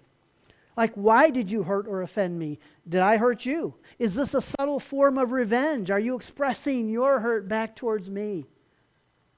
Like, 0.76 0.94
why 0.94 1.30
did 1.30 1.50
you 1.50 1.62
hurt 1.62 1.86
or 1.86 2.02
offend 2.02 2.38
me? 2.38 2.58
Did 2.88 3.00
I 3.00 3.18
hurt 3.18 3.44
you? 3.44 3.74
Is 3.98 4.14
this 4.14 4.34
a 4.34 4.40
subtle 4.40 4.80
form 4.80 5.18
of 5.18 5.32
revenge? 5.32 5.90
Are 5.90 6.00
you 6.00 6.14
expressing 6.14 6.88
your 6.88 7.20
hurt 7.20 7.46
back 7.46 7.76
towards 7.76 8.08
me? 8.08 8.46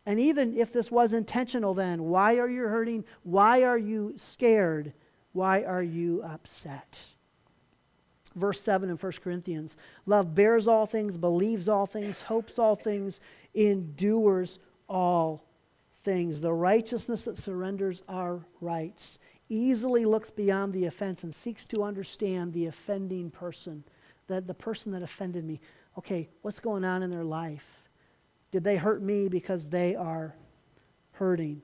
And 0.07 0.21
even 0.21 0.57
if 0.57 0.73
this 0.73 0.91
was 0.91 1.13
intentional, 1.13 1.75
then 1.75 2.05
why 2.05 2.37
are 2.37 2.49
you 2.49 2.63
hurting? 2.63 3.05
Why 3.23 3.65
are 3.65 3.79
you 3.79 4.15
scared? 4.17 4.93
Why 5.33 5.65
are 5.65 5.83
you 5.83 6.23
upset? 6.23 7.15
Verse 8.37 8.61
7 8.61 8.91
in 8.91 8.97
1 8.97 9.13
Corinthians 9.23 9.77
Love 10.07 10.35
bears 10.35 10.69
all 10.69 10.87
things, 10.87 11.17
believes 11.17 11.69
all 11.69 11.87
things, 11.87 12.23
hopes 12.23 12.59
all 12.59 12.77
things, 12.77 13.21
endures 13.55 14.59
all 14.89 15.45
things. 16.05 16.41
The 16.41 16.53
righteousness 16.53 17.23
that 17.25 17.39
surrenders 17.39 18.03
our 18.09 18.45
rights 18.61 19.19
easily 19.49 20.05
looks 20.05 20.31
beyond 20.31 20.73
the 20.73 20.87
offense 20.87 21.23
and 21.23 21.35
seeks 21.35 21.65
to 21.67 21.83
understand 21.83 22.53
the 22.53 22.67
offending 22.67 23.31
person, 23.31 23.85
the, 24.27 24.41
the 24.41 24.55
person 24.55 24.93
that 24.93 25.03
offended 25.03 25.45
me. 25.45 25.61
Okay, 25.99 26.29
what's 26.43 26.61
going 26.61 26.85
on 26.85 27.03
in 27.03 27.11
their 27.11 27.25
life? 27.25 27.65
Did 28.51 28.65
they 28.65 28.77
hurt 28.77 29.03
me 29.03 29.29
because 29.29 29.67
they 29.67 29.95
are 29.95 30.35
hurting? 31.13 31.63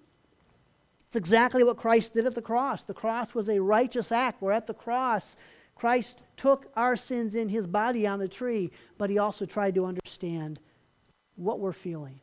It's 1.07 1.17
exactly 1.17 1.65
what 1.65 1.77
Christ 1.77 2.15
did 2.15 2.27
at 2.27 2.35
the 2.35 2.43
cross. 2.43 2.85
The 2.85 2.95
cross 2.95 3.35
was 3.35 3.49
a 3.49 3.61
righteous 3.61 4.13
act, 4.13 4.43
where 4.43 4.53
at 4.53 4.67
the 4.67 4.75
cross, 4.75 5.35
Christ 5.75 6.21
took 6.37 6.71
our 6.77 6.95
sins 6.95 7.35
in 7.35 7.49
his 7.49 7.67
body 7.67 8.07
on 8.07 8.19
the 8.19 8.29
tree, 8.29 8.71
but 8.99 9.11
he 9.11 9.19
also 9.19 9.45
tried 9.45 9.75
to 9.75 9.87
understand 9.87 10.61
what 11.37 11.59
we're 11.59 11.73
feeling. 11.73 12.21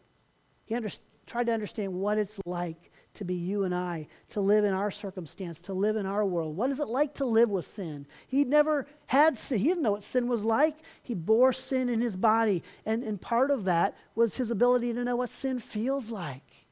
He 0.66 0.76
under, 0.76 0.90
tried 1.26 1.48
to 1.48 1.54
understand 1.54 1.94
what 1.94 2.18
it's 2.18 2.40
like 2.46 2.92
to 3.18 3.26
be 3.26 3.36
you 3.36 3.64
and 3.64 3.74
I, 3.74 4.08
to 4.30 4.42
live 4.42 4.64
in 4.64 4.74
our 4.74 4.92
circumstance, 4.92 5.62
to 5.62 5.74
live 5.74 5.96
in 5.96 6.06
our 6.06 6.26
world. 6.26 6.56
What 6.56 6.72
is 6.72 6.80
it 6.80 6.88
like 6.88 7.16
to 7.16 7.26
live 7.26 7.50
with 7.50 7.66
sin? 7.66 8.08
He 8.28 8.44
never 8.44 8.88
had 9.08 9.38
sin. 9.38 9.60
He 9.60 9.68
didn't 9.68 9.84
know 9.84 9.92
what 9.92 10.04
sin 10.04 10.28
was 10.28 10.44
like. 10.44 10.76
He 11.04 11.16
bore 11.16 11.54
sin 11.54 11.90
in 11.90 12.02
his 12.02 12.16
body. 12.16 12.64
And, 12.86 13.04
and 13.04 13.20
part 13.20 13.52
of 13.52 13.66
that 13.66 13.96
was 14.16 14.36
his 14.36 14.52
ability 14.52 14.94
to 14.94 15.04
know 15.04 15.16
what 15.16 15.30
sin 15.30 15.60
feels 15.60 16.10
like. 16.10 16.68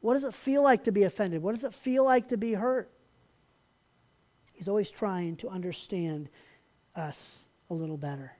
What 0.00 0.14
does 0.14 0.24
it 0.24 0.34
feel 0.34 0.62
like 0.62 0.84
to 0.84 0.92
be 0.92 1.04
offended? 1.04 1.42
What 1.42 1.54
does 1.54 1.64
it 1.64 1.74
feel 1.74 2.04
like 2.04 2.28
to 2.28 2.36
be 2.36 2.52
hurt? 2.52 2.90
He's 4.52 4.68
always 4.68 4.90
trying 4.90 5.36
to 5.36 5.48
understand 5.48 6.28
us 6.94 7.46
a 7.70 7.74
little 7.74 7.96
better. 7.96 8.32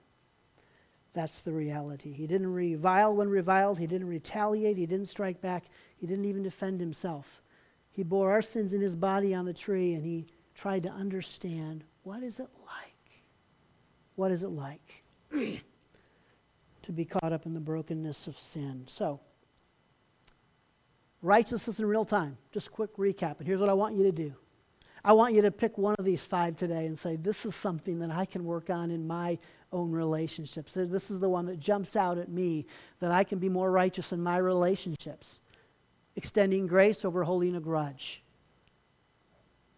That's 1.13 1.39
the 1.39 1.53
reality. 1.53 2.11
He 2.11 2.27
didn't 2.27 2.51
revile 2.53 3.15
when 3.15 3.29
reviled. 3.29 3.79
He 3.79 3.87
didn't 3.87 4.09
retaliate. 4.09 4.75
He 4.75 4.85
didn't 4.85 5.07
strike 5.07 5.41
back. 5.41 5.63
He 5.95 6.05
didn't 6.05 6.25
even 6.25 6.43
defend 6.43 6.81
himself. 6.81 7.41
He 7.95 8.03
bore 8.03 8.29
our 8.33 8.41
sins 8.41 8.73
in 8.73 8.81
his 8.81 8.93
body 8.93 9.33
on 9.33 9.45
the 9.45 9.53
tree 9.53 9.93
and 9.93 10.05
he 10.05 10.27
tried 10.53 10.83
to 10.83 10.89
understand 10.89 11.85
what 12.03 12.23
is 12.23 12.41
it 12.41 12.49
like? 12.65 13.21
What 14.15 14.31
is 14.31 14.43
it 14.43 14.49
like 14.49 15.03
to 15.31 16.91
be 16.91 17.05
caught 17.05 17.31
up 17.31 17.45
in 17.45 17.53
the 17.53 17.61
brokenness 17.61 18.27
of 18.27 18.37
sin? 18.37 18.83
So, 18.87 19.21
righteousness 21.21 21.79
in 21.79 21.85
real 21.85 22.03
time. 22.03 22.37
Just 22.51 22.67
a 22.67 22.71
quick 22.71 22.97
recap. 22.97 23.39
And 23.39 23.47
here's 23.47 23.61
what 23.61 23.69
I 23.69 23.73
want 23.73 23.95
you 23.95 24.03
to 24.03 24.11
do 24.11 24.33
I 25.05 25.13
want 25.13 25.33
you 25.33 25.41
to 25.43 25.51
pick 25.51 25.77
one 25.77 25.95
of 25.97 26.03
these 26.03 26.25
five 26.25 26.57
today 26.57 26.87
and 26.87 26.99
say, 26.99 27.15
This 27.15 27.45
is 27.45 27.55
something 27.55 27.99
that 27.99 28.11
I 28.11 28.25
can 28.25 28.43
work 28.43 28.69
on 28.69 28.91
in 28.91 29.07
my 29.07 29.39
own 29.71 29.91
relationships. 29.91 30.73
This 30.75 31.09
is 31.09 31.19
the 31.19 31.29
one 31.29 31.45
that 31.45 31.61
jumps 31.61 31.95
out 31.95 32.17
at 32.17 32.27
me 32.27 32.65
that 32.99 33.11
I 33.11 33.23
can 33.23 33.39
be 33.39 33.47
more 33.47 33.71
righteous 33.71 34.11
in 34.11 34.21
my 34.21 34.35
relationships 34.35 35.39
extending 36.15 36.67
grace 36.67 37.03
over 37.03 37.23
holding 37.23 37.55
a 37.55 37.59
grudge. 37.59 38.23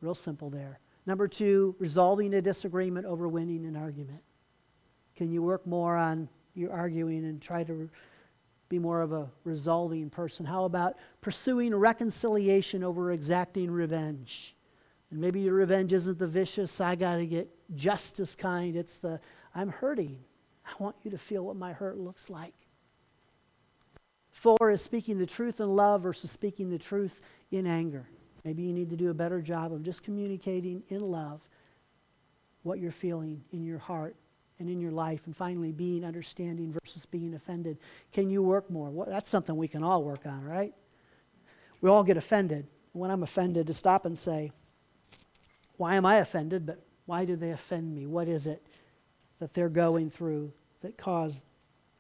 Real 0.02 0.16
simple 0.16 0.50
there. 0.50 0.80
Number 1.06 1.28
two, 1.28 1.76
resolving 1.80 2.34
a 2.34 2.42
disagreement 2.42 3.06
over 3.06 3.28
winning 3.28 3.66
an 3.66 3.76
argument. 3.76 4.22
Can 5.16 5.32
you 5.32 5.42
work 5.42 5.66
more 5.66 5.96
on 5.96 6.30
your 6.54 6.72
arguing 6.72 7.26
and 7.26 7.42
try 7.42 7.64
to 7.64 7.90
be 8.70 8.78
more 8.78 9.02
of 9.02 9.14
a 9.14 9.30
resolving 9.44 10.10
person? 10.10 10.46
How 10.46 10.66
about 10.66 10.98
pursuing 11.22 11.74
reconciliation 11.74 12.84
over 12.84 13.12
exacting 13.12 13.72
revenge? 13.72 14.56
And 15.10 15.22
maybe 15.22 15.40
your 15.40 15.54
revenge 15.54 15.94
isn't 15.94 16.20
the 16.20 16.28
vicious, 16.28 16.82
I 16.82 16.96
got 16.96 17.16
to 17.16 17.26
get 17.26 17.50
justice 17.76 18.36
kind. 18.36 18.76
It's 18.76 18.98
the, 18.98 19.22
I'm 19.56 19.70
hurting. 19.70 20.20
I 20.66 20.84
want 20.84 20.98
you 21.04 21.12
to 21.12 21.18
feel 21.18 21.46
what 21.46 21.56
my 21.56 21.72
hurt 21.72 21.98
looks 21.98 22.30
like. 22.30 22.54
Four 24.38 24.70
is 24.70 24.84
speaking 24.84 25.18
the 25.18 25.26
truth 25.26 25.60
in 25.60 25.76
love 25.76 26.04
versus 26.04 26.30
speaking 26.30 26.70
the 26.70 26.78
truth 26.78 27.22
in 27.50 27.66
anger. 27.66 28.06
Maybe 28.44 28.62
you 28.62 28.72
need 28.72 28.92
to 28.92 28.96
do 28.96 29.10
a 29.10 29.14
better 29.16 29.42
job 29.42 29.74
of 29.74 29.82
just 29.82 30.04
communicating 30.04 30.84
in 30.90 31.02
love 31.02 31.42
what 32.62 32.78
you're 32.78 32.92
feeling 32.92 33.44
in 33.52 33.64
your 33.64 33.80
heart 33.80 34.16
and 34.60 34.70
in 34.70 34.80
your 34.80 34.92
life. 34.92 35.22
And 35.26 35.36
finally, 35.36 35.72
being 35.72 36.06
understanding 36.06 36.72
versus 36.72 37.04
being 37.08 37.34
offended. 37.34 37.80
Can 38.14 38.30
you 38.30 38.44
work 38.44 38.70
more? 38.70 38.92
Well, 38.92 39.08
that's 39.10 39.28
something 39.28 39.58
we 39.58 39.68
can 39.68 39.84
all 39.84 40.04
work 40.04 40.28
on, 40.28 40.46
right? 40.46 40.76
We 41.82 41.90
all 41.90 42.04
get 42.04 42.16
offended. 42.16 42.68
When 42.92 43.10
I'm 43.10 43.24
offended, 43.24 43.66
to 43.66 43.74
stop 43.74 44.06
and 44.06 44.20
say, 44.20 44.52
why 45.78 45.96
am 45.96 46.06
I 46.06 46.18
offended? 46.18 46.64
But 46.64 46.86
why 47.08 47.26
do 47.26 47.36
they 47.36 47.50
offend 47.50 47.92
me? 47.92 48.06
What 48.06 48.28
is 48.28 48.46
it 48.46 48.62
that 49.40 49.56
they're 49.56 49.68
going 49.68 50.12
through 50.12 50.54
that 50.84 50.96
caused 50.96 51.44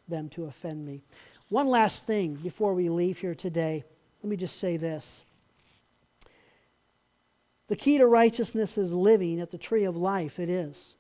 them 0.07 0.29
to 0.29 0.45
offend 0.45 0.85
me? 0.85 1.01
One 1.49 1.67
last 1.67 2.05
thing 2.05 2.35
before 2.35 2.73
we 2.73 2.89
leave 2.89 3.19
here 3.19 3.35
today. 3.35 3.83
Let 4.21 4.29
me 4.29 4.35
just 4.35 4.59
say 4.59 4.77
this. 4.77 5.23
The 7.67 7.75
key 7.75 7.97
to 7.97 8.07
righteousness 8.07 8.77
is 8.77 8.93
living 8.93 9.39
at 9.39 9.51
the 9.51 9.57
tree 9.57 9.85
of 9.85 9.95
life. 9.95 10.39
It 10.39 10.49
is. 10.49 10.95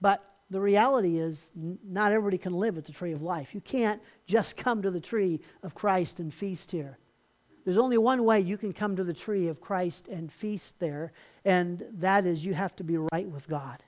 But 0.00 0.24
the 0.50 0.60
reality 0.60 1.18
is, 1.18 1.52
not 1.54 2.12
everybody 2.12 2.38
can 2.38 2.54
live 2.54 2.78
at 2.78 2.86
the 2.86 2.92
tree 2.92 3.12
of 3.12 3.22
life. 3.22 3.54
You 3.54 3.60
can't 3.60 4.00
just 4.26 4.56
come 4.56 4.82
to 4.82 4.90
the 4.90 5.00
tree 5.00 5.40
of 5.62 5.74
Christ 5.74 6.20
and 6.20 6.32
feast 6.32 6.70
here. 6.70 6.98
There's 7.64 7.78
only 7.78 7.98
one 7.98 8.24
way 8.24 8.40
you 8.40 8.56
can 8.56 8.72
come 8.72 8.96
to 8.96 9.04
the 9.04 9.12
tree 9.12 9.48
of 9.48 9.60
Christ 9.60 10.08
and 10.08 10.32
feast 10.32 10.78
there, 10.78 11.12
and 11.44 11.84
that 11.98 12.24
is 12.24 12.44
you 12.44 12.54
have 12.54 12.74
to 12.76 12.84
be 12.84 12.96
right 12.96 13.28
with 13.28 13.46
God. 13.46 13.82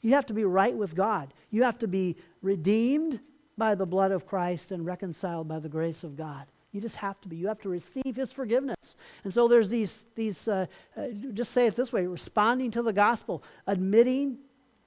You 0.00 0.14
have 0.14 0.26
to 0.26 0.34
be 0.34 0.44
right 0.44 0.74
with 0.74 0.94
God. 0.94 1.34
You 1.50 1.64
have 1.64 1.78
to 1.80 1.88
be 1.88 2.16
redeemed 2.40 3.20
by 3.60 3.76
the 3.76 3.86
blood 3.86 4.10
of 4.10 4.26
Christ 4.26 4.72
and 4.72 4.84
reconciled 4.84 5.46
by 5.46 5.60
the 5.60 5.68
grace 5.68 6.02
of 6.02 6.16
God. 6.16 6.46
You 6.72 6.80
just 6.80 6.96
have 6.96 7.20
to 7.20 7.28
be. 7.28 7.36
You 7.36 7.46
have 7.48 7.60
to 7.60 7.68
receive 7.68 8.16
His 8.16 8.32
forgiveness. 8.32 8.96
And 9.22 9.34
so 9.34 9.46
there's 9.46 9.68
these, 9.68 10.06
these 10.16 10.48
uh, 10.48 10.66
uh, 10.96 11.08
just 11.34 11.52
say 11.52 11.66
it 11.66 11.76
this 11.76 11.92
way 11.92 12.06
responding 12.06 12.70
to 12.72 12.82
the 12.82 12.92
gospel, 12.92 13.44
admitting, 13.66 14.38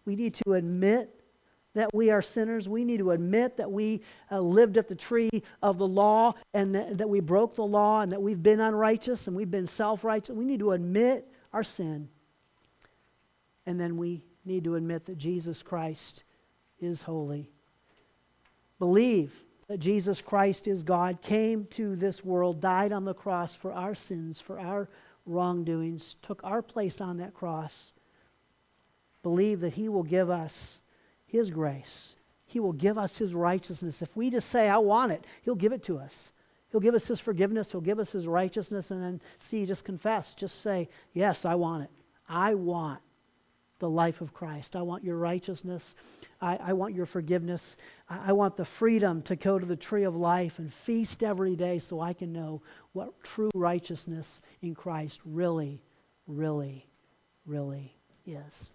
we 0.06 0.16
need 0.16 0.34
to 0.46 0.54
admit 0.54 1.22
that 1.76 1.94
we 1.94 2.10
are 2.10 2.22
sinners. 2.22 2.68
We 2.68 2.84
need 2.84 2.98
to 2.98 3.12
admit 3.12 3.58
that 3.58 3.72
we 3.72 4.02
uh, 4.32 4.40
lived 4.40 4.78
at 4.78 4.88
the 4.88 4.96
tree 4.96 5.44
of 5.62 5.78
the 5.78 5.88
law 5.88 6.34
and 6.54 6.74
that, 6.74 6.98
that 6.98 7.10
we 7.10 7.20
broke 7.20 7.56
the 7.56 7.66
law 7.66 8.02
and 8.02 8.12
that 8.12 8.22
we've 8.22 8.42
been 8.42 8.60
unrighteous 8.60 9.28
and 9.28 9.36
we've 9.36 9.52
been 9.52 9.68
self 9.68 10.04
righteous. 10.04 10.36
We 10.36 10.46
need 10.46 10.60
to 10.60 10.72
admit 10.72 11.28
our 11.54 11.64
sin. 11.64 12.10
And 13.66 13.80
then 13.80 13.98
we 13.98 14.26
need 14.46 14.64
to 14.64 14.76
admit 14.76 15.06
that 15.06 15.18
Jesus 15.18 15.62
Christ 15.62 16.24
is 16.80 17.04
holy 17.04 17.53
believe 18.84 19.46
that 19.70 19.80
Jesus 19.80 20.20
Christ 20.20 20.68
is 20.68 20.84
God, 20.84 21.22
came 21.22 21.68
to 21.72 21.96
this 21.96 22.22
world, 22.22 22.60
died 22.60 22.92
on 22.92 23.06
the 23.06 23.14
cross 23.14 23.56
for 23.56 23.72
our 23.72 23.96
sins, 23.96 24.42
for 24.42 24.60
our 24.60 24.90
wrongdoings, 25.26 26.18
took 26.22 26.42
our 26.44 26.62
place 26.62 27.00
on 27.00 27.16
that 27.20 27.34
cross, 27.34 27.94
believe 29.22 29.62
that 29.62 29.76
He 29.76 29.88
will 29.88 30.04
give 30.04 30.30
us 30.30 30.82
His 31.26 31.50
grace. 31.50 32.18
He 32.46 32.60
will 32.60 32.74
give 32.74 32.98
us 32.98 33.18
His 33.20 33.34
righteousness. 33.34 34.02
If 34.02 34.18
we 34.18 34.30
just 34.30 34.50
say, 34.50 34.68
I 34.68 34.80
want 34.80 35.14
it, 35.14 35.24
He'll 35.44 35.56
give 35.56 35.72
it 35.72 35.84
to 35.84 35.98
us. 35.98 36.34
He'll 36.70 36.82
give 36.82 36.94
us 36.94 37.08
His 37.08 37.22
forgiveness, 37.22 37.72
He'll 37.72 37.80
give 37.80 38.00
us 38.00 38.12
His 38.12 38.28
righteousness, 38.28 38.92
and 38.92 39.02
then 39.02 39.22
see, 39.40 39.66
just 39.66 39.86
confess. 39.86 40.34
Just 40.34 40.62
say, 40.62 40.90
Yes, 41.14 41.46
I 41.46 41.56
want 41.56 41.84
it. 41.84 41.90
I 42.28 42.56
want 42.56 43.00
the 43.84 43.90
life 43.90 44.22
of 44.22 44.34
Christ. 44.34 44.78
I 44.78 44.82
want 44.82 45.04
your 45.04 45.18
righteousness. 45.18 45.94
I, 46.40 46.56
I 46.56 46.72
want 46.72 46.96
your 46.96 47.06
forgiveness. 47.06 47.76
I, 48.10 48.30
I 48.30 48.32
want 48.32 48.56
the 48.56 48.64
freedom 48.64 49.22
to 49.24 49.36
go 49.36 49.60
to 49.60 49.66
the 49.66 49.76
tree 49.76 50.04
of 50.04 50.16
life 50.16 50.58
and 50.58 50.74
feast 50.74 51.22
every 51.22 51.58
day 51.58 51.80
so 51.80 52.00
I 52.00 52.14
can 52.14 52.32
know 52.32 52.62
what 52.94 53.22
true 53.24 53.52
righteousness 53.54 54.40
in 54.62 54.74
Christ 54.74 55.20
really, 55.26 55.82
really, 56.28 56.88
really 57.46 57.98
is. 58.26 58.72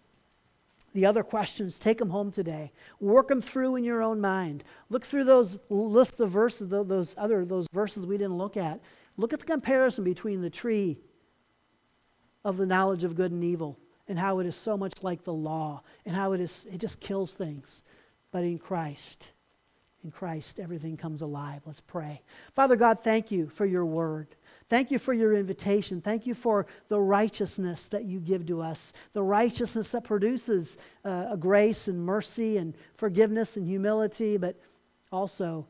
The 0.93 1.07
other 1.07 1.23
questions, 1.23 1.79
take 1.79 1.97
them 1.97 2.11
home 2.11 2.31
today. 2.31 2.71
Work 3.01 3.29
them 3.29 3.41
through 3.41 3.77
in 3.77 3.85
your 3.85 4.03
own 4.03 4.21
mind. 4.21 4.63
Look 4.91 5.07
through 5.07 5.25
those 5.25 5.59
list 5.71 6.21
of 6.21 6.31
verses, 6.31 6.69
those 6.69 7.15
other 7.17 7.47
those 7.47 7.67
verses 7.73 8.05
we 8.05 8.19
didn't 8.19 8.37
look 8.37 8.59
at. 8.59 8.79
Look 9.17 9.33
at 9.33 9.41
the 9.41 9.47
comparison 9.47 10.05
between 10.05 10.43
the 10.43 10.51
tree 10.51 10.99
of 12.45 12.59
the 12.59 12.67
knowledge 12.67 13.05
of 13.05 13.17
good 13.17 13.33
and 13.33 13.43
evil 13.43 13.79
and 14.09 14.19
how 14.19 14.39
it 14.39 14.47
is 14.47 14.57
so 14.57 14.77
much 14.77 14.95
like 15.03 15.23
the 15.25 15.33
law 15.33 15.83
and 16.07 16.15
how 16.17 16.33
it 16.33 16.41
is 16.41 16.67
it 16.73 16.79
just 16.79 17.01
kills 17.01 17.35
things. 17.35 17.83
But 18.31 18.43
in 18.43 18.59
christ 18.59 19.29
in 20.05 20.11
christ 20.11 20.59
everything 20.59 20.97
comes 20.97 21.23
alive. 21.23 21.63
Let's 21.67 21.81
pray. 21.81 22.23
Father 22.55 22.77
god 22.77 23.03
thank 23.03 23.31
you 23.31 23.49
for 23.49 23.67
your 23.67 23.85
word. 23.85 24.29
Thank 24.69 24.91
you 24.91 24.99
for 24.99 25.15
your 25.15 25.33
invitation. 25.35 26.03
Thank 26.03 26.27
you 26.27 26.35
for 26.35 26.67
the 26.89 27.01
righteousness 27.01 27.87
that 27.87 28.05
you 28.05 28.21
give 28.21 28.47
to 28.47 28.61
us 28.61 28.93
the 29.13 29.23
righteousness 29.23 29.91
that 29.91 30.05
produces 30.05 30.77
uh, 31.05 31.27
a 31.31 31.37
grace 31.37 31.89
and 31.89 32.05
mercy 32.05 32.57
and 32.57 32.75
forgiveness 32.95 33.57
and 33.57 33.67
humility 33.67 34.37
but 34.37 34.57
also 35.13 35.67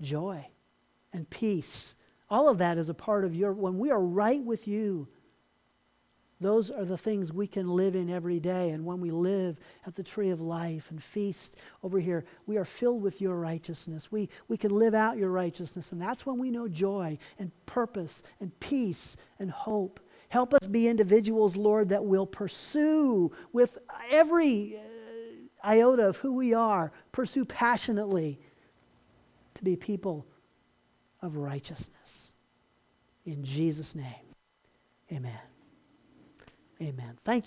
joy 0.00 0.46
and 1.12 1.28
peace. 1.30 1.94
All 2.28 2.48
of 2.48 2.58
that 2.58 2.78
is 2.78 2.88
a 2.88 2.94
part 2.94 3.24
of 3.24 3.34
your 3.34 3.52
when 3.52 3.78
we 3.78 3.90
are 3.90 4.00
right 4.00 4.42
with 4.42 4.66
you 4.66 5.08
those 6.40 6.70
are 6.70 6.84
the 6.84 6.98
things 6.98 7.32
we 7.32 7.46
can 7.46 7.66
live 7.68 7.94
in 7.94 8.10
every 8.10 8.38
day. 8.38 8.70
And 8.70 8.84
when 8.84 9.00
we 9.00 9.10
live 9.10 9.58
at 9.86 9.94
the 9.94 10.02
tree 10.02 10.30
of 10.30 10.40
life 10.40 10.90
and 10.90 11.02
feast 11.02 11.56
over 11.82 11.98
here, 11.98 12.26
we 12.46 12.58
are 12.58 12.64
filled 12.64 13.02
with 13.02 13.22
your 13.22 13.36
righteousness. 13.36 14.12
We, 14.12 14.28
we 14.46 14.58
can 14.58 14.70
live 14.70 14.94
out 14.94 15.16
your 15.16 15.30
righteousness. 15.30 15.92
And 15.92 16.00
that's 16.00 16.26
when 16.26 16.38
we 16.38 16.50
know 16.50 16.68
joy 16.68 17.18
and 17.38 17.50
purpose 17.64 18.22
and 18.38 18.58
peace 18.60 19.16
and 19.38 19.50
hope. 19.50 19.98
Help 20.28 20.52
us 20.52 20.66
be 20.66 20.88
individuals, 20.88 21.56
Lord, 21.56 21.88
that 21.88 22.04
will 22.04 22.26
pursue 22.26 23.32
with 23.52 23.78
every 24.10 24.76
uh, 24.76 25.66
iota 25.66 26.08
of 26.08 26.18
who 26.18 26.34
we 26.34 26.52
are, 26.52 26.92
pursue 27.12 27.46
passionately 27.46 28.38
to 29.54 29.64
be 29.64 29.74
people 29.74 30.26
of 31.22 31.36
righteousness. 31.36 32.32
In 33.24 33.42
Jesus' 33.42 33.94
name, 33.94 34.34
amen. 35.10 35.55
Amen. 36.82 37.18
Thank 37.24 37.36
you. 37.38 37.44